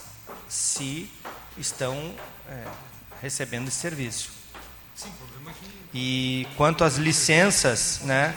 [0.47, 1.11] se
[1.57, 2.15] estão
[2.47, 2.65] é,
[3.21, 4.31] recebendo esse serviço.
[4.95, 5.71] Sim, problema é que...
[5.93, 8.33] E quanto às licenças, né?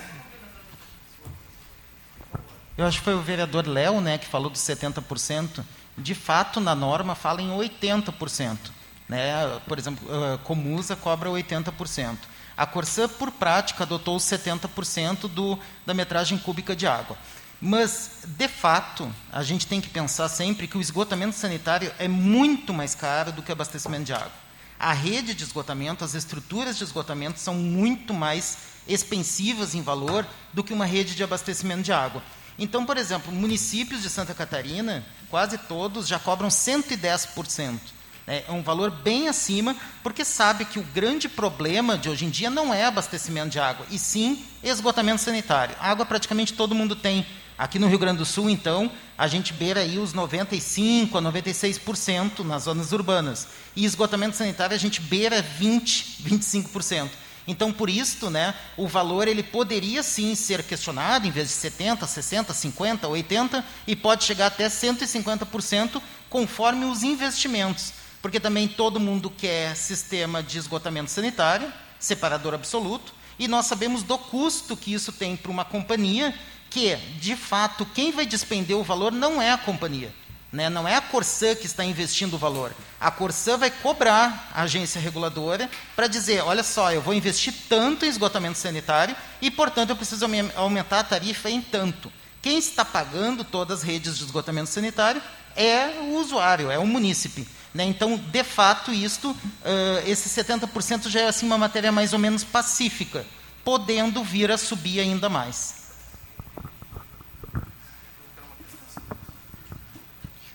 [2.77, 5.65] Eu acho que foi o vereador Léo, né, que falou dos 70%.
[5.97, 8.74] De fato, na norma fala em 80%.
[9.09, 9.61] Né?
[9.67, 12.19] Por exemplo, a Comusa cobra 80%.
[12.57, 17.17] A Corsã, por prática, adotou os 70% do, da metragem cúbica de água.
[17.61, 22.73] Mas, de fato, a gente tem que pensar sempre que o esgotamento sanitário é muito
[22.73, 24.45] mais caro do que o abastecimento de água.
[24.79, 30.63] A rede de esgotamento, as estruturas de esgotamento são muito mais expensivas em valor do
[30.63, 32.23] que uma rede de abastecimento de água.
[32.59, 37.79] Então, por exemplo, municípios de Santa Catarina, quase todos já cobram 110%.
[38.27, 42.49] É um valor bem acima, porque sabe que o grande problema de hoje em dia
[42.49, 45.77] não é abastecimento de água, e sim esgotamento sanitário.
[45.79, 47.27] Água praticamente todo mundo tem.
[47.57, 52.41] Aqui no Rio Grande do Sul, então, a gente beira aí os 95% a 96%
[52.41, 53.47] nas zonas urbanas.
[53.77, 57.11] E esgotamento sanitário a gente beira 20%, 25%.
[57.47, 62.07] Então, por isso, né, o valor ele poderia sim ser questionado, em vez de 70,
[62.07, 67.93] 60, 50, 80, e pode chegar até 150%, conforme os investimentos
[68.25, 71.71] porque também todo mundo quer sistema de esgotamento sanitário,
[72.01, 76.35] separador absoluto, e nós sabemos do custo que isso tem para uma companhia,
[76.71, 80.11] que, de fato, quem vai despender o valor não é a companhia.
[80.51, 80.71] Né?
[80.71, 82.75] Não é a Corsã que está investindo o valor.
[82.99, 88.07] A Corsã vai cobrar a agência reguladora para dizer: olha só, eu vou investir tanto
[88.07, 90.25] em esgotamento sanitário e, portanto, eu preciso
[90.57, 92.11] aumentar a tarifa em tanto.
[92.41, 95.21] Quem está pagando todas as redes de esgotamento sanitário
[95.55, 97.47] é o usuário, é o munícipe.
[97.75, 97.85] Né?
[97.85, 102.45] Então, de fato, isto, uh, esse 70% já é assim, uma matéria mais ou menos
[102.45, 103.27] pacífica,
[103.65, 105.83] podendo vir a subir ainda mais.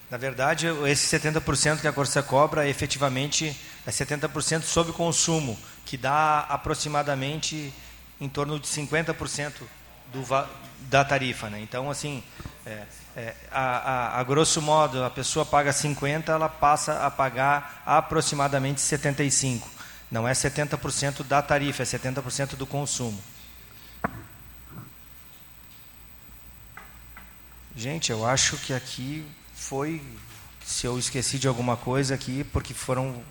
[0.10, 3.56] Na verdade, esse 70% que a Corsa cobra, efetivamente,
[3.86, 7.72] é 70% sobre consumo, que dá aproximadamente
[8.20, 9.54] em torno de 50%
[10.12, 10.26] do,
[10.90, 11.50] da tarifa.
[11.50, 11.62] Né?
[11.62, 12.24] Então, assim,
[12.70, 12.86] é,
[13.16, 18.80] é, a, a, a, grosso modo, a pessoa paga 50, ela passa a pagar aproximadamente
[18.80, 19.68] 75.
[20.12, 23.20] Não é 70% da tarifa, é 70% do consumo.
[27.76, 30.02] Gente, eu acho que aqui foi,
[30.64, 33.24] se eu esqueci de alguma coisa aqui, porque foram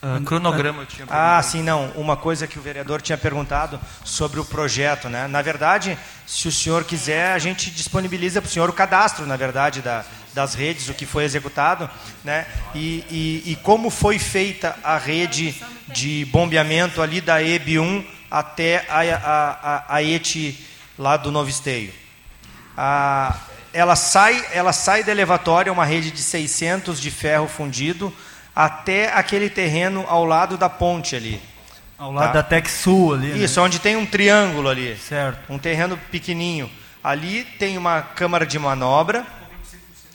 [0.00, 1.38] Uh, cronograma eu tinha ah, perguntado.
[1.38, 1.90] Ah, sim, não.
[1.96, 5.26] Uma coisa que o vereador tinha perguntado sobre o projeto, né?
[5.26, 9.36] Na verdade, se o senhor quiser, a gente disponibiliza para o senhor o cadastro, na
[9.36, 11.90] verdade, da, das redes, o que foi executado,
[12.22, 12.46] né?
[12.74, 19.00] E, e, e, como foi feita a rede de bombeamento ali da EB1 até a,
[19.00, 20.54] a, a, a ET
[20.96, 21.92] lá do Novo Esteio.
[22.76, 23.36] Ah,
[23.72, 28.14] ela sai, ela sai da elevatória, uma rede de 600 de ferro fundido,
[28.58, 31.40] até aquele terreno ao lado da ponte ali.
[31.96, 32.32] Ao lado tá?
[32.32, 33.28] da Tec Sul ali.
[33.28, 33.38] Né?
[33.38, 33.66] Isso, né?
[33.66, 34.96] onde tem um triângulo ali.
[34.96, 35.38] Certo.
[35.48, 36.68] Um terreno pequenininho.
[37.02, 39.24] Ali tem uma câmara de manobra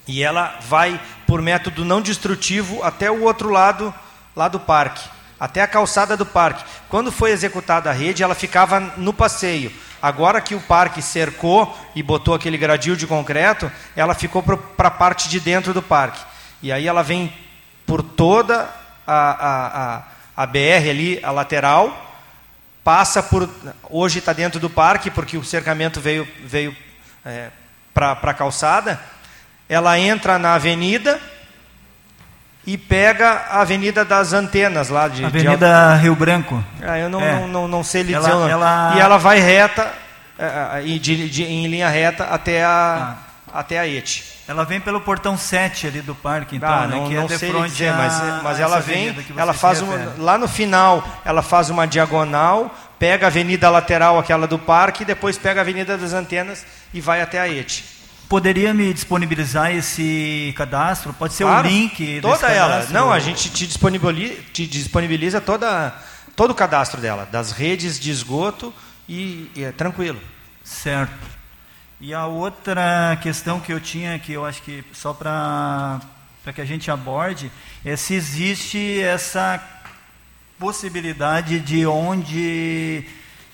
[0.06, 3.94] e ela vai por método não destrutivo até o outro lado
[4.36, 5.07] lá do parque,
[5.40, 6.65] até a calçada do parque.
[6.90, 9.72] Quando foi executada a rede, ela ficava no passeio.
[10.02, 14.91] Agora que o parque cercou e botou aquele gradil de concreto, ela ficou para a
[14.91, 16.20] parte de dentro do parque.
[16.61, 17.34] E aí ela vem
[17.85, 18.69] por toda
[19.05, 19.95] a, a,
[20.38, 22.15] a, a BR ali, a lateral,
[22.84, 23.49] passa por.
[23.89, 26.76] Hoje está dentro do parque, porque o cercamento veio, veio
[27.26, 27.49] é,
[27.93, 28.99] para a calçada.
[29.69, 31.19] Ela entra na avenida
[32.65, 35.23] e pega a Avenida das Antenas lá de.
[35.23, 36.03] Avenida de...
[36.03, 36.64] Rio Branco.
[36.81, 37.34] Ah, eu não, é.
[37.34, 38.51] não, não, não, sei lhe ela, dizer o nome.
[38.51, 38.93] Ela...
[38.95, 39.91] E ela vai reta,
[40.39, 43.32] é, é, de, de, em linha reta até a, ah.
[43.54, 44.24] Até a ET.
[44.48, 47.38] Ela vem pelo portão 7 ali do parque, então, ah, né, não, que não é
[47.38, 51.86] sei dizer, mas, mas ela vem, ela faz uma, lá no final, ela faz uma
[51.86, 56.66] diagonal, pega a avenida lateral, aquela do parque, e depois pega a avenida das antenas
[56.94, 57.84] e vai até a ET.
[58.28, 61.14] Poderia me disponibilizar esse cadastro?
[61.14, 62.88] Pode ser claro, o link toda ela.
[62.90, 65.94] Não, a gente te disponibiliza, te disponibiliza toda,
[66.36, 68.74] todo o cadastro dela, das redes de esgoto
[69.08, 70.20] e, e é tranquilo.
[70.64, 71.43] Certo.
[71.99, 76.02] E a outra questão que eu tinha, que eu acho que só para
[76.53, 77.52] que a gente aborde,
[77.86, 79.61] é se existe essa
[80.60, 83.06] possibilidade de onde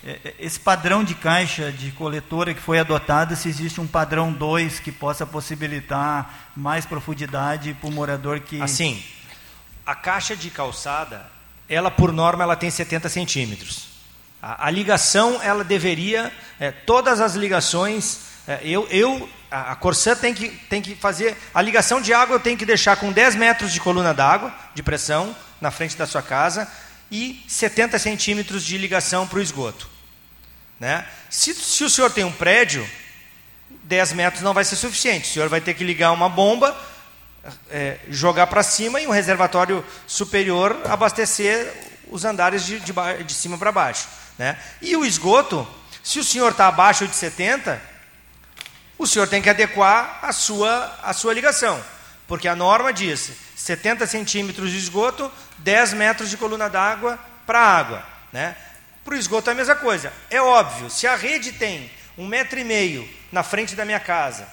[0.04, 4.32] é, é, esse padrão de caixa de coletora que foi adotado, se existe um padrão
[4.32, 8.62] 2 que possa possibilitar mais profundidade para o morador que...
[8.62, 9.04] Assim,
[9.86, 11.30] a caixa de calçada,
[11.68, 13.90] ela por norma ela tem 70 centímetros.
[14.42, 18.22] A, a ligação, ela deveria, é, todas as ligações,
[18.64, 22.40] eu, eu, a, a Corsã tem que, tem que fazer, a ligação de água eu
[22.40, 26.22] tenho que deixar com 10 metros de coluna d'água, de pressão, na frente da sua
[26.22, 26.68] casa,
[27.12, 29.90] e 70 centímetros de ligação para o esgoto.
[30.80, 31.06] Né?
[31.30, 32.90] Se, se o senhor tem um prédio,
[33.84, 35.30] 10 metros não vai ser suficiente.
[35.30, 36.76] O senhor vai ter que ligar uma bomba,
[37.70, 41.72] é, jogar para cima e um reservatório superior abastecer
[42.10, 42.94] os andares de, de,
[43.26, 44.08] de cima para baixo.
[44.38, 44.58] Né?
[44.82, 45.68] E o esgoto,
[46.04, 47.82] se o senhor está abaixo de 70,
[49.00, 51.82] o senhor tem que adequar a sua, a sua ligação.
[52.28, 57.18] Porque a norma diz 70 centímetros de esgoto, 10 metros de coluna d'água
[57.48, 58.06] para água.
[58.32, 58.56] Né?
[59.04, 60.14] Para o esgoto é a mesma coisa.
[60.30, 64.46] É óbvio, se a rede tem um metro e meio na frente da minha casa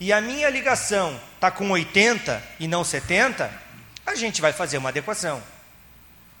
[0.00, 3.52] e a minha ligação está com 80 e não 70,
[4.06, 5.42] a gente vai fazer uma adequação.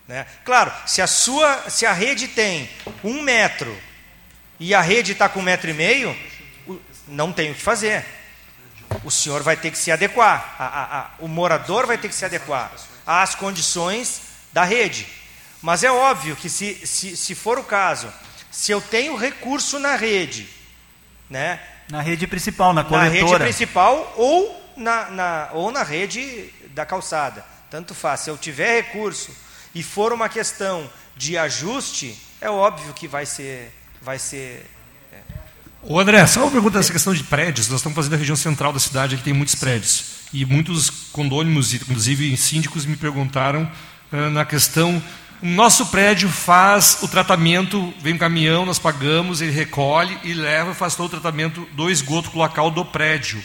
[0.08, 0.26] Né?
[0.44, 2.68] Claro, se a, sua, se a rede tem
[3.04, 3.76] um metro
[4.58, 6.16] e a rede está com um metro e meio,
[7.06, 8.04] não tem o que fazer
[9.04, 12.14] o senhor vai ter que se adequar, a, a, a, o morador vai ter que
[12.14, 12.72] se adequar
[13.06, 14.22] às condições
[14.52, 15.06] da rede.
[15.62, 18.12] Mas é óbvio que, se, se, se for o caso,
[18.50, 20.48] se eu tenho recurso na rede,
[21.28, 23.08] né, na rede principal, na coletora.
[23.08, 27.44] Na rede principal ou na, na, ou na rede da calçada.
[27.70, 28.20] Tanto faz.
[28.20, 29.30] Se eu tiver recurso
[29.74, 34.66] e for uma questão de ajuste, é óbvio que vai ser, vai ser
[35.88, 37.68] o André, só uma pergunta nessa questão de prédios.
[37.68, 40.16] Nós estamos fazendo a região central da cidade, aqui tem muitos prédios.
[40.32, 43.70] E muitos condôminos, inclusive síndicos, me perguntaram
[44.12, 45.00] uh, na questão.
[45.40, 50.74] O nosso prédio faz o tratamento, vem um caminhão, nós pagamos, ele recolhe e leva
[50.74, 53.40] faz todo o tratamento do esgoto local do prédio.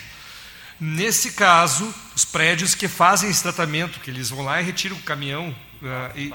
[0.80, 5.02] Nesse caso, os prédios que fazem esse tratamento, que eles vão lá e retiram o
[5.02, 6.34] caminhão, uh, e,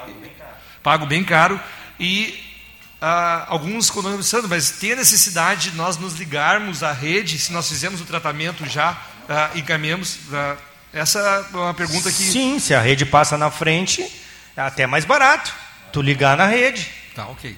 [0.84, 1.60] pagam bem caro,
[1.98, 2.45] e
[3.00, 7.68] ah, alguns condomínios mas tem a necessidade de nós nos ligarmos à rede, se nós
[7.68, 8.96] fizemos o tratamento já
[9.28, 10.18] ah, e caminhamos?
[10.32, 10.56] Ah,
[10.92, 11.18] essa
[11.52, 12.22] é uma pergunta que.
[12.22, 14.02] Sim, se a rede passa na frente,
[14.56, 15.54] é até mais barato.
[15.92, 16.90] Tu ligar na rede.
[17.14, 17.56] Tá, ok.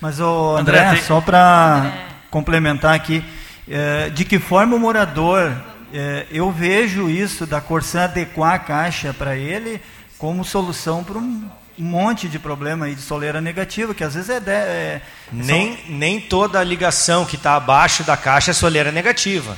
[0.00, 2.14] Mas, o André, André só para é.
[2.30, 3.22] complementar aqui,
[3.68, 5.52] é, de que forma o morador,
[5.92, 9.82] é, eu vejo isso da Corsan adequar a caixa para ele
[10.16, 11.46] como solução para um
[11.78, 14.40] um monte de problema aí de soleira negativa, que às vezes é.
[14.40, 15.02] De, é
[15.32, 15.82] nem, só...
[15.88, 19.56] nem toda ligação que está abaixo da caixa é soleira negativa.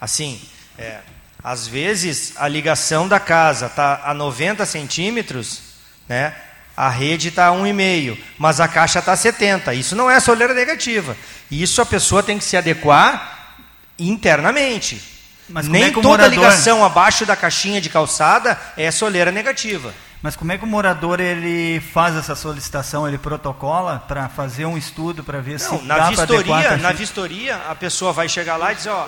[0.00, 0.40] Assim,
[0.78, 0.98] é,
[1.42, 5.60] às vezes a ligação da casa está a 90 centímetros,
[6.08, 6.34] né?
[6.76, 9.74] a rede está a 1,5, mas a caixa está a 70.
[9.74, 11.16] Isso não é soleira negativa.
[11.50, 13.56] Isso a pessoa tem que se adequar
[13.98, 15.00] internamente.
[15.48, 16.30] Mas Nem é toda morador...
[16.30, 19.94] ligação abaixo da caixinha de calçada é soleira negativa.
[20.24, 23.06] Mas como é que o morador ele faz essa solicitação?
[23.06, 27.56] Ele protocola para fazer um estudo para ver Não, se na dá vistoria, na vistoria
[27.68, 29.06] a pessoa vai chegar lá e dizer, ó,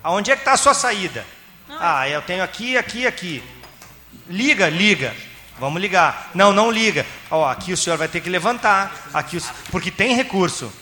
[0.00, 1.26] aonde é que está a sua saída?
[1.68, 3.42] Ah, eu tenho aqui, aqui, aqui.
[4.28, 5.12] Liga, liga.
[5.58, 6.30] Vamos ligar.
[6.32, 7.04] Não, não liga.
[7.28, 8.94] Ó, aqui o senhor vai ter que levantar.
[9.12, 9.42] Aqui o...
[9.72, 10.72] porque tem recurso.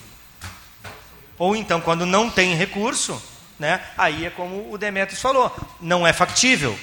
[1.38, 3.22] Ou então, quando não tem recurso,
[3.58, 3.80] né?
[3.96, 5.50] Aí é como o Demetrios falou,
[5.80, 6.78] não é factível.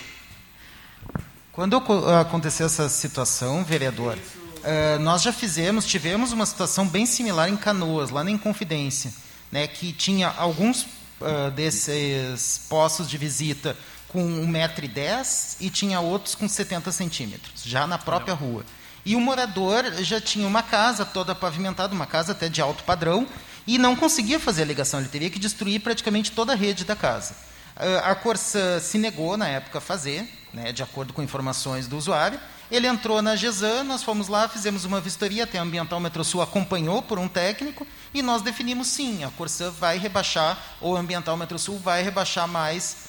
[1.57, 1.75] Quando
[2.21, 8.11] aconteceu essa situação, vereador, uh, nós já fizemos, tivemos uma situação bem similar em Canoas,
[8.11, 9.11] lá na Inconfidência,
[9.51, 13.75] né, que tinha alguns uh, desses postos de visita
[14.07, 18.39] com 1,10m e tinha outros com 70 centímetros, já na própria Não.
[18.39, 18.65] rua.
[19.03, 23.25] E o morador já tinha uma casa toda pavimentada, uma casa até de alto padrão,
[23.65, 26.95] e não conseguia fazer a ligação, ele teria que destruir praticamente toda a rede da
[26.95, 27.35] casa.
[28.03, 30.27] A Corsã se negou, na época, a fazer,
[30.57, 32.39] né, de acordo com informações do usuário.
[32.69, 37.01] Ele entrou na GESAN, nós fomos lá, fizemos uma vistoria, até a Ambiental Metrosul acompanhou
[37.01, 41.77] por um técnico, e nós definimos sim, a Corsã vai rebaixar, ou a Ambiental Metrosul
[41.77, 43.07] vai rebaixar mais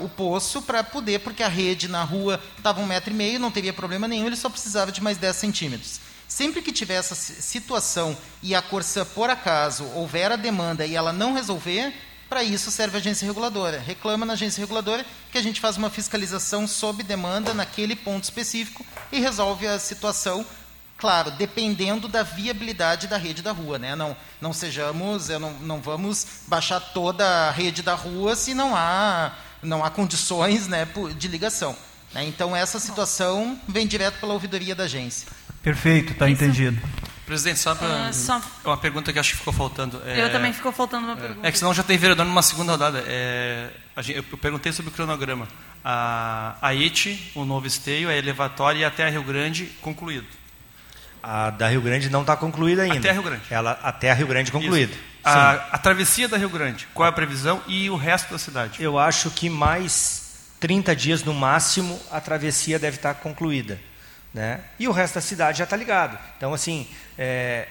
[0.00, 3.50] o poço para poder, porque a rede na rua estava um metro e meio, não
[3.50, 6.00] teria problema nenhum, ele só precisava de mais 10 centímetros.
[6.28, 11.12] Sempre que tiver essa situação e a Corsã, por acaso, houver a demanda e ela
[11.12, 11.92] não resolver,
[12.30, 13.80] para isso serve a agência reguladora.
[13.80, 18.86] Reclama na agência reguladora que a gente faz uma fiscalização sob demanda naquele ponto específico
[19.10, 20.46] e resolve a situação,
[20.96, 23.80] claro, dependendo da viabilidade da rede da rua.
[23.80, 23.96] Né?
[23.96, 29.32] Não, não sejamos, não, não vamos baixar toda a rede da rua se não há,
[29.60, 30.86] não há condições né,
[31.18, 31.76] de ligação.
[32.14, 32.24] Né?
[32.26, 35.26] Então, essa situação vem direto pela ouvidoria da agência.
[35.64, 36.80] Perfeito, está entendido.
[37.30, 38.08] Presidente, só para.
[38.08, 38.42] Uh, só...
[38.64, 40.02] Uma pergunta que acho que ficou faltando.
[40.04, 40.20] É...
[40.20, 41.46] Eu também ficou faltando uma pergunta.
[41.46, 43.04] É que senão já tem vereador numa segunda rodada.
[43.06, 43.70] É...
[44.08, 45.46] Eu perguntei sobre o cronograma.
[45.84, 50.26] A, a ET, o novo esteio, a elevatória e até a Rio Grande concluído.
[51.22, 52.98] A da Rio Grande não está concluída ainda.
[52.98, 53.42] Até a Rio Grande.
[53.48, 54.92] Ela, até a Rio Grande concluída.
[55.22, 57.62] A, a, travessia da Rio Grande, qual é a previsão?
[57.68, 58.82] E o resto da cidade?
[58.82, 63.78] Eu acho que mais 30 dias no máximo a travessia deve estar tá concluída.
[64.32, 64.60] Né?
[64.78, 66.18] E o resto da cidade já está ligado.
[66.36, 66.86] Então, assim,
[67.18, 67.66] é,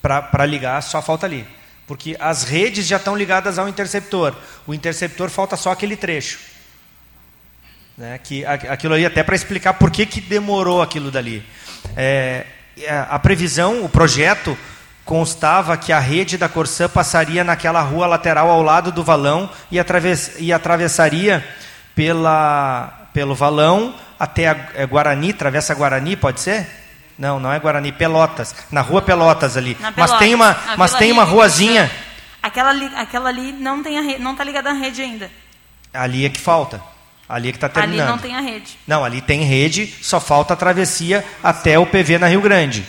[0.00, 1.46] para ligar, só falta ali.
[1.86, 4.34] Porque as redes já estão ligadas ao interceptor.
[4.66, 6.38] O interceptor falta só aquele trecho.
[7.96, 8.18] Né?
[8.18, 11.44] Que, aquilo ali, até para explicar por que, que demorou aquilo dali.
[11.96, 12.46] É,
[13.08, 14.56] a previsão, o projeto,
[15.04, 19.78] constava que a rede da Corsã passaria naquela rua lateral ao lado do valão e,
[19.78, 21.46] atravess, e atravessaria
[21.94, 26.66] pela, pelo valão até a é Guarani, travessa Guarani, pode ser?
[27.18, 29.74] Não, não é Guarani, Pelotas, na rua Pelotas ali.
[29.74, 31.90] Pelotas, mas tem uma, mas tem uma ruazinha.
[32.42, 35.30] Aquela ali, aquela ali não tem a rede, não está ligada à rede ainda.
[35.92, 36.80] Ali é que falta.
[37.28, 38.00] Ali é que está terminando.
[38.00, 38.78] Ali não tem a rede.
[38.86, 42.86] Não, ali tem rede, só falta a travessia até o PV na Rio Grande.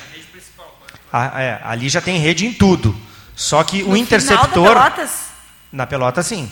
[1.12, 2.96] Ah, é, ali já tem rede em tudo.
[3.36, 4.76] Só que no o interceptor.
[4.76, 5.12] Na Pelotas?
[5.72, 6.52] Na Pelota, sim.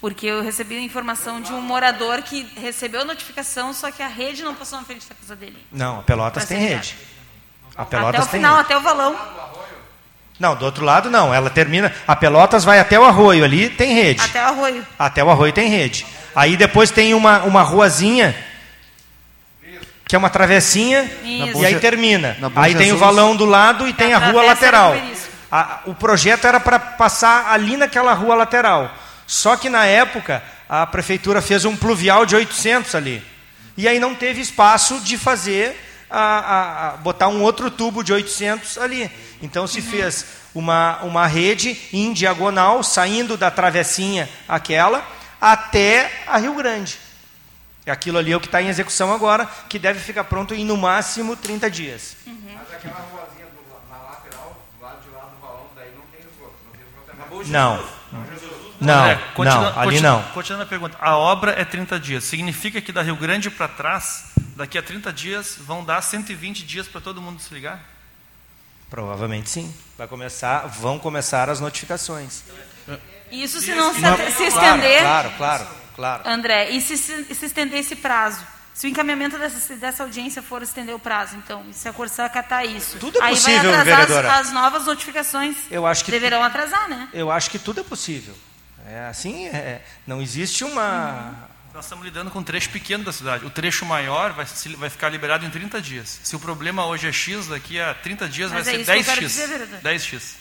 [0.00, 4.08] Porque eu recebi a informação de um morador que recebeu a notificação, só que a
[4.08, 5.58] rede não passou na frente da casa dele.
[5.70, 6.96] Não, a Pelotas tem rede.
[7.76, 8.66] A Pelotas até o final, rede.
[8.66, 9.16] até o valão.
[10.38, 11.34] Não, do outro lado não.
[11.34, 11.92] Ela termina.
[12.08, 14.22] A Pelotas vai até o arroio ali, tem rede.
[14.22, 14.86] Até o arroio.
[14.98, 16.06] Até o arroio tem rede.
[16.34, 18.34] Aí depois tem uma, uma ruazinha
[20.10, 21.62] que é uma travessinha Isso.
[21.62, 22.36] e aí termina.
[22.56, 24.92] Aí tem o valão do lado e tem a, a rua lateral.
[25.52, 28.90] A, o projeto era para passar ali naquela rua lateral.
[29.30, 33.24] Só que na época a prefeitura fez um pluvial de 800 ali.
[33.76, 35.80] E aí não teve espaço de fazer,
[36.10, 39.08] a, a, botar um outro tubo de 800 ali.
[39.40, 39.86] Então se uhum.
[39.86, 45.06] fez uma, uma rede em diagonal, saindo da travessinha aquela,
[45.40, 46.98] até a Rio Grande.
[47.86, 50.76] Aquilo ali é o que está em execução agora, que deve ficar pronto em no
[50.76, 52.16] máximo 30 dias.
[52.26, 52.36] Uhum.
[52.46, 56.20] Mas aquela ruazinha do, na lateral, do lado de lá do balão, daí não tem
[56.20, 56.52] esgoto.
[57.22, 57.76] Não, tem não.
[58.10, 58.40] Não,
[58.88, 60.22] é, continua, não, ali não.
[60.34, 62.24] Continuando a pergunta, a obra é 30 dias.
[62.24, 66.88] Significa que da Rio Grande para trás, daqui a 30 dias, vão dar 120 dias
[66.88, 67.80] para todo mundo se ligar?
[68.88, 69.72] Provavelmente sim.
[69.98, 72.42] Vai começar, vão começar as notificações.
[73.30, 74.00] Isso se não se,
[74.32, 75.00] se estender.
[75.02, 76.22] Claro, claro, claro.
[76.28, 78.44] André, e se, se, se estender esse prazo?
[78.74, 82.64] Se o encaminhamento dessa, dessa audiência for estender o prazo, então, se a Corsã acatar
[82.64, 84.32] isso, tudo é possível, aí vai atrasar vereadora.
[84.32, 87.08] As, as, novas notificações eu acho que deverão atrasar, né?
[87.12, 88.34] Eu acho que tudo é possível.
[88.90, 91.48] É assim, é, não existe uma.
[91.72, 93.46] Nós estamos lidando com um trecho pequeno da cidade.
[93.46, 94.44] O trecho maior vai,
[94.76, 96.18] vai ficar liberado em 30 dias.
[96.24, 99.18] Se o problema hoje é X, daqui a 30 dias Mas vai é ser 10X.
[99.20, 100.34] Dizer, 10X.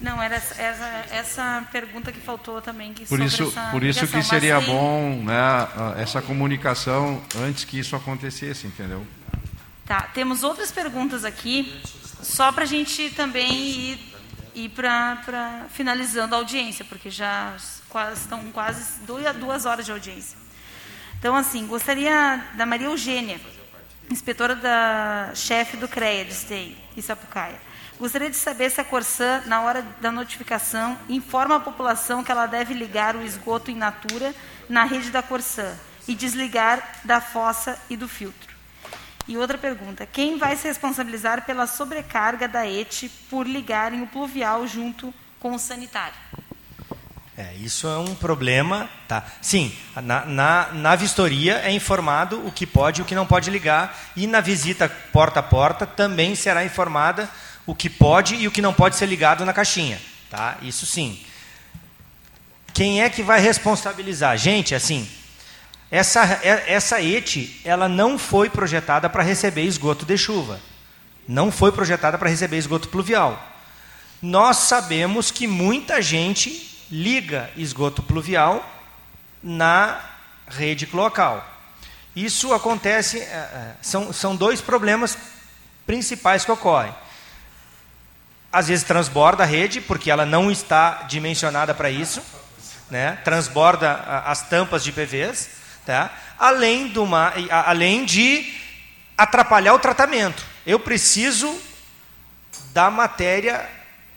[0.00, 2.94] Não, era essa, essa, pergunta que faltou também.
[2.94, 4.66] Que por isso, por isso que seria tem...
[4.66, 5.68] bom né,
[5.98, 9.04] essa comunicação antes que isso acontecesse, entendeu?
[9.84, 11.82] Tá, temos outras perguntas aqui,
[12.22, 14.09] só para a gente também ir
[14.64, 17.56] e para finalizando a audiência, porque já
[17.88, 20.36] quase, estão quase duas, horas de audiência.
[21.18, 23.40] Então, assim, gostaria da Maria Eugênia,
[24.10, 27.58] inspetora da chefe do CREA de Esteio e Sapucaia.
[27.98, 32.46] Gostaria de saber se a Corsã, na hora da notificação, informa a população que ela
[32.46, 34.34] deve ligar o esgoto in natura
[34.68, 35.74] na rede da Corsã
[36.06, 38.49] e desligar da fossa e do filtro.
[39.30, 44.66] E outra pergunta: quem vai se responsabilizar pela sobrecarga da ET por ligarem o pluvial
[44.66, 46.16] junto com o sanitário?
[47.38, 48.90] É, isso é um problema.
[49.06, 49.24] Tá?
[49.40, 53.50] Sim, na, na, na, vistoria é informado o que pode e o que não pode
[53.50, 57.30] ligar, e na visita porta a porta também será informada
[57.64, 60.00] o que pode e o que não pode ser ligado na caixinha.
[60.28, 60.56] Tá?
[60.60, 61.24] Isso sim.
[62.74, 64.36] Quem é que vai responsabilizar?
[64.36, 65.08] Gente, assim,
[65.90, 70.60] essa, é, essa ET, ela não foi projetada para receber esgoto de chuva.
[71.26, 73.42] Não foi projetada para receber esgoto pluvial.
[74.22, 78.64] Nós sabemos que muita gente liga esgoto pluvial
[79.42, 80.00] na
[80.48, 81.46] rede cloacal.
[82.14, 85.16] Isso acontece, é, é, são, são dois problemas
[85.86, 86.94] principais que ocorrem.
[88.52, 92.20] Às vezes transborda a rede, porque ela não está dimensionada para isso,
[92.90, 93.18] né?
[93.24, 93.92] transborda
[94.26, 95.59] as tampas de PVs,
[95.90, 96.16] tá?
[96.38, 98.54] além, de uma, além de
[99.18, 100.44] atrapalhar o tratamento.
[100.64, 101.60] Eu preciso
[102.72, 103.68] da matéria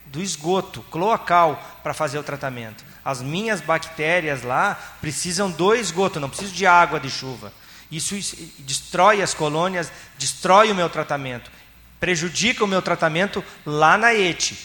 [0.06, 2.84] do esgoto cloacal para fazer o tratamento.
[3.04, 7.52] As minhas bactérias lá precisam do esgoto, não preciso de água de chuva.
[7.90, 8.14] Isso
[8.60, 11.50] destrói as colônias, destrói o meu tratamento,
[11.98, 14.56] prejudica o meu tratamento lá na ETE.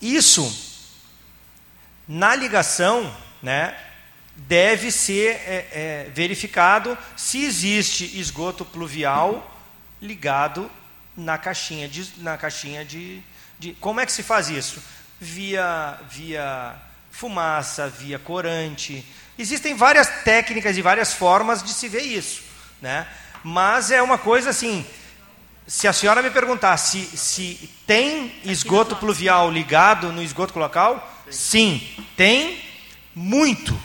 [0.00, 0.56] Isso,
[2.06, 3.12] na ligação,
[3.42, 3.76] né,
[4.38, 9.54] deve ser é, é, verificado se existe esgoto pluvial
[10.00, 10.70] ligado
[11.16, 13.20] na caixinha de, na caixinha de,
[13.58, 14.82] de como é que se faz isso?
[15.20, 16.76] Via via
[17.10, 19.04] fumaça via corante.
[19.36, 22.48] Existem várias técnicas e várias formas de se ver isso
[22.80, 23.06] né?
[23.42, 24.84] Mas é uma coisa assim
[25.66, 31.86] se a senhora me perguntar se, se tem esgoto pluvial ligado no esgoto local sim
[32.16, 32.62] tem
[33.14, 33.78] muito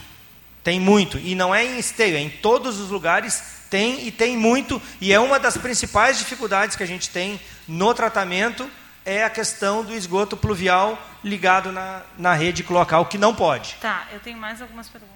[0.64, 1.18] tem muito.
[1.20, 4.82] E não é em esteio, é em todos os lugares tem e tem muito.
[5.02, 8.70] E é uma das principais dificuldades que a gente tem no tratamento
[9.06, 13.76] é a questão do esgoto pluvial ligado na, na rede local, que não pode.
[13.82, 15.14] Tá, eu tenho mais algumas perguntas.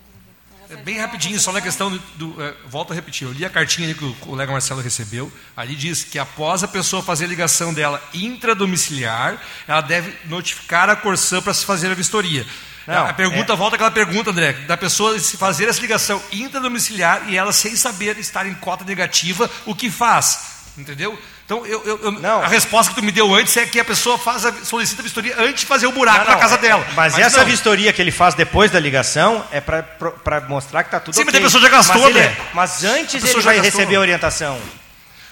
[0.70, 1.98] É bem rapidinho, só na questão do.
[2.16, 5.32] do é, volto a repetir, eu li a cartinha que o colega Marcelo recebeu.
[5.56, 10.96] Ali diz que após a pessoa fazer a ligação dela intradomiciliar, ela deve notificar a
[10.96, 12.46] Corsã para se fazer a vistoria.
[12.88, 13.56] Não, a pergunta, é...
[13.56, 18.18] volta àquela pergunta, André, da pessoa se fazer essa ligação intradomiciliar e ela, sem saber
[18.18, 20.56] estar em cota negativa, o que faz?
[20.78, 21.18] Entendeu?
[21.44, 24.18] Então, eu, eu, eu a resposta que tu me deu antes é que a pessoa
[24.18, 26.86] faz a, solicita a vistoria antes de fazer o buraco não, na casa é, dela.
[26.94, 27.46] Mas, mas essa não.
[27.46, 31.32] vistoria que ele faz depois da ligação é para mostrar que está tudo Sim, ok.
[31.34, 34.60] mas a pessoa já gastou, mas, ele, mas antes ele vai receber a orientação.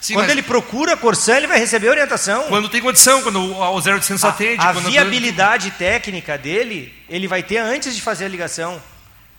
[0.06, 2.44] Sim, quando ele procura a Corsã, ele vai receber orientação.
[2.44, 4.64] Quando tem condição, quando o 0800 a, atende.
[4.64, 8.80] A viabilidade técnica dele, ele vai ter antes de fazer a ligação.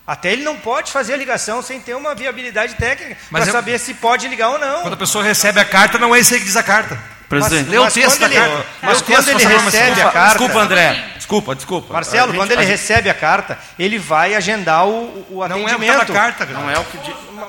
[0.04, 3.46] Até ele não pode fazer a ligação sem ter uma viabilidade técnica para é...
[3.46, 4.82] saber se pode ligar ou não.
[4.82, 7.00] Quando a pessoa recebe a carta, não é isso aí que diz a carta.
[7.28, 8.66] Presidente, lê o texto da carta.
[8.82, 10.28] Mas quando ele recebe a carta.
[10.28, 11.04] Desculpa, André.
[11.16, 11.92] Desculpa, desculpa.
[11.92, 15.80] Marcelo, quando ele recebe a carta, ele vai agendar o, o atendimento.
[15.80, 16.98] Não é o que tá carta, não é o que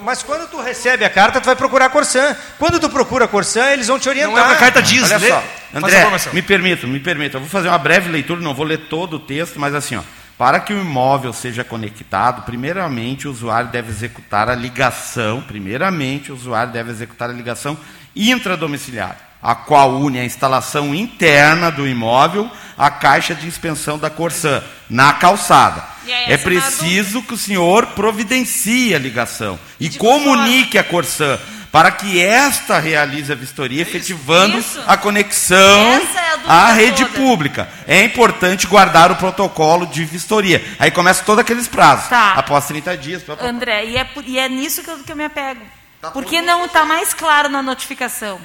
[0.02, 2.36] Mas quando tu recebe a carta, tu vai procurar a Corsã.
[2.58, 4.34] Quando tu procura a Corsã, eles vão te orientar.
[4.34, 5.44] Não é o que a carta diz, Olha só.
[5.76, 7.38] André, me permita, me permita.
[7.38, 10.02] Eu vou fazer uma breve leitura, não vou ler todo o texto, mas assim, ó.
[10.40, 16.36] Para que o imóvel seja conectado, primeiramente o usuário deve executar a ligação, primeiramente o
[16.36, 17.78] usuário deve executar a ligação
[18.16, 24.64] intradomiciliar a qual une a instalação interna do imóvel à caixa de inspeção da Corsã,
[24.90, 25.84] na calçada.
[26.08, 31.38] É, é preciso que o senhor providencie a ligação e comunique a Corsã
[31.72, 34.82] para que esta realize a vistoria, efetivando Isso.
[34.88, 36.02] a conexão é
[36.48, 37.20] a à rede toda.
[37.20, 37.70] pública.
[37.86, 40.64] É importante guardar o protocolo de vistoria.
[40.80, 42.08] Aí começa todos aqueles prazos.
[42.08, 42.34] Tá.
[42.34, 43.24] Após 30 dias.
[43.42, 45.62] André, e é, e é nisso que eu, que eu me apego.
[46.02, 48.40] Tá Porque não está mais claro na notificação.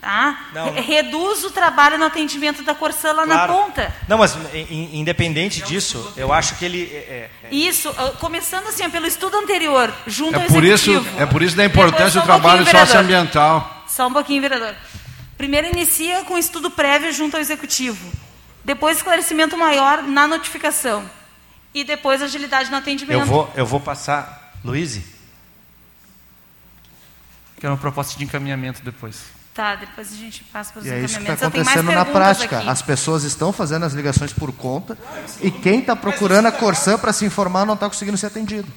[0.00, 0.50] Tá?
[0.54, 3.52] Não, Reduz o trabalho no atendimento da Corsã lá claro.
[3.52, 3.94] na ponta.
[4.06, 4.36] Não, mas
[4.70, 6.84] independente disso, eu acho que ele.
[6.84, 7.48] É, é...
[7.50, 11.04] Isso, começando assim, pelo estudo anterior, junto é ao por executivo.
[11.04, 13.84] Isso, é por isso da importância do trabalho um socioambiental.
[13.88, 14.74] Só um pouquinho, vereador.
[15.36, 18.12] Primeiro inicia com estudo prévio junto ao executivo.
[18.64, 21.08] Depois esclarecimento maior na notificação.
[21.74, 23.20] E depois agilidade no atendimento.
[23.20, 24.52] Eu vou, eu vou passar.
[24.64, 25.00] Luiz?
[27.60, 29.37] Quero uma proposta de encaminhamento depois.
[29.58, 32.58] Tá, depois a gente passa para os e é isso que está acontecendo na prática.
[32.58, 32.68] Aqui.
[32.68, 34.96] As pessoas estão fazendo as ligações por conta
[35.40, 38.72] e quem está procurando a Corsã para se informar não está conseguindo ser atendido.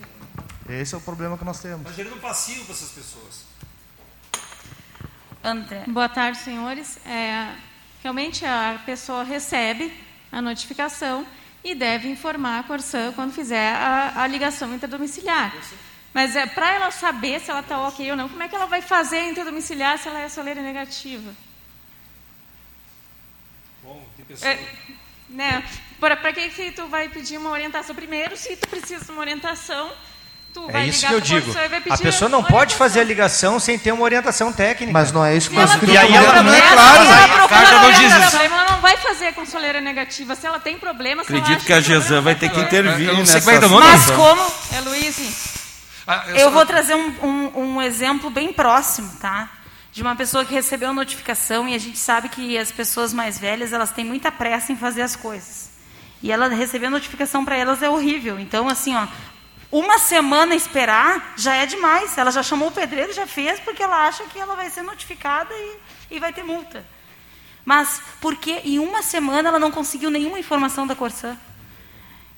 [0.68, 1.84] Esse é o problema que nós temos.
[1.84, 3.46] Mas gerando um passivo para essas pessoas.
[5.44, 5.84] André.
[5.86, 6.98] Boa tarde, senhores.
[7.06, 7.54] É,
[8.02, 9.94] realmente a pessoa recebe
[10.32, 11.28] a notificação
[11.64, 15.54] e deve informar a Corsã quando fizer a, a ligação interdomiciliar.
[16.14, 18.66] Mas é para ela saber se ela está ok ou não, como é que ela
[18.66, 21.32] vai fazer interdomiciliar se ela é soleira negativa?
[23.82, 24.52] Bom, tem pessoa...
[24.52, 24.60] É,
[25.30, 25.64] né?
[26.00, 27.96] Para que, que tu vai pedir uma orientação?
[27.96, 29.92] Primeiro, se tu precisa de uma orientação,
[30.54, 31.54] tu é vai isso que eu digo.
[31.90, 34.92] A pessoa não pode fazer a ligação sem ter uma orientação técnica.
[34.92, 35.94] Mas não é isso que nós queremos.
[35.94, 37.04] E aí ela não é claro.
[37.04, 38.38] Ela a carta não diz isso.
[38.38, 40.36] Ela não vai fazer com soleira negativa.
[40.36, 44.42] Se ela tem problema, Acredito que a GESAN vai ter que intervir nessa Mas como...
[44.74, 45.61] É Luiz,
[46.08, 49.50] ah, eu, eu vou trazer um, um, um, exemplo bem próximo, tá?
[49.92, 53.74] De uma pessoa que recebeu notificação e a gente sabe que as pessoas mais velhas
[53.74, 55.72] elas têm muita pressa em fazer as coisas.
[56.24, 58.40] E ela receber notificação para elas é horrível.
[58.40, 59.08] Então, assim, ó,
[59.72, 62.18] uma semana esperar já é demais.
[62.18, 65.54] Ela já chamou o pedreiro, já fez, porque ela acha que ela vai ser notificada
[65.54, 65.78] e,
[66.12, 66.86] e vai ter multa.
[67.64, 71.38] Mas porque em uma semana ela não conseguiu nenhuma informação da Corsã?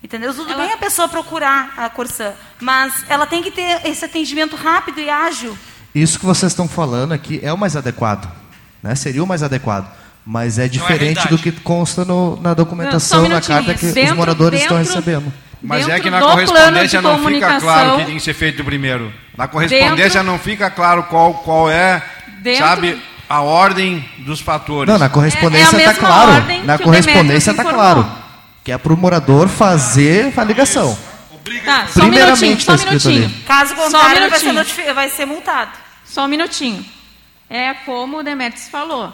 [0.03, 0.33] Entendeu?
[0.33, 0.63] Tudo ela...
[0.63, 5.09] bem a pessoa procurar a Corsã, mas ela tem que ter esse atendimento rápido e
[5.09, 5.57] ágil.
[5.95, 8.29] Isso que vocês estão falando aqui é o mais adequado.
[8.81, 8.93] Né?
[8.95, 9.89] Seria o mais adequado.
[10.25, 13.73] Mas é, é diferente é do que consta no, na documentação, Não, um na carta
[13.73, 15.33] que dentro, os moradores dentro, estão recebendo.
[15.61, 19.13] Mas é que na correspondência não fica claro o que tem que ser feito primeiro.
[19.37, 22.03] Na correspondência dentro, não fica claro qual, qual é,
[22.41, 24.91] dentro, sabe, a ordem dos fatores.
[24.91, 26.65] Não, na correspondência está é, é tá claro.
[26.65, 28.22] Na correspondência está claro.
[28.63, 30.97] Que é para o morador fazer a ligação.
[31.65, 33.29] Tá, só Primeiramente um está escrito ali.
[33.45, 35.71] Caso contrário, um vai, ser vai ser multado.
[36.05, 36.85] Só um minutinho.
[37.49, 39.13] É como o Demetrius falou.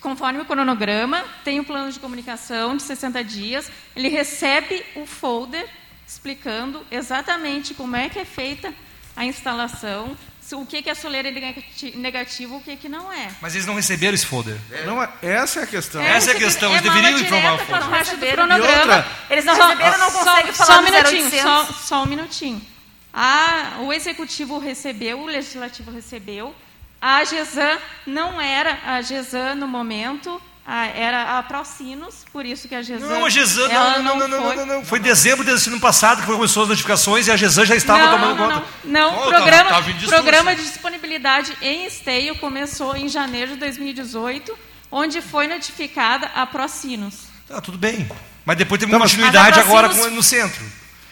[0.00, 5.66] Conforme o cronograma, tem o plano de comunicação de 60 dias, ele recebe o folder
[6.06, 8.74] explicando exatamente como é que é feita
[9.16, 10.16] a instalação,
[10.52, 11.30] o que, que é soleira
[11.94, 13.30] negativo, o que, que não é.
[13.40, 14.58] Mas eles não receberam esse folder.
[14.84, 16.02] Não, é, essa é a questão.
[16.02, 17.88] É, essa é a questão, eles é deveriam informar o folder.
[17.88, 19.06] Parte do cronograma.
[19.30, 22.62] Eles não receberam, não conseguem falar só um minutinho, só, só, um minutinho.
[23.12, 26.54] Ah, o executivo recebeu, o legislativo recebeu,
[27.00, 32.74] a GESAN não era a GESAN no momento, a, era a Procinos, por isso que
[32.74, 33.06] a GESAN...
[33.06, 34.56] Não, a GESAN não, não, não, não, foi.
[34.56, 37.76] não, não, Foi dezembro desse ano passado que começou as notificações e a GESAN já
[37.76, 38.66] estava não, tomando não, conta.
[38.84, 39.24] Não, não.
[39.24, 44.56] Oh, programa, tava, tava programa de disponibilidade em esteio começou em janeiro de 2018,
[44.90, 47.14] onde foi notificada a Procinos.
[47.46, 48.08] Tá, tudo bem.
[48.44, 50.64] Mas depois teve uma continuidade agora no centro.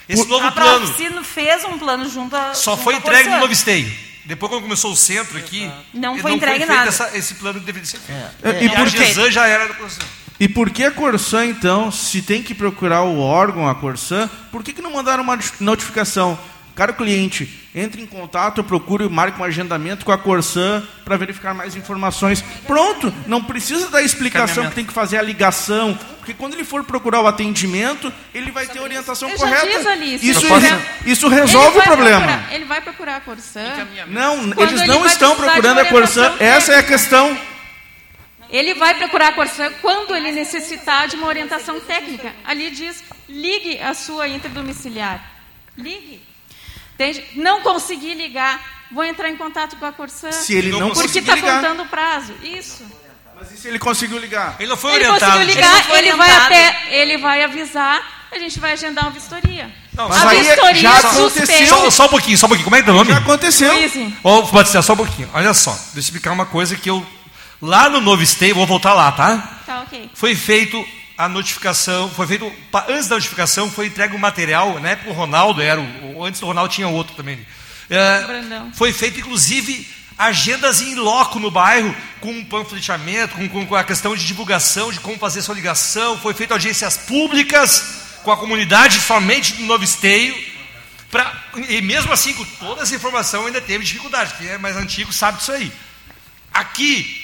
[0.09, 0.85] Esse novo a plano...
[0.85, 2.55] A Procinos fez um plano junto a...
[2.55, 4.12] Só foi entregue no novo esteio.
[4.25, 6.89] Depois, quando começou o centro aqui, não foi não entregue foi nada.
[6.89, 8.21] Essa, esse plano que deveria ser feito.
[8.45, 8.51] É.
[8.51, 8.65] É.
[8.65, 10.01] E, e a Gesan já era do Corsã.
[10.39, 14.63] E por que a Corsã, então, se tem que procurar o órgão, a Corsã, por
[14.63, 16.39] que, que não mandaram uma notificação?
[16.75, 21.77] Caro cliente, entre em contato, procure, marque um agendamento com a Corsã para verificar mais
[21.77, 22.43] informações.
[22.67, 26.83] Pronto, não precisa da explicação que tem que fazer a ligação, porque quando ele for
[26.83, 29.71] procurar o atendimento, ele vai ter a orientação Eu correta.
[29.71, 30.47] Já diz ali, isso,
[31.05, 32.27] isso resolve o problema.
[32.27, 33.61] Procurar, ele vai procurar a Corsã.
[34.07, 37.37] Não, eles não estão procurando a Corsã, essa é a questão.
[38.49, 42.33] Ele vai procurar a Corsã quando ele necessitar de uma orientação técnica.
[42.45, 45.23] Ali diz: ligue a sua interdomiciliar.
[45.77, 46.32] Ligue.
[47.03, 47.25] Entende?
[47.35, 48.61] Não consegui ligar,
[48.93, 50.31] vou entrar em contato com a Corsã.
[50.31, 52.33] Se ele não Porque está contando o prazo.
[52.43, 52.85] Isso.
[53.37, 54.55] Mas e se ele conseguiu ligar?
[54.61, 55.33] Ele não foi ele orientado.
[55.33, 59.69] Conseguiu ligar, ele, ele vai até, ele vai avisar, a gente vai agendar uma vistoria.
[59.93, 61.67] Não, a vistoria já aconteceu.
[61.67, 62.65] Só, só, um pouquinho, só um pouquinho.
[62.65, 63.11] Como é que é o nome?
[63.11, 63.73] Já aconteceu.
[64.23, 65.29] Ô, oh, só um pouquinho.
[65.35, 67.05] Olha só, deixa eu explicar uma coisa que eu
[67.61, 69.61] lá no Novo Stay, vou voltar lá, tá?
[69.67, 70.11] Tá, OK.
[70.15, 70.85] Foi feito
[71.17, 72.53] a notificação, foi feito,
[72.89, 76.41] antes da notificação foi entregue o um material, na época o Ronaldo era, o, antes
[76.41, 77.47] do Ronaldo tinha outro também.
[77.91, 78.25] É,
[78.75, 79.87] foi feito inclusive
[80.17, 84.93] agendas em loco no bairro, com um panfleteamento, com, com, com, a questão de divulgação,
[84.93, 89.83] de como fazer sua ligação, foi feito audiências públicas com a comunidade somente do Novo
[89.83, 90.35] Esteio,
[91.11, 91.33] pra,
[91.69, 95.39] e mesmo assim, com toda essa informação, ainda teve dificuldade, quem é mais antigo sabe
[95.39, 95.73] disso aí.
[96.53, 97.22] Aqui,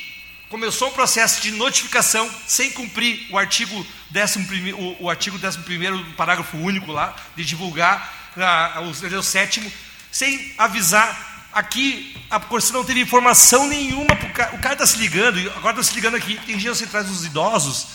[0.49, 6.15] começou um processo de notificação sem cumprir o artigo 11, o, o artigo 11 do
[6.15, 9.71] parágrafo único lá, de divulgar a, o, o sétimo,
[10.11, 11.27] sem avisar.
[11.53, 14.15] Aqui a Corsa não teve informação nenhuma.
[14.35, 17.25] Cara, o cara está se ligando, agora está se ligando aqui, tem gente centrais dos
[17.25, 17.87] idosos.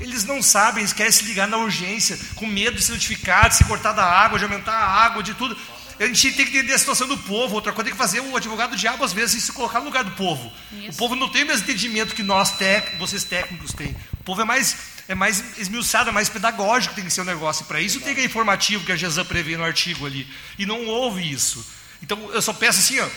[0.00, 3.56] Eles não sabem, eles querem se ligar na urgência, com medo de ser notificado, de
[3.56, 5.56] ser cortada a água, de aumentar a água, de tudo.
[5.98, 7.54] A gente tem que entender a situação do povo.
[7.54, 10.02] Outra coisa tem que fazer o advogado do diabo, às vezes, se colocar no lugar
[10.02, 10.52] do povo.
[10.72, 10.90] Isso.
[10.90, 13.96] O povo não tem o mesmo entendimento que nós, tec, vocês técnicos, têm.
[14.14, 14.76] O povo é mais,
[15.06, 17.64] é mais esmiuçado, é mais pedagógico, tem que ser o um negócio.
[17.66, 20.28] Para isso tem que é informativo que a GESAM prevê no artigo ali.
[20.58, 21.64] E não houve isso.
[22.02, 23.08] Então eu só peço assim, ó,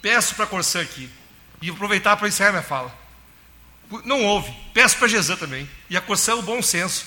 [0.00, 1.10] peço para a Corsã aqui,
[1.60, 2.96] e aproveitar para encerrar minha fala.
[4.04, 4.52] Não houve.
[4.72, 5.68] Peço para a GESAM também.
[5.90, 7.04] E a Corsã, o bom senso,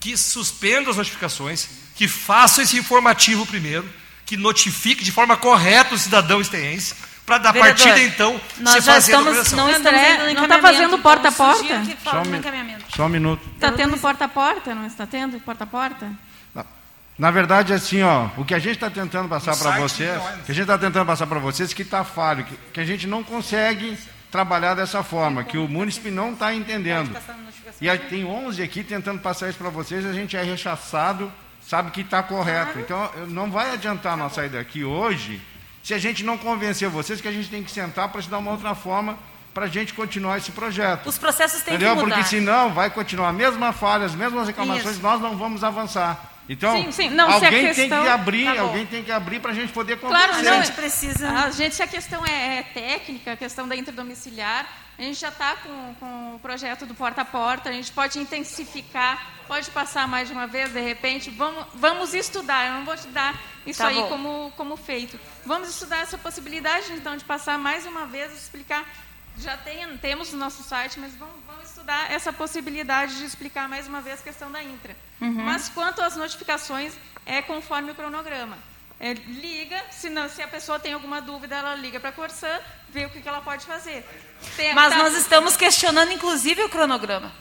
[0.00, 3.88] que suspenda as notificações, que faça esse informativo primeiro
[4.28, 6.94] que notifique de forma correta o cidadão esteense,
[7.24, 9.90] para dar Vereador, partida então nós já estamos não está
[10.34, 11.82] não tá fazendo porta a porta?
[12.04, 13.42] só, um, só um minuto.
[13.54, 14.74] Está tendo porta a porta?
[14.74, 16.12] Não está tendo porta a porta?
[17.18, 20.52] Na verdade assim ó o que a gente está tentando passar para vocês é que
[20.52, 23.24] a gente está tentando passar para vocês que está falho que, que a gente não
[23.24, 23.98] consegue
[24.30, 27.16] trabalhar dessa forma que o município não está entendendo.
[27.80, 31.32] E tem 11 aqui tentando passar isso para vocês a gente é rechaçado
[31.68, 32.78] sabe que está correto.
[32.78, 35.40] Então, não vai adiantar nós sair daqui hoje
[35.82, 38.52] se a gente não convencer vocês que a gente tem que sentar para estudar uma
[38.52, 39.18] outra forma
[39.52, 41.06] para a gente continuar esse projeto.
[41.06, 41.94] Os processos têm Entendeu?
[41.94, 42.16] que mudar.
[42.16, 45.02] Porque senão vai continuar a mesma falha, as mesmas reclamações, Isso.
[45.02, 46.32] nós não vamos avançar.
[46.48, 47.10] Então, sim, sim.
[47.10, 47.74] Não, alguém questão...
[47.74, 50.28] tem que abrir, tá alguém tem que abrir para a gente poder conversar.
[50.28, 51.28] Claro, não, a gente precisa.
[51.28, 54.66] A gente, se a questão é, é técnica, a questão da interdomiciliar,
[54.98, 58.18] a gente já está com, com o projeto do porta a porta, a gente pode
[58.18, 61.30] intensificar, pode passar mais de uma vez, de repente.
[61.30, 65.18] Vamos, vamos estudar, eu não vou te dar isso tá aí como, como feito.
[65.46, 68.84] Vamos estudar essa possibilidade, então, de passar mais uma vez, explicar
[69.36, 73.86] Já tem, temos no nosso site, mas vamos, vamos, estudar essa possibilidade de explicar mais
[73.86, 74.96] uma vez a questão da intra.
[75.20, 75.44] Uhum.
[75.44, 76.92] Mas quanto às notificações,
[77.24, 78.58] é conforme o cronograma.
[79.00, 82.48] É, liga, se, não, se a pessoa tem alguma dúvida, ela liga para a Corsã,
[82.90, 84.04] vê o que, que ela pode fazer.
[84.56, 84.98] Tem, mas tá...
[84.98, 87.32] nós estamos questionando, inclusive, o cronograma.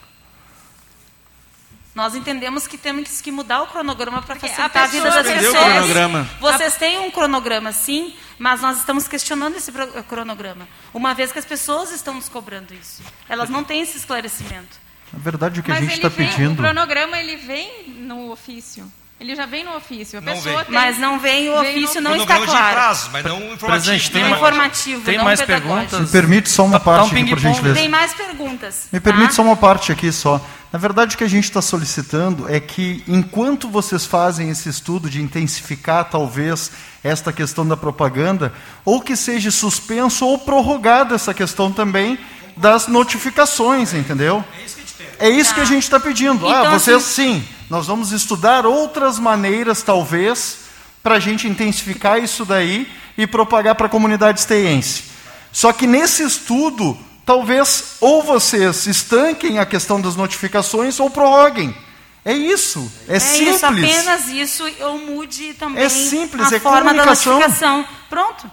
[1.96, 6.28] Nós entendemos que temos que mudar o cronograma para facilitar a, a, vida das pessoas.
[6.40, 9.72] Vocês têm um cronograma, sim, mas nós estamos questionando esse
[10.08, 10.68] cronograma.
[10.94, 13.02] Uma vez que as pessoas estão nos cobrando isso.
[13.28, 14.80] Elas não têm esse esclarecimento.
[15.12, 16.54] Na verdade, o que mas a gente está pedindo...
[16.54, 18.92] O cronograma, ele vem no ofício.
[19.19, 20.19] Ele já vem no ofício.
[20.19, 22.76] A não pessoa tem, mas não vem o ofício, não está claro.
[22.76, 24.11] Prazo, mas não informativo.
[24.11, 25.99] tem, não informativo, tem não mais perguntas?
[25.99, 27.76] Me permite só uma tá, parte tá um aqui, por gentileza.
[27.76, 28.88] Tem mais perguntas.
[28.91, 29.34] Me permite tá?
[29.34, 30.39] só uma parte aqui só.
[30.72, 35.10] Na verdade, o que a gente está solicitando é que, enquanto vocês fazem esse estudo
[35.10, 36.72] de intensificar, talvez,
[37.03, 38.53] esta questão da propaganda,
[38.85, 42.19] ou que seja suspenso ou prorrogada essa questão também
[42.56, 44.45] das notificações, entendeu?
[44.60, 46.45] É isso que a gente, é isso que a gente está pedindo.
[46.45, 50.60] Ah, então, ah, vocês assim, sim nós vamos estudar outras maneiras, talvez,
[51.03, 52.88] para a gente intensificar isso daí
[53.18, 55.06] e propagar para a comunidade esteiense.
[55.52, 61.76] Só que nesse estudo, talvez ou vocês estanquem a questão das notificações ou prorroguem.
[62.23, 63.56] É isso, é, é simples.
[63.56, 67.85] Isso, apenas isso, ou mude também é simples, a é forma da notificação.
[68.10, 68.52] Pronto.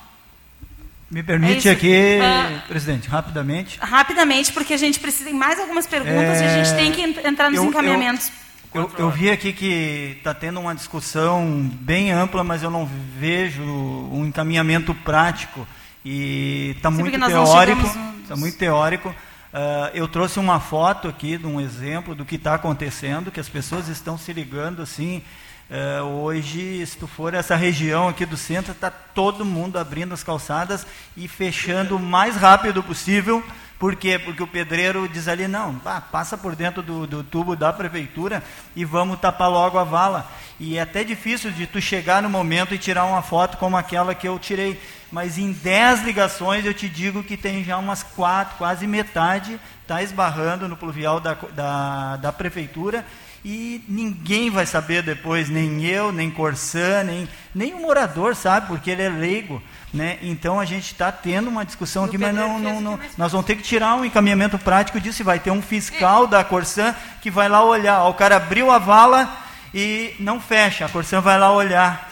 [1.10, 3.78] Me permite é aqui, uh, presidente, rapidamente.
[3.80, 7.28] Rapidamente, porque a gente precisa de mais algumas perguntas é, e a gente tem que
[7.28, 8.28] entrar nos eu, encaminhamentos.
[8.28, 8.43] Eu,
[8.74, 12.84] eu, eu, vi aqui que está tendo uma discussão bem ampla, mas eu não
[13.18, 15.66] vejo um encaminhamento prático
[16.04, 17.86] e está muito, teórico.
[18.22, 19.08] Está muito teórico.
[19.08, 23.48] Uh, eu trouxe uma foto aqui de um exemplo do que está acontecendo, que as
[23.48, 25.22] pessoas estão se ligando assim.
[25.70, 30.24] Uh, hoje, se tu for essa região aqui do centro, está todo mundo abrindo as
[30.24, 30.84] calçadas
[31.16, 33.42] e fechando o mais rápido possível
[33.78, 34.18] por quê?
[34.18, 35.80] Porque o pedreiro diz ali, não,
[36.10, 38.42] passa por dentro do, do, tubo da prefeitura
[38.74, 40.30] e vamos tapar logo a vala.
[40.58, 44.14] E é até difícil de tu chegar no momento e tirar uma foto como aquela
[44.14, 44.80] que eu tirei.
[45.10, 50.02] Mas em 10 ligações eu te digo que tem já umas quatro, quase metade, está
[50.02, 53.04] esbarrando no pluvial da, da, da prefeitura
[53.44, 58.90] e ninguém vai saber depois, nem eu, nem Corsã, nem, nem o morador sabe, porque
[58.90, 59.62] ele é leigo.
[59.94, 60.18] Né?
[60.22, 63.54] Então a gente está tendo uma discussão aqui, mas não, não, não, nós vamos ter
[63.54, 65.22] que tirar um encaminhamento prático disso.
[65.22, 66.92] Vai ter um fiscal da Corsã
[67.22, 68.04] que vai lá olhar.
[68.08, 69.32] o cara abriu a vala
[69.72, 72.10] e não fecha, a Corsã vai lá olhar.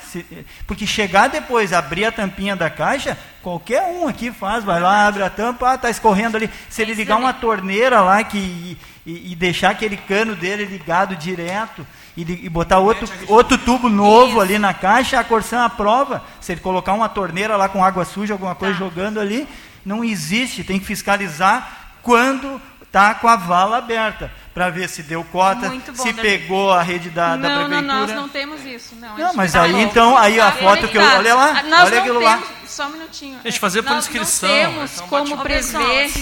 [0.64, 5.24] Porque chegar depois, abrir a tampinha da caixa, qualquer um aqui faz, vai lá, abre
[5.24, 6.48] a tampa, ah, está escorrendo ali.
[6.68, 11.84] Se ele ligar uma torneira lá que, e, e deixar aquele cano dele ligado direto,
[12.16, 14.40] e, e botar outro, outro tubo novo Isso.
[14.40, 16.22] ali na caixa, a Corsan aprova.
[16.40, 18.78] Se ele colocar uma torneira lá com água suja, alguma coisa tá.
[18.78, 19.48] jogando ali,
[19.84, 20.64] não existe.
[20.64, 26.02] Tem que fiscalizar quando está com a vala aberta para ver se deu cota, bom,
[26.02, 27.80] se pegou a rede da, não, da prefeitura.
[27.80, 28.94] Não, nós não temos isso.
[28.97, 31.02] Não, não mas aí então, aí a foto que eu...
[31.02, 32.43] Olha lá, nós olha aquilo temos, lá.
[32.66, 33.40] Só um minutinho.
[33.43, 34.48] Gente fazer por inscrição.
[34.51, 36.12] Nós não temos então como prever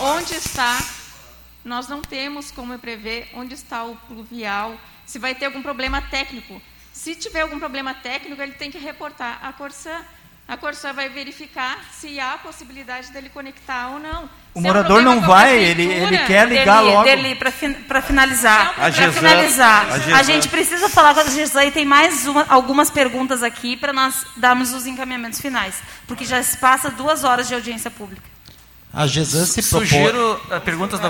[0.00, 0.78] onde está...
[1.62, 4.74] Nós não temos como prever onde está o pluvial,
[5.06, 6.60] se vai ter algum problema técnico.
[6.92, 10.00] Se tiver algum problema técnico, ele tem que reportar à Corsã.
[10.46, 14.28] A Corsã vai verificar se há possibilidade dele conectar ou não.
[14.54, 17.04] O se morador é um não vai, ele, ele quer ligar dele, logo.
[17.04, 17.74] Dele, para fin,
[18.06, 22.26] finalizar, a para finalizar, a, a, gente precisa falar com a GESAN e tem mais
[22.26, 27.24] uma, algumas perguntas aqui para nós darmos os encaminhamentos finais, porque já se passa duas
[27.24, 28.28] horas de audiência pública.
[28.92, 29.86] A GESAN se propõe...
[29.88, 31.08] Sugiro perguntas da...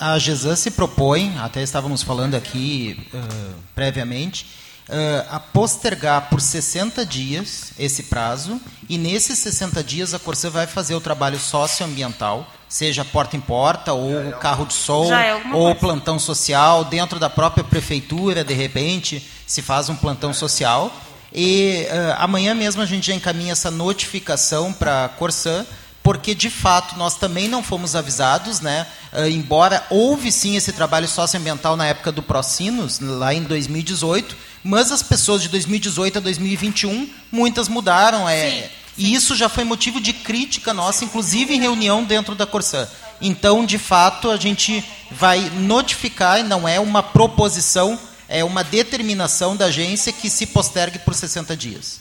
[0.00, 4.46] A GESAN se propõe, até estávamos falando aqui uh, previamente,
[4.88, 8.58] uh, a postergar por 60 dias esse prazo,
[8.88, 13.92] e nesses 60 dias a Corsã vai fazer o trabalho socioambiental, seja porta em porta,
[13.92, 15.74] ou carro de sol, é ou coisa.
[15.74, 20.90] plantão social, dentro da própria prefeitura, de repente, se faz um plantão social.
[21.30, 25.66] E uh, amanhã mesmo a gente já encaminha essa notificação para a Corsã,
[26.10, 28.84] porque de fato nós também não fomos avisados, né?
[29.12, 34.90] Uh, embora houve sim esse trabalho socioambiental na época do Procinos, lá em 2018, mas
[34.90, 38.28] as pessoas de 2018 a 2021, muitas mudaram.
[38.28, 38.68] É, sim, sim.
[38.98, 42.88] E isso já foi motivo de crítica nossa, inclusive em reunião dentro da Corsã.
[43.20, 47.96] Então, de fato, a gente vai notificar, e não é uma proposição,
[48.28, 52.00] é uma determinação da agência que se postergue por 60 dias.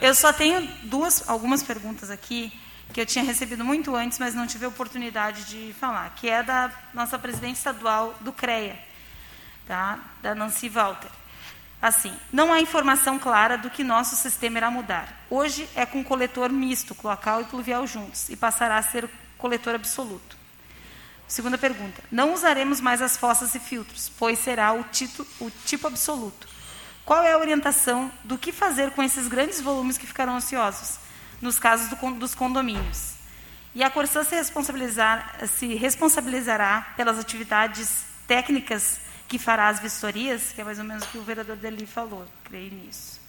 [0.00, 2.52] Eu só tenho duas, algumas perguntas aqui
[2.92, 6.42] que eu tinha recebido muito antes, mas não tive a oportunidade de falar, que é
[6.42, 8.78] da nossa presidente estadual do CREA,
[9.66, 9.98] tá?
[10.22, 11.10] da Nancy Walter.
[11.82, 15.24] Assim, não há informação clara do que nosso sistema irá mudar.
[15.28, 20.36] Hoje é com coletor misto, cloacal e pluvial juntos, e passará a ser coletor absoluto.
[21.26, 22.02] Segunda pergunta.
[22.10, 26.46] Não usaremos mais as fossas e filtros, pois será o, tito, o tipo absoluto.
[27.04, 30.98] Qual é a orientação do que fazer com esses grandes volumes que ficarão ociosos,
[31.40, 33.14] nos casos do, dos condomínios?
[33.74, 40.60] E a Corsã se, responsabilizar, se responsabilizará pelas atividades técnicas que fará as vistorias, que
[40.60, 43.20] é mais ou menos o que o vereador Deli falou, creio nisso.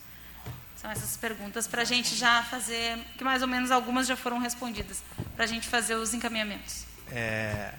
[0.77, 4.39] São essas perguntas para a gente já fazer, que mais ou menos algumas já foram
[4.39, 5.03] respondidas,
[5.35, 6.85] para a gente fazer os encaminhamentos.
[7.11, 7.73] É,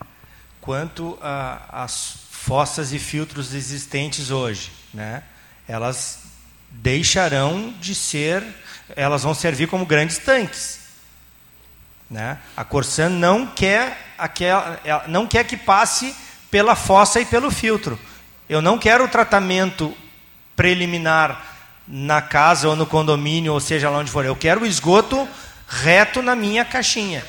[0.60, 5.22] quanto às fossas e filtros existentes hoje, né,
[5.68, 6.20] elas
[6.70, 8.42] deixarão de ser,
[8.94, 10.80] elas vão servir como grandes tanques.
[12.10, 12.38] Né?
[12.56, 16.14] A Corsan não quer, aquela, não quer que passe
[16.50, 17.98] pela fossa e pelo filtro.
[18.48, 19.96] Eu não quero o tratamento
[20.54, 21.44] preliminar
[21.86, 24.24] na casa ou no condomínio, ou seja lá onde for.
[24.24, 25.28] Eu quero o esgoto
[25.68, 27.24] reto na minha caixinha.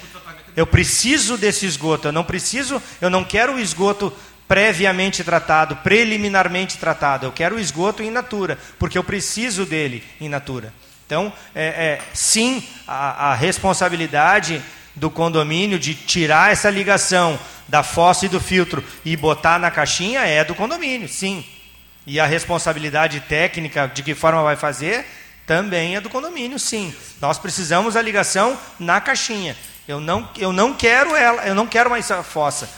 [0.56, 2.08] Eu preciso desse esgoto.
[2.08, 4.14] Eu não preciso, eu não quero o esgoto
[4.48, 7.26] previamente tratado, preliminarmente tratado.
[7.26, 10.74] Eu quero o esgoto in natura, porque eu preciso dele in natura.
[11.06, 14.62] Então, é, é sim, a, a responsabilidade
[14.96, 20.22] do condomínio de tirar essa ligação da fossa e do filtro e botar na caixinha
[20.22, 21.46] é do condomínio, sim.
[22.06, 25.06] E a responsabilidade técnica de que forma vai fazer
[25.46, 26.94] também é do condomínio, sim.
[27.22, 29.56] Nós precisamos a ligação na caixinha.
[29.88, 32.70] Eu não, eu não quero ela, eu não quero mais a fossa.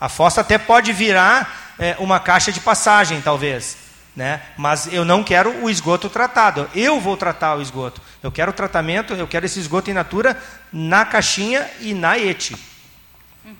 [0.00, 3.76] A fossa até pode virar é, uma caixa de passagem, talvez.
[4.14, 4.42] Né?
[4.56, 6.68] Mas eu não quero o esgoto tratado.
[6.74, 8.00] Eu vou tratar o esgoto.
[8.22, 10.40] Eu quero o tratamento, eu quero esse esgoto in natura
[10.72, 12.56] na caixinha e na ETI.
[13.44, 13.54] Uhum.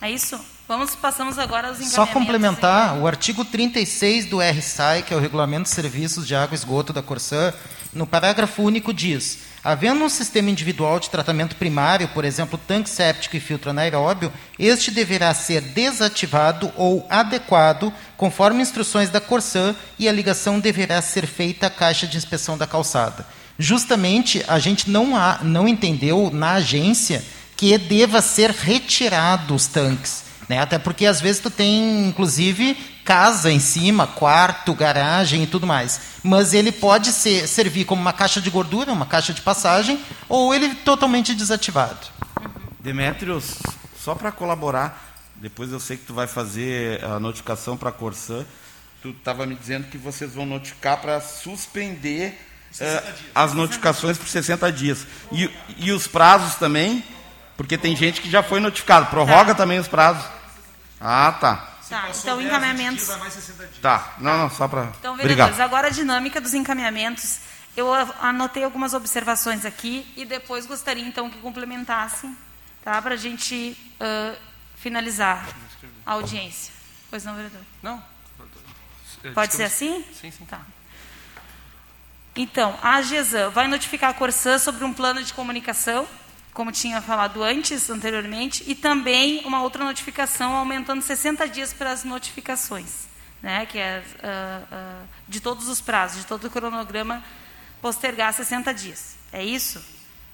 [0.00, 0.40] É isso?
[0.66, 5.64] Vamos, passamos agora aos Só complementar, o artigo 36 do RSAI, que é o Regulamento
[5.64, 7.52] de Serviços de Água e Esgoto da Corsã,
[7.92, 13.36] no parágrafo único diz: havendo um sistema individual de tratamento primário, por exemplo, tanque séptico
[13.36, 20.12] e filtro anaeróbio, este deverá ser desativado ou adequado conforme instruções da Corsã e a
[20.12, 23.26] ligação deverá ser feita à caixa de inspeção da calçada.
[23.58, 27.22] Justamente a gente não, há, não entendeu na agência
[27.56, 30.24] que deva ser retirado os tanques.
[30.48, 30.58] Né?
[30.58, 36.00] Até porque às vezes tu tem, inclusive, casa em cima, quarto, garagem e tudo mais.
[36.22, 40.54] Mas ele pode ser, servir como uma caixa de gordura, uma caixa de passagem, ou
[40.54, 42.06] ele totalmente desativado.
[42.80, 43.58] Demetrios,
[43.98, 48.44] só para colaborar, depois eu sei que tu vai fazer a notificação para a Corsã.
[49.02, 52.38] Tu estava me dizendo que vocês vão notificar para suspender
[52.80, 55.06] uh, as notificações por 60 dias.
[55.32, 57.04] E, e os prazos também,
[57.56, 59.06] porque tem gente que já foi notificado.
[59.06, 59.54] Prorroga tá.
[59.56, 60.24] também os prazos.
[61.00, 61.71] Ah, tá.
[61.92, 63.06] Tá, então encaminhamentos.
[63.82, 64.90] Tá, não, não, só para.
[64.98, 67.40] Então, vereadores, agora a dinâmica dos encaminhamentos.
[67.76, 72.34] Eu anotei algumas observações aqui e depois gostaria então que complementassem,
[72.82, 74.38] tá, para a gente uh,
[74.76, 75.46] finalizar
[76.06, 76.72] a audiência.
[77.10, 77.60] Pois não, vereador?
[77.82, 78.02] Não.
[79.34, 80.02] Pode ser assim?
[80.18, 80.46] Sim, sim.
[80.46, 80.62] Tá.
[82.34, 86.08] Então, a AGESAN vai notificar a Corsã sobre um plano de comunicação
[86.52, 92.04] como tinha falado antes, anteriormente, e também uma outra notificação aumentando 60 dias para as
[92.04, 93.08] notificações,
[93.42, 97.22] né, que é uh, uh, de todos os prazos, de todo o cronograma,
[97.80, 99.16] postergar 60 dias.
[99.32, 99.82] É isso?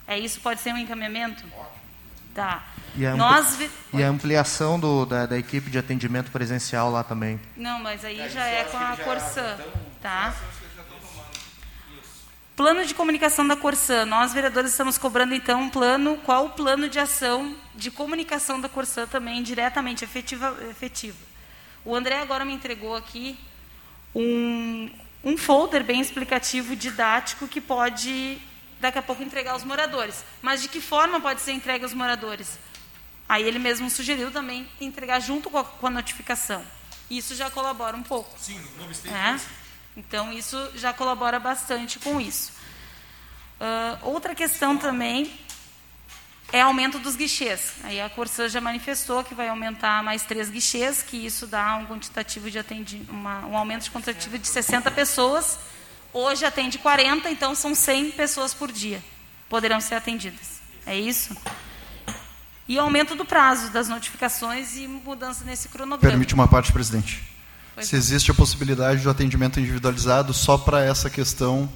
[0.06, 0.40] É isso?
[0.40, 1.44] Pode ser um encaminhamento?
[2.34, 2.64] Tá.
[2.96, 3.58] E a, Nós...
[3.92, 7.40] e a ampliação do, da, da, equipe de atendimento presencial lá também.
[7.56, 9.56] Não, mas aí já é com a Corsã,
[10.00, 10.34] tá?
[12.58, 14.04] Plano de comunicação da Corsã.
[14.04, 16.16] Nós, vereadores, estamos cobrando, então, um plano.
[16.24, 21.16] Qual o plano de ação de comunicação da Corsã também, diretamente, efetiva, efetivo?
[21.84, 23.38] O André agora me entregou aqui
[24.12, 24.90] um,
[25.22, 28.42] um folder bem explicativo, didático, que pode,
[28.80, 30.24] daqui a pouco, entregar aos moradores.
[30.42, 32.58] Mas de que forma pode ser entregue aos moradores?
[33.28, 36.64] Aí ele mesmo sugeriu também entregar junto com a, com a notificação.
[37.08, 38.36] Isso já colabora um pouco.
[38.36, 39.38] Sim, no nome é?
[39.98, 42.52] Então, isso já colabora bastante com isso.
[43.60, 45.28] Uh, outra questão também
[46.52, 47.74] é aumento dos guichês.
[47.82, 51.86] Aí a Corsã já manifestou que vai aumentar mais três guichês, que isso dá um
[51.86, 55.58] quantitativo de atendimento, um aumento de quantitativo de 60 pessoas.
[56.12, 59.02] Hoje atende 40, então são 100 pessoas por dia
[59.48, 60.60] poderão ser atendidas.
[60.86, 61.36] É isso?
[62.68, 66.10] E aumento do prazo das notificações e mudança nesse cronograma.
[66.10, 67.37] Permite uma parte, presidente
[67.82, 71.68] se existe a possibilidade do atendimento individualizado só para essa questão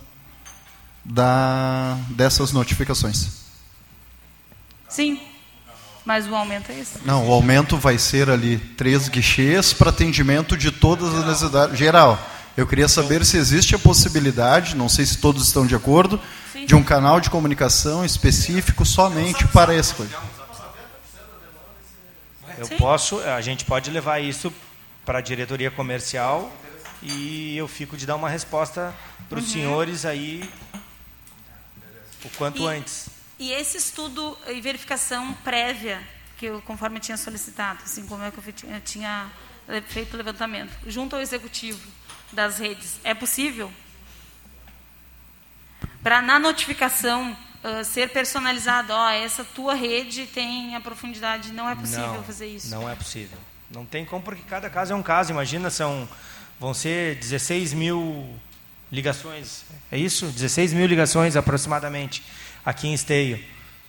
[1.05, 3.43] da, dessas notificações.
[4.89, 5.21] Sim,
[6.05, 6.99] mas o aumento é esse?
[7.05, 12.19] Não, o aumento vai ser ali três guichês para atendimento de todas as necessidades geral.
[12.57, 16.21] Eu queria saber se existe a possibilidade, não sei se todos estão de acordo,
[16.53, 16.67] Sim.
[16.67, 20.17] de um canal de comunicação específico somente para coisa.
[22.59, 24.53] Eu posso, a gente pode levar isso
[25.05, 26.53] para a diretoria comercial
[27.03, 28.95] e eu fico de dar uma resposta
[29.29, 29.53] para os uhum.
[29.53, 30.49] senhores aí
[32.25, 33.09] o quanto e, antes.
[33.39, 36.01] E esse estudo e verificação prévia
[36.37, 39.31] que eu, conforme eu tinha solicitado, assim como é que eu tinha
[39.89, 41.81] feito o levantamento, junto ao executivo
[42.33, 43.73] das redes, é possível?
[46.03, 51.75] Para na notificação uh, ser personalizado, ó, essa tua rede tem a profundidade, não é
[51.75, 52.71] possível não, fazer isso?
[52.71, 53.39] Não é possível.
[53.73, 55.33] Não tem como, porque cada caso é um caso.
[55.33, 56.07] Imagina, são,
[56.61, 58.29] vão ser 16 mil
[58.91, 60.27] ligações, é isso?
[60.27, 62.23] 16 mil ligações aproximadamente
[62.65, 63.43] aqui em Esteio.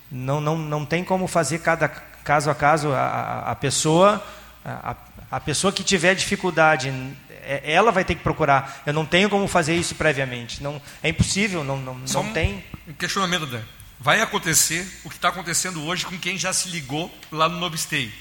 [0.09, 2.93] Não, não, não tem como fazer cada caso a caso.
[2.93, 4.25] A, a, pessoa,
[4.63, 4.95] a,
[5.29, 6.93] a pessoa que tiver dificuldade,
[7.43, 8.81] é, ela vai ter que procurar.
[8.85, 10.63] Eu não tenho como fazer isso previamente.
[10.63, 12.63] Não, é impossível, não, não, não um, tem.
[12.87, 13.61] Um questionamento, Dan.
[13.99, 17.75] Vai acontecer o que está acontecendo hoje com quem já se ligou lá no Novo
[17.75, 18.11] Esteio.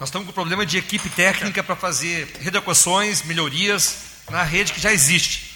[0.00, 3.96] Nós estamos com problema de equipe técnica para fazer readequações, melhorias
[4.30, 5.54] na rede que já existe.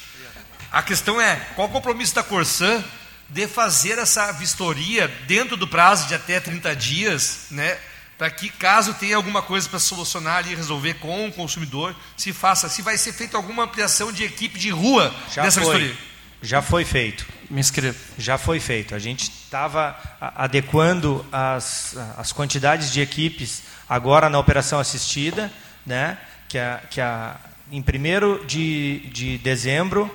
[0.70, 2.84] A questão é, qual o compromisso da Corsan
[3.28, 7.78] de fazer essa vistoria dentro do prazo de até 30 dias, né?
[8.16, 12.68] Para que caso tenha alguma coisa para solucionar e resolver com o consumidor, se faça,
[12.68, 15.72] se vai ser feita alguma ampliação de equipe de rua já dessa foi.
[15.72, 16.08] vistoria.
[16.42, 17.26] Já foi feito.
[17.50, 17.98] Me inscrevo.
[18.16, 18.94] Já foi feito.
[18.94, 25.50] A gente estava adequando as, as quantidades de equipes agora na operação assistida,
[25.86, 26.18] né?
[26.48, 27.36] que, a, que a,
[27.70, 30.10] em 1 de, de dezembro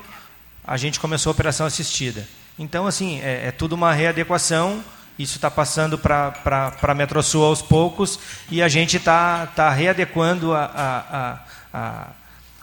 [0.65, 2.27] a gente começou a operação assistida.
[2.57, 4.83] Então, assim, é, é tudo uma readequação.
[5.17, 6.33] Isso está passando para
[6.81, 8.19] a Metrosul aos poucos
[8.49, 11.39] e a gente está tá readequando a, a,
[11.73, 12.07] a,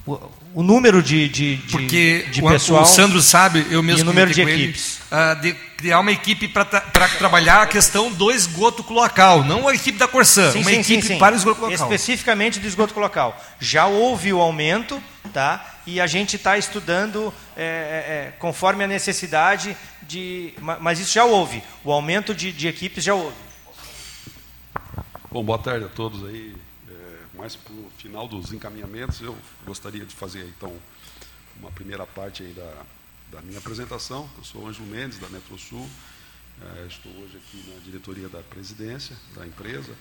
[0.07, 0.19] o,
[0.55, 2.83] o, número de, de, de, Porque de pessoal.
[2.83, 5.01] O Sandro sabe, eu mesmo e o número de equipes.
[5.11, 9.75] Ele, uh, de criar uma equipe para trabalhar a questão do esgoto colocal, não a
[9.75, 11.87] equipe da Corsã, sim, uma sim, equipe sim, para o esgoto colocal.
[11.87, 13.41] Especificamente do esgoto colocal.
[13.59, 15.03] Já houve o aumento,
[15.33, 15.79] tá?
[15.87, 20.55] e a gente está estudando é, é, é, conforme a necessidade de.
[20.81, 21.63] Mas isso já houve.
[21.85, 23.37] O aumento de, de equipes já houve.
[25.31, 26.55] Bom, boa tarde a todos aí.
[27.41, 29.35] Mais para o final dos encaminhamentos, eu
[29.65, 30.79] gostaria de fazer então
[31.57, 32.85] uma primeira parte aí da,
[33.31, 34.29] da minha apresentação.
[34.37, 35.89] Eu sou Ângelo Mendes, da Metrosul.
[36.61, 39.97] É, estou hoje aqui na diretoria da presidência da empresa.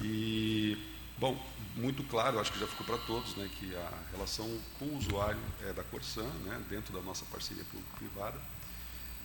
[0.00, 0.78] E
[1.18, 1.38] Bom,
[1.76, 5.38] muito claro, acho que já ficou para todos, né, que a relação com o usuário
[5.68, 8.40] é da Corsan, né, dentro da nossa parceria público-privada.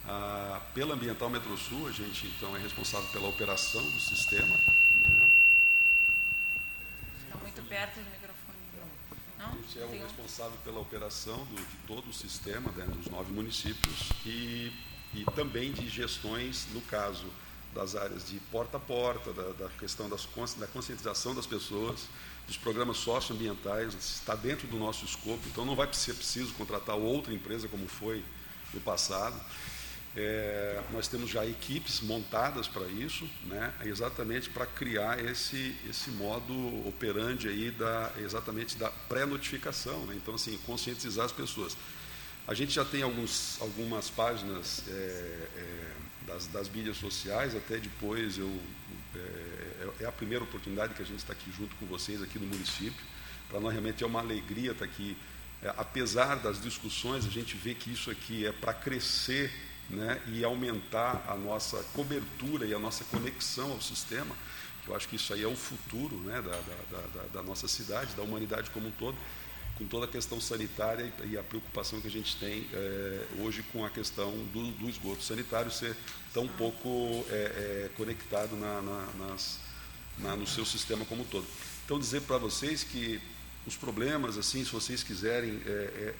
[0.05, 4.53] Ah, pela Ambiental Metrosul, a gente então é responsável pela operação do sistema.
[7.37, 8.57] Está muito perto do microfone.
[9.37, 9.45] Não?
[9.45, 13.31] A gente é o responsável pela operação do, de todo o sistema, né, dos nove
[13.31, 14.71] municípios, e,
[15.13, 17.25] e também de gestões, no caso
[17.73, 20.27] das áreas de porta a porta, da, da questão das,
[20.57, 22.07] da conscientização das pessoas,
[22.47, 27.33] dos programas socioambientais, está dentro do nosso escopo, então não vai ser preciso contratar outra
[27.33, 28.23] empresa como foi
[28.73, 29.39] no passado.
[30.19, 36.55] É, nós temos já equipes montadas para isso, né, exatamente para criar esse, esse modo
[36.87, 40.07] operante aí da, exatamente da pré-notificação.
[40.07, 41.77] Né, então, assim, conscientizar as pessoas.
[42.47, 45.93] A gente já tem alguns, algumas páginas é, é,
[46.25, 48.49] das, das mídias sociais, até depois eu
[49.13, 52.39] é, é, é a primeira oportunidade que a gente está aqui junto com vocês aqui
[52.39, 53.05] no município.
[53.47, 55.15] Para nós realmente é uma alegria estar aqui.
[55.61, 59.51] É, apesar das discussões, a gente vê que isso aqui é para crescer
[59.89, 64.35] né, e aumentar a nossa cobertura e a nossa conexão ao sistema.
[64.87, 68.15] Eu acho que isso aí é o futuro né, da, da, da, da nossa cidade,
[68.15, 69.17] da humanidade como um todo
[69.77, 73.85] com toda a questão sanitária e a preocupação que a gente tem é, hoje com
[73.85, 75.95] a questão do, do, esgoto sanitário ser
[76.33, 77.33] tão pouco é,
[77.85, 79.59] é, conectado na, na, nas,
[80.17, 81.45] na, no seu sistema como um todo.
[81.85, 83.21] Então, dizer para vocês que
[83.67, 85.61] os problemas, assim, se vocês quiserem,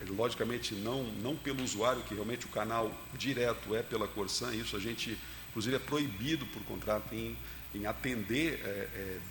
[0.09, 4.79] logicamente não, não pelo usuário, que realmente o canal direto é pela Corsan, isso a
[4.79, 5.17] gente,
[5.49, 7.37] inclusive, é proibido por contrato em,
[7.73, 8.59] em atender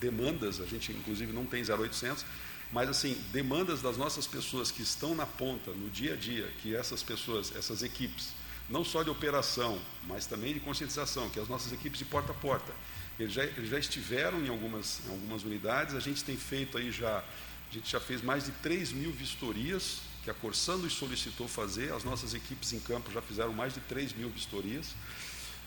[0.01, 2.25] demandas, a gente, inclusive, não tem 0800,
[2.73, 6.75] mas, assim, demandas das nossas pessoas que estão na ponta, no dia a dia, que
[6.75, 8.31] essas pessoas, essas equipes,
[8.69, 12.35] não só de operação, mas também de conscientização, que as nossas equipes de porta a
[12.35, 12.73] porta,
[13.19, 16.91] eles já, eles já estiveram em algumas, em algumas unidades, a gente tem feito aí
[16.91, 17.25] já,
[17.71, 21.93] a gente já fez mais de 3 mil vistorias, que a Corsan nos solicitou fazer,
[21.93, 24.95] as nossas equipes em campo já fizeram mais de 3 mil vistorias,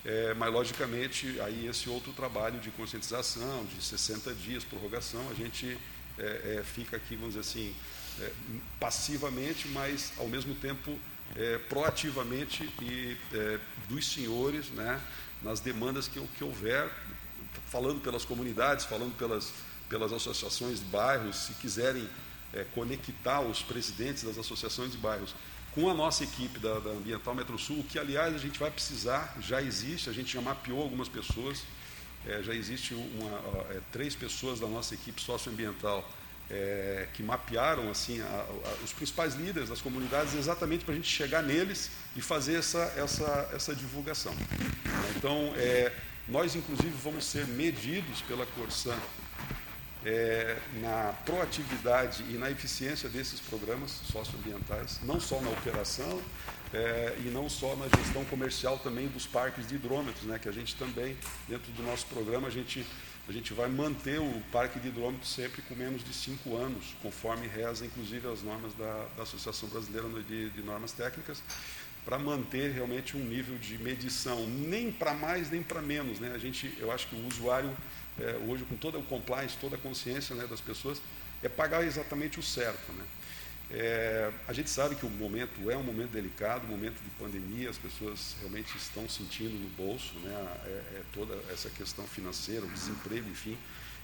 [0.03, 5.77] é, mas logicamente aí esse outro trabalho de conscientização, de 60 dias, prorrogação, a gente
[6.17, 7.75] é, é, fica aqui, vamos dizer assim,
[8.19, 8.31] é,
[8.79, 10.97] passivamente, mas ao mesmo tempo
[11.35, 14.99] é, proativamente e é, dos senhores, né,
[15.41, 16.89] nas demandas que, que houver,
[17.67, 19.53] falando pelas comunidades, falando pelas,
[19.89, 22.07] pelas associações de bairros, se quiserem
[22.53, 25.35] é, conectar os presidentes das associações de bairros
[25.73, 29.35] com a nossa equipe da, da Ambiental Metro Sul, que aliás a gente vai precisar,
[29.39, 31.63] já existe, a gente já mapeou algumas pessoas,
[32.25, 33.29] é, já existe uma,
[33.71, 36.07] é, três pessoas da nossa equipe socioambiental
[36.49, 41.09] é, que mapearam assim a, a, os principais líderes das comunidades exatamente para a gente
[41.09, 44.33] chegar neles e fazer essa, essa, essa divulgação.
[45.15, 45.93] Então, é,
[46.27, 48.97] nós inclusive vamos ser medidos pela Corsan
[50.05, 56.21] é, na proatividade e na eficiência desses programas socioambientais, não só na operação
[56.73, 60.51] é, e não só na gestão comercial também dos parques de hidrômetros, né, que a
[60.51, 61.17] gente também,
[61.47, 62.85] dentro do nosso programa, a gente,
[63.27, 67.47] a gente vai manter o parque de hidrômetros sempre com menos de cinco anos, conforme
[67.47, 71.41] reza, inclusive, as normas da, da Associação Brasileira de, de Normas Técnicas,
[72.05, 76.19] para manter realmente um nível de medição, nem para mais nem para menos.
[76.19, 76.31] Né?
[76.33, 77.75] A gente, eu acho que o usuário
[78.21, 81.01] é, hoje com toda o compliance, toda a consciência né, das pessoas,
[81.41, 82.91] é pagar exatamente o certo.
[82.91, 83.05] Né?
[83.71, 87.69] É, a gente sabe que o momento é um momento delicado, um momento de pandemia,
[87.69, 92.69] as pessoas realmente estão sentindo no bolso né, é, é toda essa questão financeira, o
[92.69, 93.57] desemprego, enfim,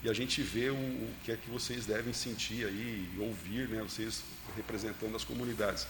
[0.04, 3.82] e a gente vê o, o que é que vocês devem sentir aí, ouvir, né,
[3.82, 4.22] vocês
[4.56, 5.88] representando as comunidades.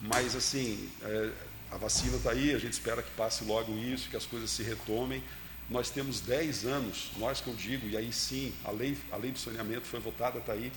[0.00, 1.30] Mas, assim, é,
[1.70, 4.64] a vacina está aí, a gente espera que passe logo isso, que as coisas se
[4.64, 5.22] retomem,
[5.68, 9.30] nós temos 10 anos, nós que eu digo, e aí sim, a lei, a lei
[9.30, 10.72] do saneamento foi votada, está aí,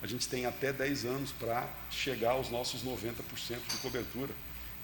[0.00, 3.14] a gente tem até 10 anos para chegar aos nossos 90%
[3.68, 4.32] de cobertura.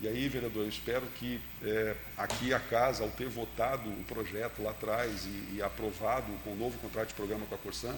[0.01, 4.61] E aí, vereador, eu espero que é, aqui a casa, ao ter votado o projeto
[4.61, 7.95] lá atrás e, e aprovado com o novo contrato de programa com a Corsan,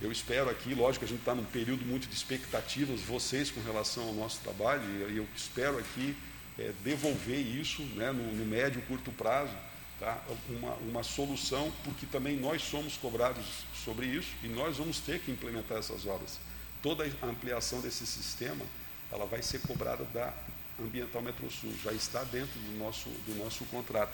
[0.00, 3.60] eu espero aqui, lógico que a gente está num período muito de expectativas, vocês com
[3.62, 6.16] relação ao nosso trabalho, e eu espero aqui
[6.58, 9.52] é, devolver isso né, no, no médio e curto prazo,
[9.98, 10.22] tá?
[10.48, 13.44] uma, uma solução, porque também nós somos cobrados
[13.84, 16.38] sobre isso e nós vamos ter que implementar essas obras.
[16.82, 18.64] Toda a ampliação desse sistema,
[19.10, 20.32] ela vai ser cobrada da
[20.78, 24.12] Ambiental Metrosul, já está dentro do nosso, do nosso contrato.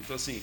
[0.00, 0.42] Então, assim,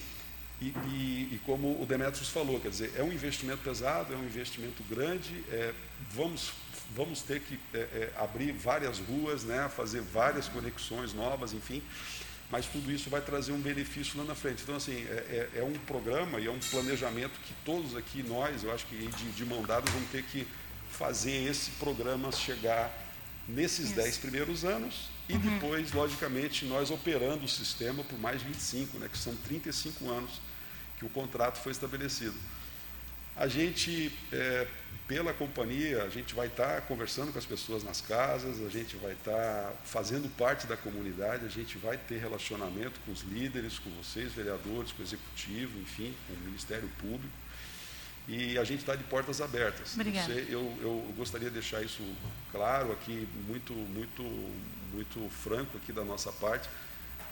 [0.61, 4.23] e, e, e, como o Demetrios falou, quer dizer, é um investimento pesado, é um
[4.23, 5.73] investimento grande, é,
[6.11, 6.51] vamos,
[6.93, 11.81] vamos ter que é, é, abrir várias ruas, né, fazer várias conexões novas, enfim,
[12.51, 14.63] mas tudo isso vai trazer um benefício lá na frente.
[14.63, 18.63] Então, assim, é, é, é um programa e é um planejamento que todos aqui, nós,
[18.63, 20.47] eu acho que de, de mão dada, vamos ter que
[20.89, 22.91] fazer esse programa chegar
[23.47, 25.39] nesses 10 primeiros anos e uhum.
[25.39, 30.41] depois, logicamente, nós operando o sistema por mais 25, né, que são 35 anos
[30.97, 32.35] que o contrato foi estabelecido.
[33.39, 34.67] A gente, é,
[35.07, 38.97] pela companhia, a gente vai estar tá conversando com as pessoas nas casas, a gente
[38.97, 43.79] vai estar tá fazendo parte da comunidade, a gente vai ter relacionamento com os líderes,
[43.79, 47.33] com vocês, vereadores, com o executivo, enfim, com o Ministério Público.
[48.27, 49.93] E a gente está de portas abertas.
[49.93, 50.33] Obrigada.
[50.33, 52.03] Eu, eu gostaria de deixar isso
[52.51, 54.21] claro aqui, muito, muito,
[54.91, 56.67] muito franco aqui da nossa parte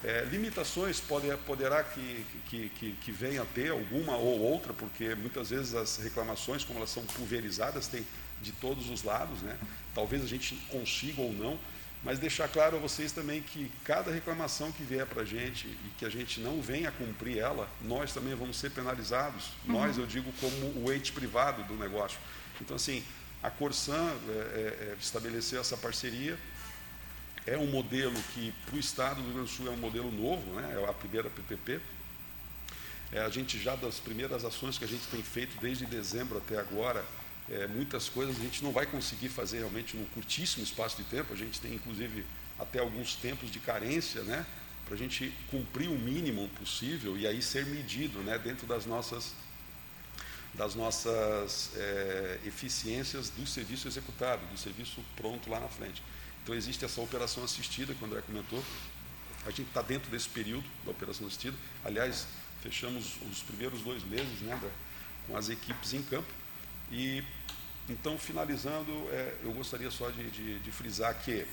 [0.03, 5.15] é, limitações pode, poderá que, que, que, que venha a ter alguma ou outra, porque
[5.15, 8.06] muitas vezes as reclamações, como elas são pulverizadas, tem
[8.41, 9.57] de todos os lados, né?
[9.95, 11.60] talvez a gente consiga ou não,
[12.03, 15.91] mas deixar claro a vocês também que cada reclamação que vier para a gente e
[15.98, 19.45] que a gente não venha cumprir ela, nós também vamos ser penalizados.
[19.65, 19.74] Uhum.
[19.74, 22.19] Nós, eu digo, como o ente privado do negócio.
[22.61, 23.03] Então, assim,
[23.41, 26.38] a Corsan é, é, é estabeleceu essa parceria
[27.48, 30.11] é um modelo que, para o Estado do Rio Grande do Sul, é um modelo
[30.11, 30.78] novo, né?
[30.78, 31.80] é a primeira PPP.
[33.14, 36.60] É, a gente já das primeiras ações que a gente tem feito desde dezembro até
[36.60, 37.06] agora,
[37.49, 41.32] é, muitas coisas a gente não vai conseguir fazer realmente num curtíssimo espaço de tempo.
[41.32, 42.26] A gente tem, inclusive,
[42.60, 44.45] até alguns tempos de carência, né?
[44.84, 48.38] para a gente cumprir o mínimo possível e aí ser medido né?
[48.38, 49.34] dentro das nossas,
[50.53, 56.03] das nossas é, eficiências do serviço executado, do serviço pronto lá na frente.
[56.48, 58.64] Então existe essa operação assistida que o André comentou.
[59.45, 61.57] A gente está dentro desse período da operação assistida.
[61.84, 62.26] Aliás,
[62.61, 64.57] fechamos os primeiros dois meses né,
[65.28, 66.34] com as equipes em campo.
[66.90, 67.22] E
[67.90, 71.45] então, finalizando, é, eu gostaria só de, de, de, frisar que,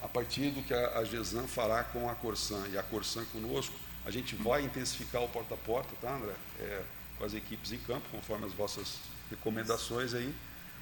[0.00, 3.74] a partir do que a, a GESAN fará com a Corsan e a Corsan conosco,
[4.06, 6.32] a gente vai intensificar o porta a porta, tá, André?
[6.58, 6.82] É,
[7.18, 8.96] com as equipes em campo, conforme as vossas
[9.28, 10.34] recomendações aí,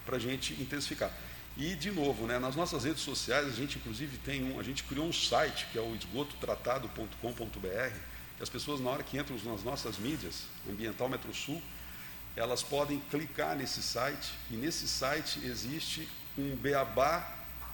[0.05, 1.11] para a gente intensificar.
[1.57, 4.85] E, de novo, né, nas nossas redes sociais, a gente inclusive tem um, a gente
[4.85, 7.99] criou um site que é o esgototratado.com.br,
[8.37, 11.63] que as pessoas, na hora que entram nas nossas mídias, Ambiental Metro Sul,
[12.37, 16.07] elas podem clicar nesse site, e nesse site existe
[16.37, 17.27] um beabá,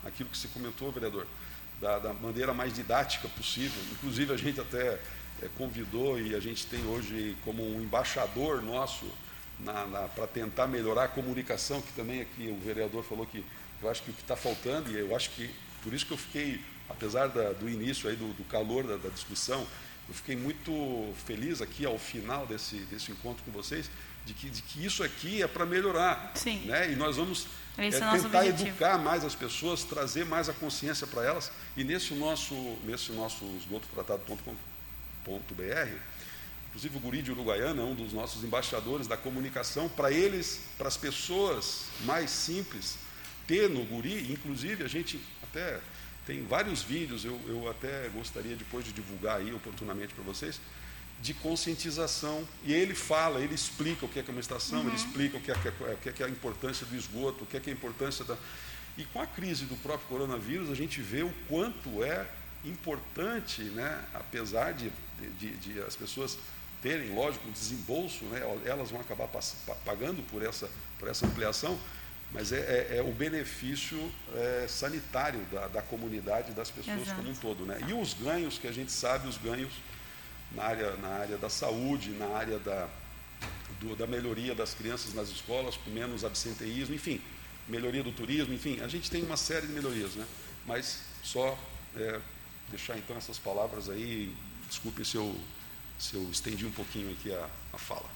[0.04, 1.26] aquilo que você comentou, vereador,
[1.80, 3.82] da, da maneira mais didática possível.
[3.90, 5.00] Inclusive, a gente até
[5.42, 9.06] é, convidou e a gente tem hoje como um embaixador nosso
[10.14, 13.44] para tentar melhorar a comunicação, que também aqui o vereador falou que
[13.82, 15.50] eu acho que o que está faltando, e eu acho que
[15.82, 19.08] por isso que eu fiquei, apesar da, do início aí do, do calor da, da,
[19.08, 19.66] discussão,
[20.08, 23.90] eu fiquei muito feliz aqui ao final desse, desse encontro com vocês,
[24.24, 26.32] de que, de que isso aqui é para melhorar.
[26.36, 26.60] Sim.
[26.66, 26.92] Né?
[26.92, 27.46] E nós vamos
[27.76, 31.50] é, é tentar educar mais as pessoas, trazer mais a consciência para elas.
[31.76, 32.54] E nesse nosso,
[32.84, 35.96] nesse nosso esgototratado.com.br,
[36.68, 40.96] inclusive o Guri de Uruguaiana um dos nossos embaixadores da comunicação, para eles, para as
[40.96, 42.96] pessoas mais simples,
[43.46, 45.80] ter no Guri, inclusive a gente até
[46.26, 50.60] tem vários vídeos, eu, eu até gostaria depois de divulgar aí oportunamente para vocês,
[51.20, 52.46] de conscientização.
[52.64, 54.88] E ele fala, ele explica o que é, que é uma estação, uhum.
[54.88, 57.44] ele explica o que é, que é, que é, que é a importância do esgoto,
[57.44, 58.36] o que é, que é a importância da.
[58.96, 62.28] E com a crise do próprio coronavírus, a gente vê o quanto é
[62.64, 64.92] importante, né, apesar de,
[65.38, 66.38] de, de as pessoas
[66.82, 69.28] terem, lógico, um desembolso, né, elas vão acabar
[69.84, 71.78] pagando por essa, por essa ampliação,
[72.32, 77.16] mas é, é, é o benefício é, sanitário da, da comunidade, das pessoas Exato.
[77.16, 77.66] como um todo.
[77.66, 77.78] Né?
[77.88, 79.72] E os ganhos, que a gente sabe, os ganhos
[80.52, 82.88] na área, na área da saúde, na área da,
[83.80, 87.20] do, da melhoria das crianças nas escolas, com menos absenteísmo, enfim,
[87.68, 90.26] melhoria do turismo, enfim, a gente tem uma série de melhorias, né?
[90.66, 91.58] mas só
[91.96, 92.20] é,
[92.68, 94.34] deixar então essas palavras aí,
[94.68, 95.34] desculpe se eu,
[95.98, 98.08] se eu estendi um pouquinho aqui a, a fala.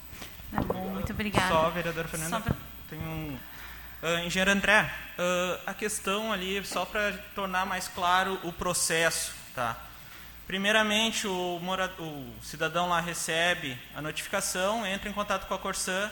[0.50, 1.48] Tá bom, muito obrigada.
[1.48, 2.56] Só, vereador Fernando, pra...
[2.88, 3.36] tem um...
[4.02, 4.82] Uh, engenheiro André,
[5.18, 9.74] uh, a questão ali, só para tornar mais claro o processo, tá?
[10.46, 11.58] Primeiramente, o,
[11.98, 16.10] o, cidadão lá recebe a notificação, entra em contato com a Corsã,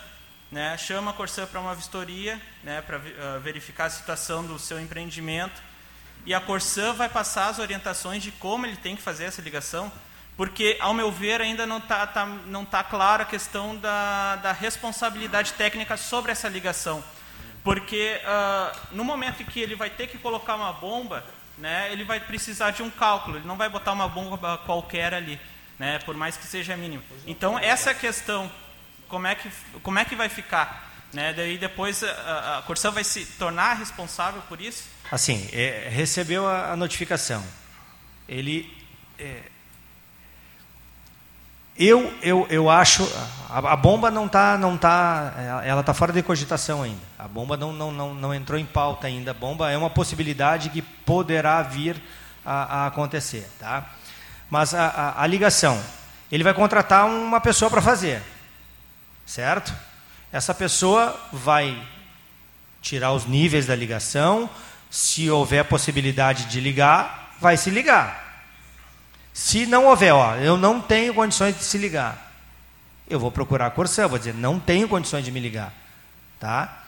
[0.50, 4.80] né, chama a Corsã para uma vistoria, né, para uh, verificar a situação do seu
[4.80, 5.62] empreendimento,
[6.24, 9.92] e a Corsã vai passar as orientações de como ele tem que fazer essa ligação,
[10.36, 14.52] porque, ao meu ver, ainda não está tá, não tá clara a questão da, da
[14.52, 17.04] responsabilidade técnica sobre essa ligação.
[17.64, 21.24] Porque, uh, no momento em que ele vai ter que colocar uma bomba,
[21.56, 25.40] né, ele vai precisar de um cálculo, ele não vai botar uma bomba qualquer ali,
[25.78, 27.02] né, por mais que seja mínima.
[27.26, 28.52] Então, essa questão,
[29.08, 29.50] como é que,
[29.82, 30.92] como é que vai ficar?
[31.12, 34.84] Né, daí depois a, a Corsã vai se tornar responsável por isso?
[35.10, 37.42] Assim, é, recebeu a, a, notificação.
[38.28, 38.70] Ele
[39.18, 39.42] é,
[41.76, 43.02] eu, eu, eu acho
[43.50, 47.00] a, a bomba não está não tá ela está fora de cogitação ainda.
[47.18, 49.32] A bomba não, não, não, não entrou em pauta ainda.
[49.32, 52.00] A bomba é uma possibilidade que poderá vir
[52.44, 53.90] a, a acontecer, tá?
[54.50, 55.80] Mas a, a, a ligação,
[56.30, 58.22] ele vai contratar uma pessoa para fazer,
[59.26, 59.74] certo?
[60.30, 61.80] Essa pessoa vai
[62.82, 64.50] tirar os níveis da ligação.
[64.90, 68.23] Se houver possibilidade de ligar, vai se ligar.
[69.34, 72.32] Se não houver, ó, eu não tenho condições de se ligar,
[73.10, 75.72] eu vou procurar a Corsã, vou dizer, não tenho condições de me ligar,
[76.38, 76.84] tá?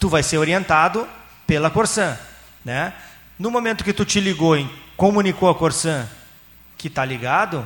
[0.00, 1.08] Tu vai ser orientado
[1.46, 2.18] pela Corsã,
[2.64, 2.92] né?
[3.38, 6.08] No momento que tu te ligou e comunicou a Corsã
[6.76, 7.64] que está ligado,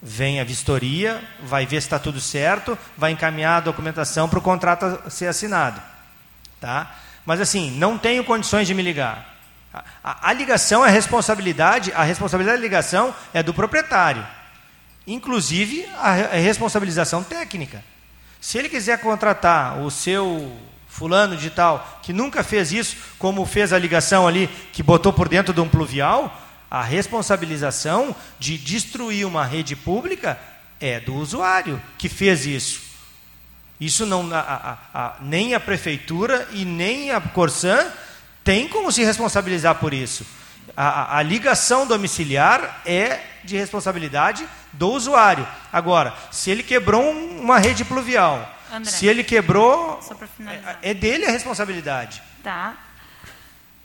[0.00, 4.42] vem a vistoria, vai ver se está tudo certo, vai encaminhar a documentação para o
[4.42, 5.82] contrato ser assinado,
[6.60, 6.94] tá?
[7.26, 9.39] Mas assim, não tenho condições de me ligar.
[9.72, 14.26] A, a, ligação é responsabilidade, a responsabilidade da ligação é do proprietário.
[15.06, 17.84] Inclusive a, a responsabilização técnica.
[18.40, 20.56] Se ele quiser contratar o seu
[20.88, 25.28] fulano de tal, que nunca fez isso, como fez a ligação ali, que botou por
[25.28, 26.40] dentro de um pluvial,
[26.70, 30.38] a responsabilização de destruir uma rede pública
[30.80, 32.82] é do usuário que fez isso.
[33.80, 37.90] Isso não a, a, nem a prefeitura e nem a Corsã
[38.44, 40.24] tem como se responsabilizar por isso.
[40.76, 45.46] A, a, ligação domiciliar é de responsabilidade do usuário.
[45.72, 50.00] Agora, se ele quebrou um, uma rede pluvial, André, se ele quebrou,
[50.82, 52.22] é, é, dele a responsabilidade.
[52.42, 52.76] Tá.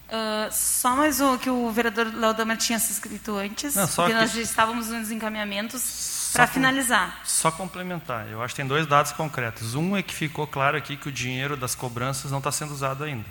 [0.07, 4.14] Uh, só mais o que o vereador Laudama tinha se inscrito antes, Não, porque que...
[4.14, 7.22] nós já estávamos nos encaminhamentos para finalizar.
[7.23, 9.73] Só complementar, eu acho que tem dois dados concretos.
[9.73, 13.03] Um é que ficou claro aqui que o dinheiro das cobranças não está sendo usado
[13.03, 13.26] ainda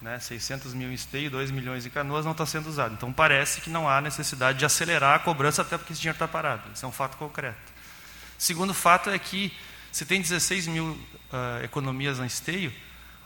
[0.00, 2.94] né, 600 mil em esteio, 2 milhões em canoas, não está sendo usado.
[2.94, 6.26] Então parece que não há necessidade de acelerar a cobrança, até porque esse dinheiro está
[6.26, 6.62] parado.
[6.72, 7.72] Isso é um fato concreto.
[8.38, 9.52] Segundo fato é que
[9.92, 12.72] se tem 16 mil uh, economias em esteio,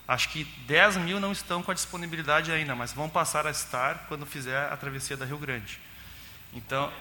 [0.09, 4.07] acho que 10 mil não estão com a disponibilidade ainda, mas vão passar a estar
[4.09, 5.79] quando fizer a travessia da Rio Grande.
[6.53, 6.93] Então,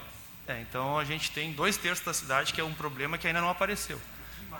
[0.47, 3.41] é, então a gente tem dois terços da cidade que é um problema que ainda
[3.41, 3.99] não apareceu.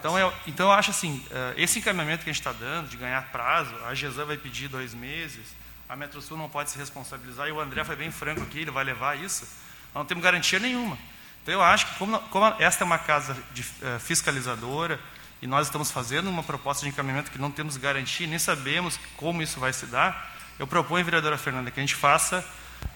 [0.03, 2.97] Então eu, então eu acho assim, uh, esse encaminhamento que a gente está dando, de
[2.97, 5.55] ganhar prazo, a GESAN vai pedir dois meses,
[5.87, 8.83] a Metrosul não pode se responsabilizar, e o André foi bem franco aqui, ele vai
[8.83, 9.47] levar isso,
[9.95, 10.97] não temos garantia nenhuma.
[11.41, 14.99] Então eu acho que como, como esta é uma casa de, uh, fiscalizadora,
[15.41, 19.41] e nós estamos fazendo uma proposta de encaminhamento que não temos garantia, nem sabemos como
[19.41, 22.45] isso vai se dar, eu proponho, vereadora Fernanda, que a gente faça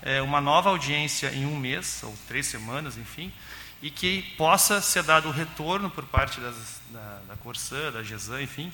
[0.01, 3.31] é, uma nova audiência em um mês, ou três semanas, enfim,
[3.81, 8.41] e que possa ser dado o retorno por parte das, da, da Corsã, da GESAN,
[8.41, 8.71] enfim,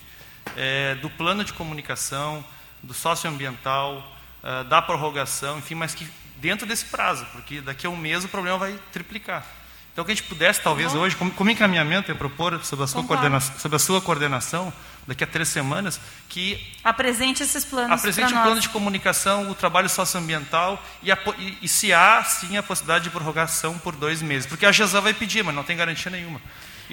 [0.55, 2.43] é, do plano de comunicação,
[2.81, 4.05] do socioambiental,
[4.43, 6.07] uh, da prorrogação, enfim, mas que
[6.37, 9.45] dentro desse prazo, porque daqui a um mês o problema vai triplicar.
[9.93, 13.03] Então, que a gente pudesse, talvez, hoje, como, como encaminhamento, é propor, sob a, sua
[13.03, 14.73] coordenação, sob a sua coordenação,
[15.05, 16.59] daqui a três semanas, que...
[16.83, 21.67] Apresente esses planos Apresente o plano de comunicação, o trabalho socioambiental, e, a, e, e,
[21.67, 24.47] se há, sim, a possibilidade de prorrogação por dois meses.
[24.47, 26.41] Porque a GESA vai pedir, mas não tem garantia nenhuma.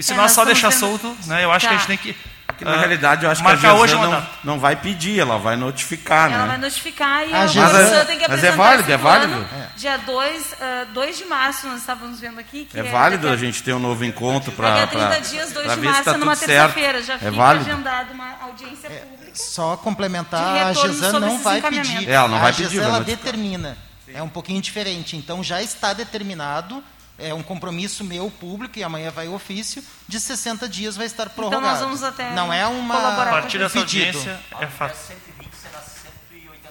[0.01, 1.69] E se é, nós, nós só deixar solto, né, eu acho tá.
[1.69, 2.17] que a gente tem que
[2.61, 5.57] que na uh, realidade eu acho que a GESAN não, não vai pedir, ela vai
[5.57, 6.49] notificar, ela né?
[6.49, 9.47] vai notificar e a, a GESAN tem que Mas é válido, é válido.
[9.53, 9.69] É.
[9.77, 12.69] Dia 2 uh, de março, nós estávamos vendo aqui.
[12.75, 14.81] é, é válido a gente ter um novo encontro para.
[14.81, 17.03] Daqui a 30 dias, 2 de março, tá numa terça-feira.
[17.03, 17.71] Já é fica válido.
[17.71, 19.31] agendado uma audiência é, pública.
[19.35, 22.09] Só complementar, a GESAN não vai pedir.
[22.09, 22.79] É, ela não vai a pedir.
[22.79, 23.79] ela determina.
[24.13, 25.17] É um pouquinho diferente.
[25.17, 26.83] Então já está determinado
[27.21, 31.63] é um compromisso meu público e amanhã vai ofício de 60 dias vai estar prorrogado.
[31.63, 35.17] Então nós vamos até Não é uma a partir dessa audiência é fácil.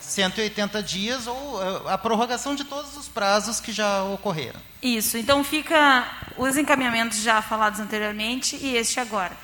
[0.09, 4.59] 180 dias ou eh, a prorrogação de todos os prazos que já ocorreram.
[4.81, 5.17] Isso.
[5.17, 9.37] Então fica os encaminhamentos já falados anteriormente e este agora.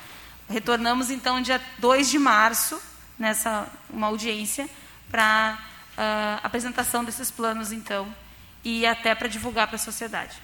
[0.48, 2.80] Retornamos então dia 2 de março
[3.18, 4.68] nessa uma audiência
[5.10, 5.58] para
[5.96, 8.12] uh, apresentação desses planos então
[8.64, 10.36] e até para divulgar para a sociedade.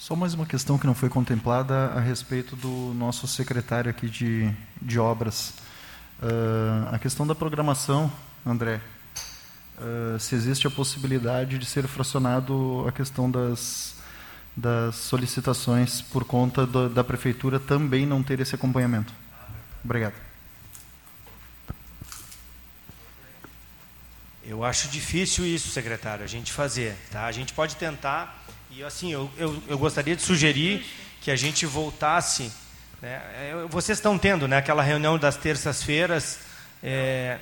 [0.00, 4.50] Só mais uma questão que não foi contemplada a respeito do nosso secretário aqui de,
[4.80, 5.52] de obras.
[6.22, 8.10] Uh, a questão da programação,
[8.44, 8.80] André.
[9.76, 13.94] Uh, se existe a possibilidade de ser fracionado a questão das,
[14.56, 19.12] das solicitações por conta do, da prefeitura também não ter esse acompanhamento.
[19.84, 20.14] Obrigado.
[24.46, 26.96] Eu acho difícil isso, secretário, a gente fazer.
[27.10, 27.26] Tá?
[27.26, 28.40] A gente pode tentar
[28.72, 30.86] e assim, eu, eu, eu gostaria de sugerir
[31.20, 32.52] que a gente voltasse.
[33.02, 33.20] Né?
[33.34, 36.38] É, vocês estão tendo né, aquela reunião das terças-feiras.
[36.82, 37.38] É...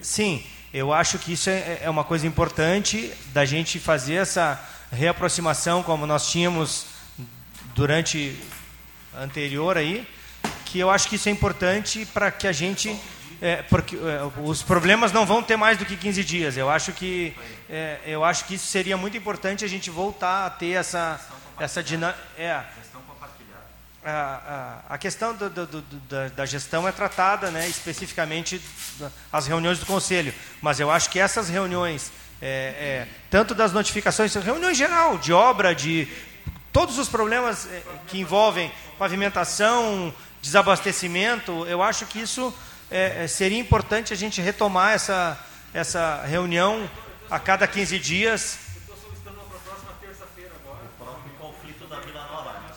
[0.00, 4.58] Sim, eu acho que isso é, é uma coisa importante da gente fazer essa
[4.90, 6.86] reaproximação como nós tínhamos
[7.74, 8.38] durante
[9.14, 10.06] anterior aí,
[10.64, 12.98] que eu acho que isso é importante para que a gente
[13.44, 16.56] é, porque é, os problemas não vão ter mais do que 15 dias.
[16.56, 17.36] Eu acho que
[17.68, 21.20] é, eu acho que isso seria muito importante a gente voltar a ter essa
[21.60, 22.18] essa dinâmica.
[22.38, 22.64] É,
[24.02, 28.60] a, a, a, questão do, do, do, da, da, gestão é tratada né, especificamente
[29.30, 34.34] as reuniões do conselho, mas eu acho que essas reuniões, é, é, tanto das notificações,
[34.34, 36.08] reuniões geral, de obra, de
[36.72, 42.54] todos os problemas é, que envolvem pavimentação, desabastecimento, eu acho que isso
[42.90, 45.38] é, é, seria importante a gente retomar essa,
[45.72, 46.88] essa reunião
[47.30, 48.58] a cada 15 dias.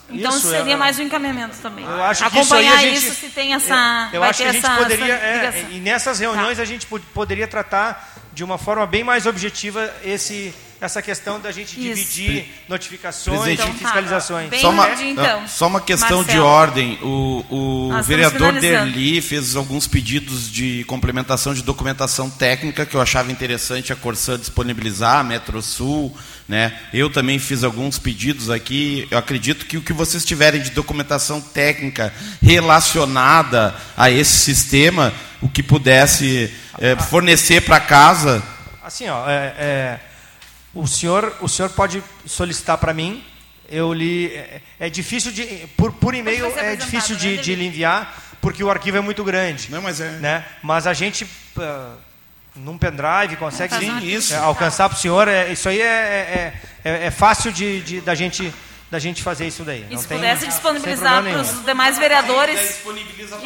[0.10, 1.84] Então isso seria é, mais um encaminhamento também.
[1.84, 4.10] Eu acho Acompanhar que isso, gente, isso se tem essa.
[4.14, 5.14] Eu, eu acho que a gente essa, poderia.
[5.14, 6.64] Essa é, e nessas reuniões tá.
[6.64, 11.80] a gente poderia tratar de uma forma bem mais objetiva esse essa questão da gente
[11.80, 12.50] dividir Isso.
[12.70, 13.78] notificações então, e tá.
[13.80, 14.50] fiscalizações.
[14.50, 14.58] Tá.
[14.58, 15.48] Só, uma, então.
[15.48, 16.40] só uma questão Marcelo.
[16.40, 17.00] de ordem.
[17.02, 23.32] O, o vereador Derli fez alguns pedidos de complementação de documentação técnica que eu achava
[23.32, 26.16] interessante a Corsã disponibilizar, a Metrosul.
[26.48, 26.80] Né?
[26.94, 29.08] Eu também fiz alguns pedidos aqui.
[29.10, 35.50] Eu acredito que o que vocês tiverem de documentação técnica relacionada a esse sistema, o
[35.50, 38.44] que pudesse é, fornecer para casa.
[38.84, 40.00] Assim, ó, é, é
[40.78, 43.24] o senhor, o senhor pode solicitar para mim.
[43.68, 44.28] Eu li.
[44.28, 45.44] É, é difícil de.
[45.76, 49.24] Por, por e-mail é difícil de, né, de lhe enviar, porque o arquivo é muito
[49.24, 49.72] grande.
[49.72, 50.12] Não, mas é.
[50.12, 50.46] Né?
[50.62, 51.26] Mas a gente.
[51.26, 52.08] Uh,
[52.56, 54.34] num pendrive consegue Sim, isso.
[54.34, 55.28] É, alcançar para o senhor.
[55.28, 58.54] É, isso aí é, é, é, é fácil de, de, da gente
[58.90, 59.86] da gente fazer isso daí.
[59.90, 62.82] E se pudesse disponibilizar para os demais vereadores.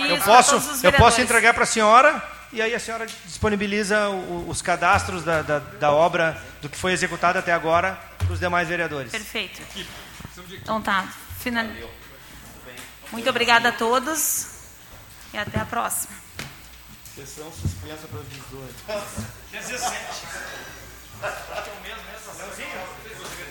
[0.07, 2.23] Eu posso, eu posso entregar para a senhora
[2.53, 6.91] e aí a senhora disponibiliza o, os cadastros da, da, da, obra, do que foi
[6.91, 9.11] executado até agora, para os demais vereadores.
[9.11, 9.61] Perfeito.
[10.51, 11.07] Então tá.
[11.39, 11.65] Final...
[13.11, 14.47] Muito obrigada a todos
[15.33, 16.13] e até a próxima.
[17.15, 18.73] Sessão suspensa para os 18.
[19.51, 19.95] 17.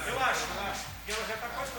[0.07, 0.85] Eu acho, eu acho.
[0.97, 1.73] Porque ela já está quase